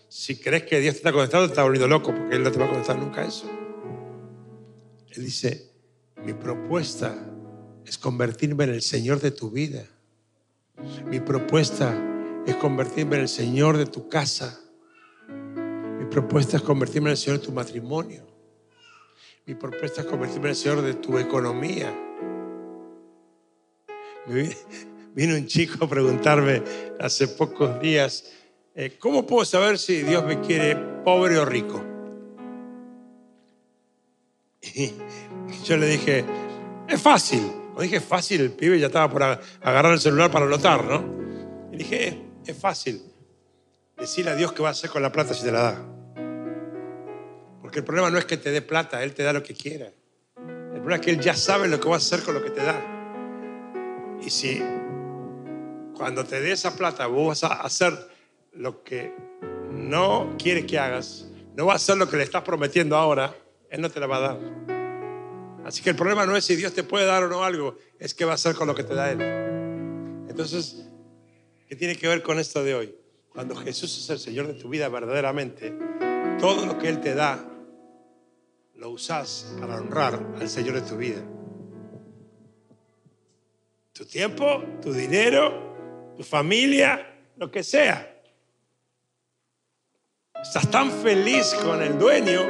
Si 0.09 0.35
crees 0.35 0.63
que 0.63 0.79
Dios 0.79 0.95
te 0.95 0.99
está 0.99 1.13
conectado, 1.13 1.45
te 1.45 1.51
está 1.51 1.63
volviendo 1.63 1.87
loco 1.87 2.13
porque 2.13 2.35
Él 2.35 2.43
no 2.43 2.51
te 2.51 2.59
va 2.59 2.65
a 2.65 2.69
contestar 2.69 2.97
nunca 2.97 3.25
eso. 3.25 3.49
Él 5.11 5.23
dice, 5.23 5.71
mi 6.23 6.33
propuesta 6.33 7.15
es 7.85 7.97
convertirme 7.97 8.65
en 8.65 8.71
el 8.71 8.81
Señor 8.81 9.21
de 9.21 9.31
tu 9.31 9.51
vida. 9.51 9.85
Mi 11.05 11.21
propuesta 11.21 11.97
es 12.45 12.55
convertirme 12.57 13.15
en 13.15 13.21
el 13.21 13.29
Señor 13.29 13.77
de 13.77 13.85
tu 13.85 14.09
casa. 14.09 14.59
Mi 15.29 16.05
propuesta 16.05 16.57
es 16.57 16.63
convertirme 16.63 17.09
en 17.09 17.11
el 17.11 17.17
Señor 17.17 17.39
de 17.39 17.45
tu 17.45 17.53
matrimonio. 17.53 18.27
Mi 19.45 19.55
propuesta 19.55 20.01
es 20.01 20.07
convertirme 20.07 20.47
en 20.47 20.49
el 20.49 20.55
Señor 20.55 20.81
de 20.81 20.95
tu 20.95 21.17
economía. 21.17 21.93
Vino 24.27 25.35
un 25.35 25.45
chico 25.45 25.85
a 25.85 25.89
preguntarme 25.89 26.61
hace 26.99 27.27
pocos 27.27 27.79
días, 27.79 28.31
eh, 28.73 28.97
¿cómo 28.99 29.25
puedo 29.25 29.45
saber 29.45 29.77
si 29.77 30.01
Dios 30.01 30.25
me 30.25 30.41
quiere 30.41 30.75
pobre 31.03 31.37
o 31.37 31.45
rico? 31.45 31.83
Y 35.47 35.63
yo 35.63 35.77
le 35.77 35.87
dije, 35.87 36.25
es 36.87 36.99
fácil. 36.99 37.51
O 37.75 37.81
dije, 37.81 37.99
fácil, 37.99 38.41
el 38.41 38.51
pibe 38.51 38.79
ya 38.79 38.87
estaba 38.87 39.09
por 39.09 39.21
agarrar 39.23 39.93
el 39.93 39.99
celular 39.99 40.31
para 40.31 40.45
anotar, 40.45 40.83
¿no? 40.85 41.03
Y 41.71 41.77
dije, 41.77 42.19
es 42.45 42.57
fácil. 42.57 43.03
Decirle 43.97 44.31
a 44.31 44.35
Dios 44.35 44.53
qué 44.53 44.63
va 44.63 44.69
a 44.69 44.71
hacer 44.71 44.89
con 44.89 45.01
la 45.01 45.11
plata 45.11 45.33
si 45.33 45.43
te 45.43 45.51
la 45.51 45.61
da. 45.61 45.85
Porque 47.61 47.79
el 47.79 47.85
problema 47.85 48.09
no 48.09 48.17
es 48.17 48.25
que 48.25 48.37
te 48.37 48.51
dé 48.51 48.61
plata, 48.61 49.03
Él 49.03 49.13
te 49.13 49.23
da 49.23 49.33
lo 49.33 49.43
que 49.43 49.53
quiera. 49.53 49.91
El 50.37 50.81
problema 50.81 50.95
es 50.95 51.01
que 51.01 51.11
Él 51.11 51.19
ya 51.19 51.35
sabe 51.35 51.67
lo 51.67 51.79
que 51.79 51.87
va 51.87 51.95
a 51.95 51.97
hacer 51.99 52.21
con 52.23 52.33
lo 52.33 52.43
que 52.43 52.49
te 52.49 52.63
da. 52.63 52.94
Y 54.25 54.31
si 54.31 54.59
cuando 55.95 56.25
te 56.25 56.41
dé 56.41 56.51
esa 56.51 56.75
plata 56.75 57.05
vos 57.05 57.27
vas 57.27 57.43
a 57.43 57.61
hacer 57.61 57.93
lo 58.53 58.83
que 58.83 59.13
no 59.71 60.35
quiere 60.39 60.65
que 60.65 60.79
hagas, 60.79 61.27
no 61.55 61.67
va 61.67 61.73
a 61.73 61.75
hacer 61.75 61.95
lo 61.97 62.09
que 62.09 62.17
le 62.17 62.23
estás 62.23 62.41
prometiendo 62.41 62.95
ahora, 62.97 63.35
Él 63.69 63.81
no 63.81 63.89
te 63.91 63.99
la 63.99 64.07
va 64.07 64.17
a 64.17 64.19
dar. 64.21 64.39
Así 65.63 65.83
que 65.83 65.91
el 65.91 65.95
problema 65.95 66.25
no 66.25 66.35
es 66.35 66.43
si 66.43 66.55
Dios 66.55 66.73
te 66.73 66.83
puede 66.83 67.05
dar 67.05 67.23
o 67.23 67.27
no 67.27 67.43
algo, 67.43 67.77
es 67.99 68.15
qué 68.15 68.25
va 68.25 68.31
a 68.31 68.35
hacer 68.35 68.55
con 68.55 68.67
lo 68.67 68.73
que 68.73 68.83
te 68.83 68.95
da 68.95 69.11
Él. 69.11 69.21
Entonces, 70.27 70.87
¿qué 71.67 71.75
tiene 71.75 71.95
que 71.95 72.07
ver 72.07 72.23
con 72.23 72.39
esto 72.39 72.63
de 72.63 72.73
hoy? 72.73 72.95
Cuando 73.29 73.55
Jesús 73.55 73.95
es 73.97 74.09
el 74.09 74.19
Señor 74.19 74.47
de 74.47 74.55
tu 74.55 74.69
vida 74.69 74.89
verdaderamente, 74.89 75.77
todo 76.39 76.65
lo 76.65 76.79
que 76.79 76.89
Él 76.89 76.99
te 76.99 77.13
da, 77.13 77.47
lo 78.73 78.89
usas 78.89 79.55
para 79.59 79.75
honrar 79.75 80.33
al 80.39 80.49
Señor 80.49 80.75
de 80.75 80.81
tu 80.81 80.97
vida. 80.97 81.21
Tu 83.95 84.03
tiempo, 84.03 84.61
tu 84.81 84.91
dinero, 84.91 86.13
tu 86.17 86.23
familia, 86.23 87.15
lo 87.37 87.49
que 87.49 87.63
sea. 87.63 88.13
Estás 90.43 90.69
tan 90.69 90.91
feliz 90.91 91.53
con 91.63 91.81
el 91.81 91.97
dueño, 91.97 92.41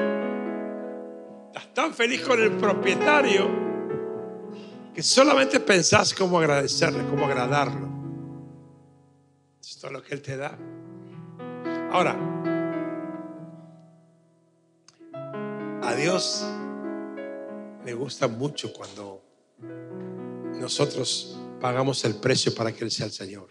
estás 1.54 1.72
tan 1.72 1.94
feliz 1.94 2.22
con 2.22 2.42
el 2.42 2.54
propietario, 2.54 3.48
que 4.96 5.04
solamente 5.04 5.60
pensás 5.60 6.16
cómo 6.16 6.40
agradecerle, 6.40 7.06
cómo 7.12 7.28
agradarlo. 7.28 7.90
Es 9.62 9.78
todo 9.78 9.92
lo 9.92 10.02
que 10.02 10.16
Él 10.16 10.24
te 10.24 10.38
da. 10.38 10.58
Ahora, 11.92 12.16
a 15.84 15.94
Dios 15.94 16.44
le 17.86 17.94
gusta 17.94 18.28
mucho 18.28 18.74
cuando 18.74 19.25
nosotros 20.60 21.38
pagamos 21.60 22.04
el 22.06 22.16
precio 22.16 22.54
para 22.54 22.72
que 22.72 22.84
Él 22.84 22.92
sea 22.92 23.06
el 23.06 23.12
Señor. 23.12 23.50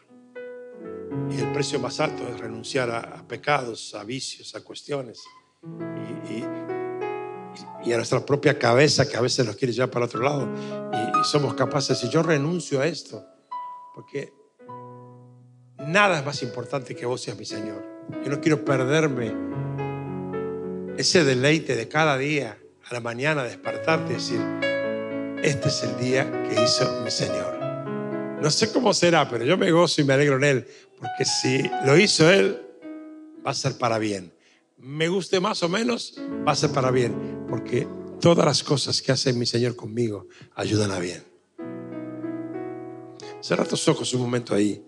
Y 1.30 1.40
el 1.40 1.52
precio 1.52 1.78
más 1.78 2.00
alto 2.00 2.26
es 2.28 2.38
renunciar 2.38 2.90
a, 2.90 3.26
pecados, 3.26 3.94
a 3.94 4.04
vicios, 4.04 4.54
a 4.54 4.62
cuestiones. 4.62 5.22
Y, 7.84 7.92
a 7.92 7.96
nuestra 7.96 8.24
propia 8.24 8.58
cabeza 8.58 9.06
que 9.08 9.16
a 9.16 9.20
veces 9.20 9.46
nos 9.46 9.56
quiere 9.56 9.72
llevar 9.72 9.90
para 9.90 10.06
otro 10.06 10.22
lado. 10.22 10.48
Y, 10.92 11.20
y 11.20 11.24
somos 11.24 11.54
capaces 11.54 12.00
decir, 12.00 12.10
yo 12.10 12.22
renuncio 12.22 12.80
a 12.80 12.86
esto. 12.86 13.24
Porque 13.94 14.32
nada 15.78 16.18
es 16.18 16.24
más 16.24 16.42
importante 16.42 16.96
que 16.96 17.06
vos 17.06 17.20
seas 17.20 17.38
mi 17.38 17.44
Señor. 17.44 17.84
Yo 18.24 18.30
no 18.30 18.40
quiero 18.40 18.64
perderme 18.64 19.32
ese 20.96 21.24
deleite 21.24 21.76
de 21.76 21.88
cada 21.88 22.16
día 22.16 22.58
a 22.88 22.94
la 22.94 23.00
mañana 23.00 23.42
despertarte 23.42 24.12
y 24.12 24.16
decir, 24.16 24.40
este 25.44 25.68
es 25.68 25.82
el 25.82 25.96
día 25.98 26.30
que 26.48 26.54
hizo 26.54 27.02
mi 27.02 27.10
Señor. 27.10 27.58
No 28.40 28.50
sé 28.50 28.72
cómo 28.72 28.94
será, 28.94 29.28
pero 29.28 29.44
yo 29.44 29.58
me 29.58 29.70
gozo 29.70 30.00
y 30.00 30.04
me 30.04 30.14
alegro 30.14 30.36
en 30.36 30.44
Él, 30.44 30.66
porque 30.98 31.26
si 31.26 31.70
lo 31.84 31.98
hizo 31.98 32.30
Él, 32.30 32.62
va 33.46 33.50
a 33.50 33.54
ser 33.54 33.76
para 33.76 33.98
bien. 33.98 34.32
Me 34.78 35.08
guste 35.08 35.40
más 35.40 35.62
o 35.62 35.68
menos, 35.68 36.14
va 36.48 36.52
a 36.52 36.56
ser 36.56 36.70
para 36.70 36.90
bien, 36.90 37.44
porque 37.48 37.86
todas 38.20 38.46
las 38.46 38.62
cosas 38.62 39.02
que 39.02 39.12
hace 39.12 39.34
mi 39.34 39.44
Señor 39.44 39.76
conmigo 39.76 40.28
ayudan 40.54 40.90
a 40.92 40.98
bien. 40.98 41.22
Cerra 43.40 43.66
tus 43.66 43.86
ojos 43.86 44.14
un 44.14 44.22
momento 44.22 44.54
ahí. 44.54 44.82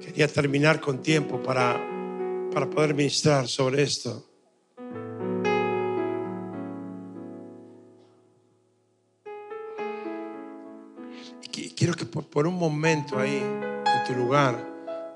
Quería 0.00 0.28
terminar 0.28 0.80
con 0.80 1.02
tiempo 1.02 1.42
para, 1.42 1.78
para 2.54 2.70
poder 2.70 2.94
ministrar 2.94 3.46
sobre 3.46 3.82
esto. 3.82 4.24
Quiero 11.76 11.94
que 11.94 12.04
por, 12.04 12.46
un 12.46 12.54
momento 12.54 13.18
ahí, 13.18 13.36
en 13.38 14.04
tu 14.06 14.14
lugar, 14.14 14.56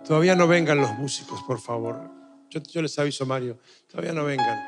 todavía 0.04 0.34
no 0.34 0.46
vengan 0.46 0.78
los 0.78 0.92
músicos, 0.94 1.42
por 1.42 1.60
favor. 1.60 2.10
Yo, 2.50 2.82
les 2.82 2.98
aviso, 2.98 3.24
Mario, 3.24 3.58
todavía 3.90 4.12
no 4.12 4.24
vengan. 4.24 4.64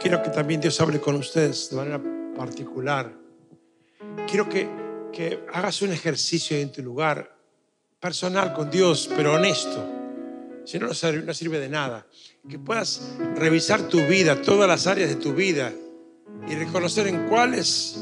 Quiero 0.00 0.22
que 0.22 0.30
también 0.30 0.60
Dios 0.60 0.80
hable 0.80 1.00
con 1.00 1.14
ustedes 1.16 1.70
de 1.70 1.76
manera 1.76 2.00
particular. 2.36 3.12
Quiero 4.28 4.48
que, 4.48 4.68
que 5.12 5.44
hagas 5.52 5.82
un 5.82 5.92
ejercicio 5.92 6.56
en 6.56 6.72
tu 6.72 6.82
lugar, 6.82 7.36
personal 8.00 8.52
con 8.52 8.70
Dios, 8.70 9.08
pero 9.14 9.34
honesto. 9.34 9.92
Si 10.64 10.80
no, 10.80 10.88
no 10.88 11.34
sirve 11.34 11.60
de 11.60 11.68
nada. 11.68 12.06
Que 12.48 12.58
puedas 12.58 13.14
revisar 13.36 13.88
tu 13.88 14.00
vida, 14.06 14.42
todas 14.42 14.68
las 14.68 14.86
áreas 14.88 15.10
de 15.10 15.16
tu 15.16 15.32
vida, 15.32 15.72
y 16.48 16.54
reconocer 16.54 17.06
en 17.06 17.28
cuáles 17.28 17.96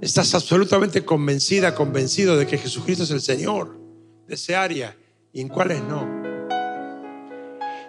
estás 0.00 0.34
absolutamente 0.34 1.04
convencida, 1.04 1.74
convencido 1.74 2.36
de 2.36 2.46
que 2.46 2.58
Jesucristo 2.58 3.04
es 3.04 3.10
el 3.10 3.20
Señor 3.20 3.78
de 4.26 4.34
ese 4.34 4.56
área 4.56 4.96
y 5.32 5.40
en 5.40 5.48
cuáles 5.48 5.82
no. 5.82 6.08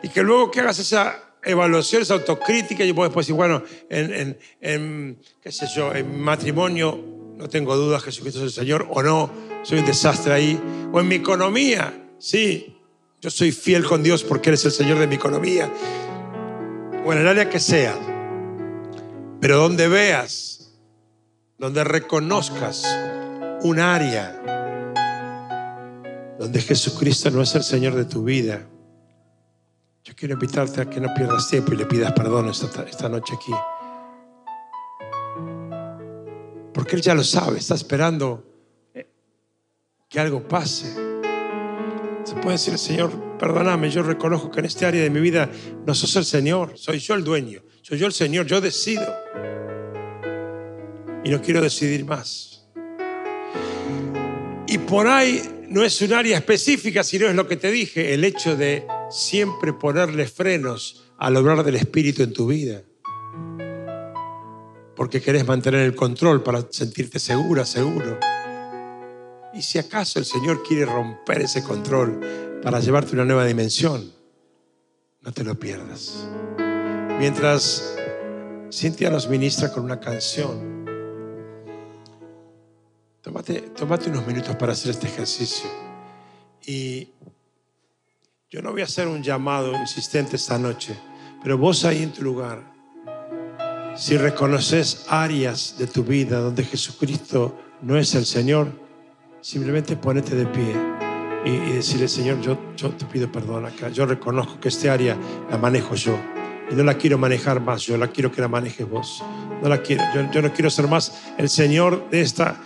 Y 0.04 0.10
que 0.10 0.24
luego 0.24 0.52
que 0.52 0.60
hagas 0.60 0.80
esa 0.80 1.36
evaluación, 1.44 2.02
esa 2.02 2.16
autocrítica, 2.16 2.84
y 2.84 2.94
puedes 2.94 3.14
decir, 3.14 3.36
bueno, 3.36 3.64
en, 3.90 4.38
en, 4.60 5.20
qué 5.42 5.52
sé 5.52 5.68
yo, 5.76 5.94
en 5.94 6.20
matrimonio 6.20 7.00
no 7.38 7.48
tengo 7.50 7.76
dudas, 7.76 8.04
Jesucristo 8.04 8.40
es 8.40 8.46
el 8.46 8.52
Señor, 8.52 8.88
o 8.90 9.02
no, 9.02 9.32
soy 9.64 9.80
un 9.80 9.86
desastre 9.86 10.34
ahí. 10.34 10.60
O 10.92 11.00
en 11.00 11.08
mi 11.08 11.16
economía, 11.16 12.10
sí, 12.20 12.76
yo 13.22 13.30
soy 13.30 13.52
fiel 13.52 13.84
con 13.84 14.04
Dios 14.04 14.24
porque 14.24 14.50
Él 14.50 14.56
es 14.56 14.66
el 14.66 14.72
Señor 14.72 15.00
de 15.00 15.08
mi 15.08 15.16
economía. 15.16 15.72
O 17.06 17.14
en 17.14 17.20
el 17.20 17.28
área 17.28 17.50
que 17.50 17.60
sea. 17.60 17.98
Pero 19.40 19.58
donde 19.58 19.88
veas 19.88 20.61
donde 21.62 21.84
reconozcas 21.84 22.84
un 23.62 23.80
área 23.80 24.36
donde 26.40 26.60
Jesucristo 26.60 27.30
no 27.30 27.44
es 27.44 27.54
el 27.54 27.62
Señor 27.62 27.94
de 27.94 28.06
tu 28.06 28.24
vida. 28.24 28.68
Yo 30.04 30.16
quiero 30.16 30.34
invitarte 30.34 30.82
a 30.82 30.90
que 30.90 31.00
no 31.00 31.14
pierdas 31.14 31.48
tiempo 31.48 31.72
y 31.74 31.78
le 31.78 31.86
pidas 31.86 32.14
perdón 32.14 32.50
esta, 32.50 32.82
esta 32.82 33.08
noche 33.08 33.36
aquí. 33.36 33.52
Porque 36.74 36.96
Él 36.96 37.04
ya 37.04 37.14
lo 37.14 37.24
sabe, 37.24 37.60
está 37.60 37.76
esperando 37.76 38.44
que 40.10 40.20
algo 40.20 40.48
pase. 40.48 40.92
Se 42.24 42.34
puede 42.38 42.54
decir, 42.54 42.76
Señor, 42.80 43.38
perdóname, 43.38 43.92
yo 43.92 44.02
reconozco 44.02 44.50
que 44.50 44.62
en 44.62 44.66
este 44.66 44.88
área 44.88 45.04
de 45.04 45.12
mi 45.12 45.20
vida 45.20 45.48
no 45.86 45.94
sos 45.94 46.16
el 46.16 46.26
Señor, 46.26 46.76
soy 46.76 46.98
yo 46.98 47.14
el 47.14 47.24
dueño, 47.24 47.62
soy 47.84 48.00
yo 48.00 48.08
el 48.08 48.14
Señor, 48.14 48.48
yo 48.48 48.62
decido 48.62 49.06
y 51.24 51.30
no 51.30 51.42
quiero 51.42 51.62
decidir 51.62 52.06
más. 52.06 52.68
Y 54.68 54.78
por 54.78 55.08
ahí 55.08 55.42
no 55.70 55.84
es 55.84 56.02
un 56.02 56.14
área 56.14 56.38
específica, 56.38 57.04
sino 57.04 57.28
es 57.28 57.36
lo 57.36 57.48
que 57.48 57.58
te 57.58 57.72
dije, 57.72 58.14
el 58.14 58.24
hecho 58.24 58.56
de 58.56 58.86
siempre 59.10 59.74
ponerle 59.74 60.28
frenos 60.28 61.04
al 61.18 61.36
obrar 61.38 61.64
del 61.64 61.76
Espíritu 61.76 62.24
en 62.24 62.34
tu 62.34 62.48
vida. 62.48 62.82
Porque 64.96 65.22
querés 65.22 65.46
mantener 65.46 65.82
el 65.82 65.96
control 65.96 66.44
para 66.44 66.66
sentirte 66.70 67.20
segura, 67.20 67.66
seguro. 67.66 68.20
Y 69.54 69.62
si 69.62 69.80
acaso 69.80 70.20
el 70.20 70.26
Señor 70.26 70.64
quiere 70.64 70.86
romper 70.86 71.42
ese 71.42 71.64
control 71.64 72.20
para 72.62 72.80
llevarte 72.80 73.12
a 73.12 73.14
una 73.16 73.26
nueva 73.26 73.46
dimensión, 73.46 74.12
no 75.22 75.32
te 75.32 75.44
lo 75.44 75.60
pierdas. 75.60 76.28
Mientras 77.20 77.98
Cintia 78.72 79.10
nos 79.10 79.28
ministra 79.28 79.72
con 79.72 79.84
una 79.84 80.00
canción, 80.00 80.81
tómate, 83.22 83.62
tómate 83.76 84.10
unos 84.10 84.26
minutos 84.26 84.56
para 84.56 84.74
hacer 84.74 84.92
este 84.92 85.08
ejercicio. 85.08 85.70
Y 86.66 87.10
yo 88.50 88.62
no 88.62 88.72
voy 88.72 88.82
a 88.82 88.86
hacer 88.86 89.08
un 89.08 89.24
llamado 89.24 89.74
insistente 89.74 90.36
esta 90.36 90.58
noche, 90.58 90.96
pero 91.44 91.58
vos 91.58 91.86
ahí 91.86 92.04
en 92.04 92.12
tu 92.12 92.24
lugar, 92.24 92.72
si 93.96 94.18
reconoces 94.18 95.06
áreas 95.10 95.76
de 95.78 95.88
tu 95.88 96.04
vida 96.04 96.40
donde 96.40 96.64
Jesucristo 96.64 97.58
no 97.82 97.98
es 97.98 98.14
el 98.16 98.26
Señor, 98.26 98.72
simplemente 99.42 99.96
ponete 99.96 100.36
de 100.36 100.46
pie 100.46 100.76
y, 101.46 101.74
decirle, 101.74 102.08
Señor, 102.08 102.40
yo, 102.42 102.58
yo 102.76 102.90
te 102.92 103.06
pido 103.06 103.32
perdón 103.32 103.66
acá. 103.66 103.90
Yo 103.90 104.06
reconozco 104.06 104.60
que 104.60 104.70
este 104.70 104.90
área 104.90 105.18
la 105.50 105.58
manejo 105.58 105.96
yo. 105.96 106.16
Y 106.70 106.76
no 106.76 106.84
la 106.84 106.94
quiero 106.94 107.18
manejar 107.18 107.60
más 107.60 107.82
yo, 107.82 107.98
la 107.98 108.08
quiero 108.08 108.32
que 108.32 108.42
la 108.42 108.48
manejes 108.48 108.88
vos. 108.88 109.24
No 109.62 109.68
la 109.68 109.82
quiero. 109.82 110.04
Yo, 110.14 110.32
yo 110.32 110.42
no 110.42 110.54
quiero 110.54 110.70
ser 110.70 110.88
más 110.88 111.24
el 111.38 111.50
Señor 111.50 112.10
de 112.12 112.22
esta 112.22 112.62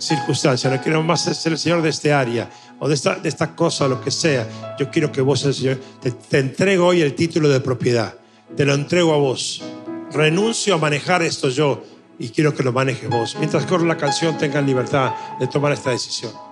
circunstancia, 0.00 0.70
no 0.70 0.80
quiero 0.80 1.02
más 1.02 1.22
ser 1.22 1.52
el 1.52 1.58
Señor 1.58 1.82
de 1.82 1.90
este 1.90 2.12
área 2.12 2.50
o 2.78 2.88
de 2.88 2.94
esta, 2.94 3.16
de 3.16 3.28
esta 3.28 3.54
cosa, 3.54 3.86
lo 3.86 4.00
que 4.00 4.10
sea. 4.10 4.76
Yo 4.78 4.90
quiero 4.90 5.12
que 5.12 5.20
vos, 5.20 5.44
el 5.44 5.54
Señor, 5.54 5.80
te, 6.00 6.10
te 6.10 6.38
entrego 6.38 6.86
hoy 6.86 7.02
el 7.02 7.14
título 7.14 7.48
de 7.48 7.60
propiedad. 7.60 8.14
Te 8.56 8.64
lo 8.64 8.74
entrego 8.74 9.14
a 9.14 9.18
vos. 9.18 9.62
Renuncio 10.12 10.74
a 10.74 10.78
manejar 10.78 11.22
esto 11.22 11.48
yo 11.48 11.84
y 12.18 12.30
quiero 12.30 12.54
que 12.54 12.62
lo 12.62 12.72
manejes 12.72 13.08
vos. 13.08 13.36
Mientras 13.38 13.64
corre 13.66 13.86
la 13.86 13.96
canción, 13.96 14.36
tengan 14.36 14.66
libertad 14.66 15.12
de 15.38 15.46
tomar 15.46 15.72
esta 15.72 15.90
decisión. 15.90 16.49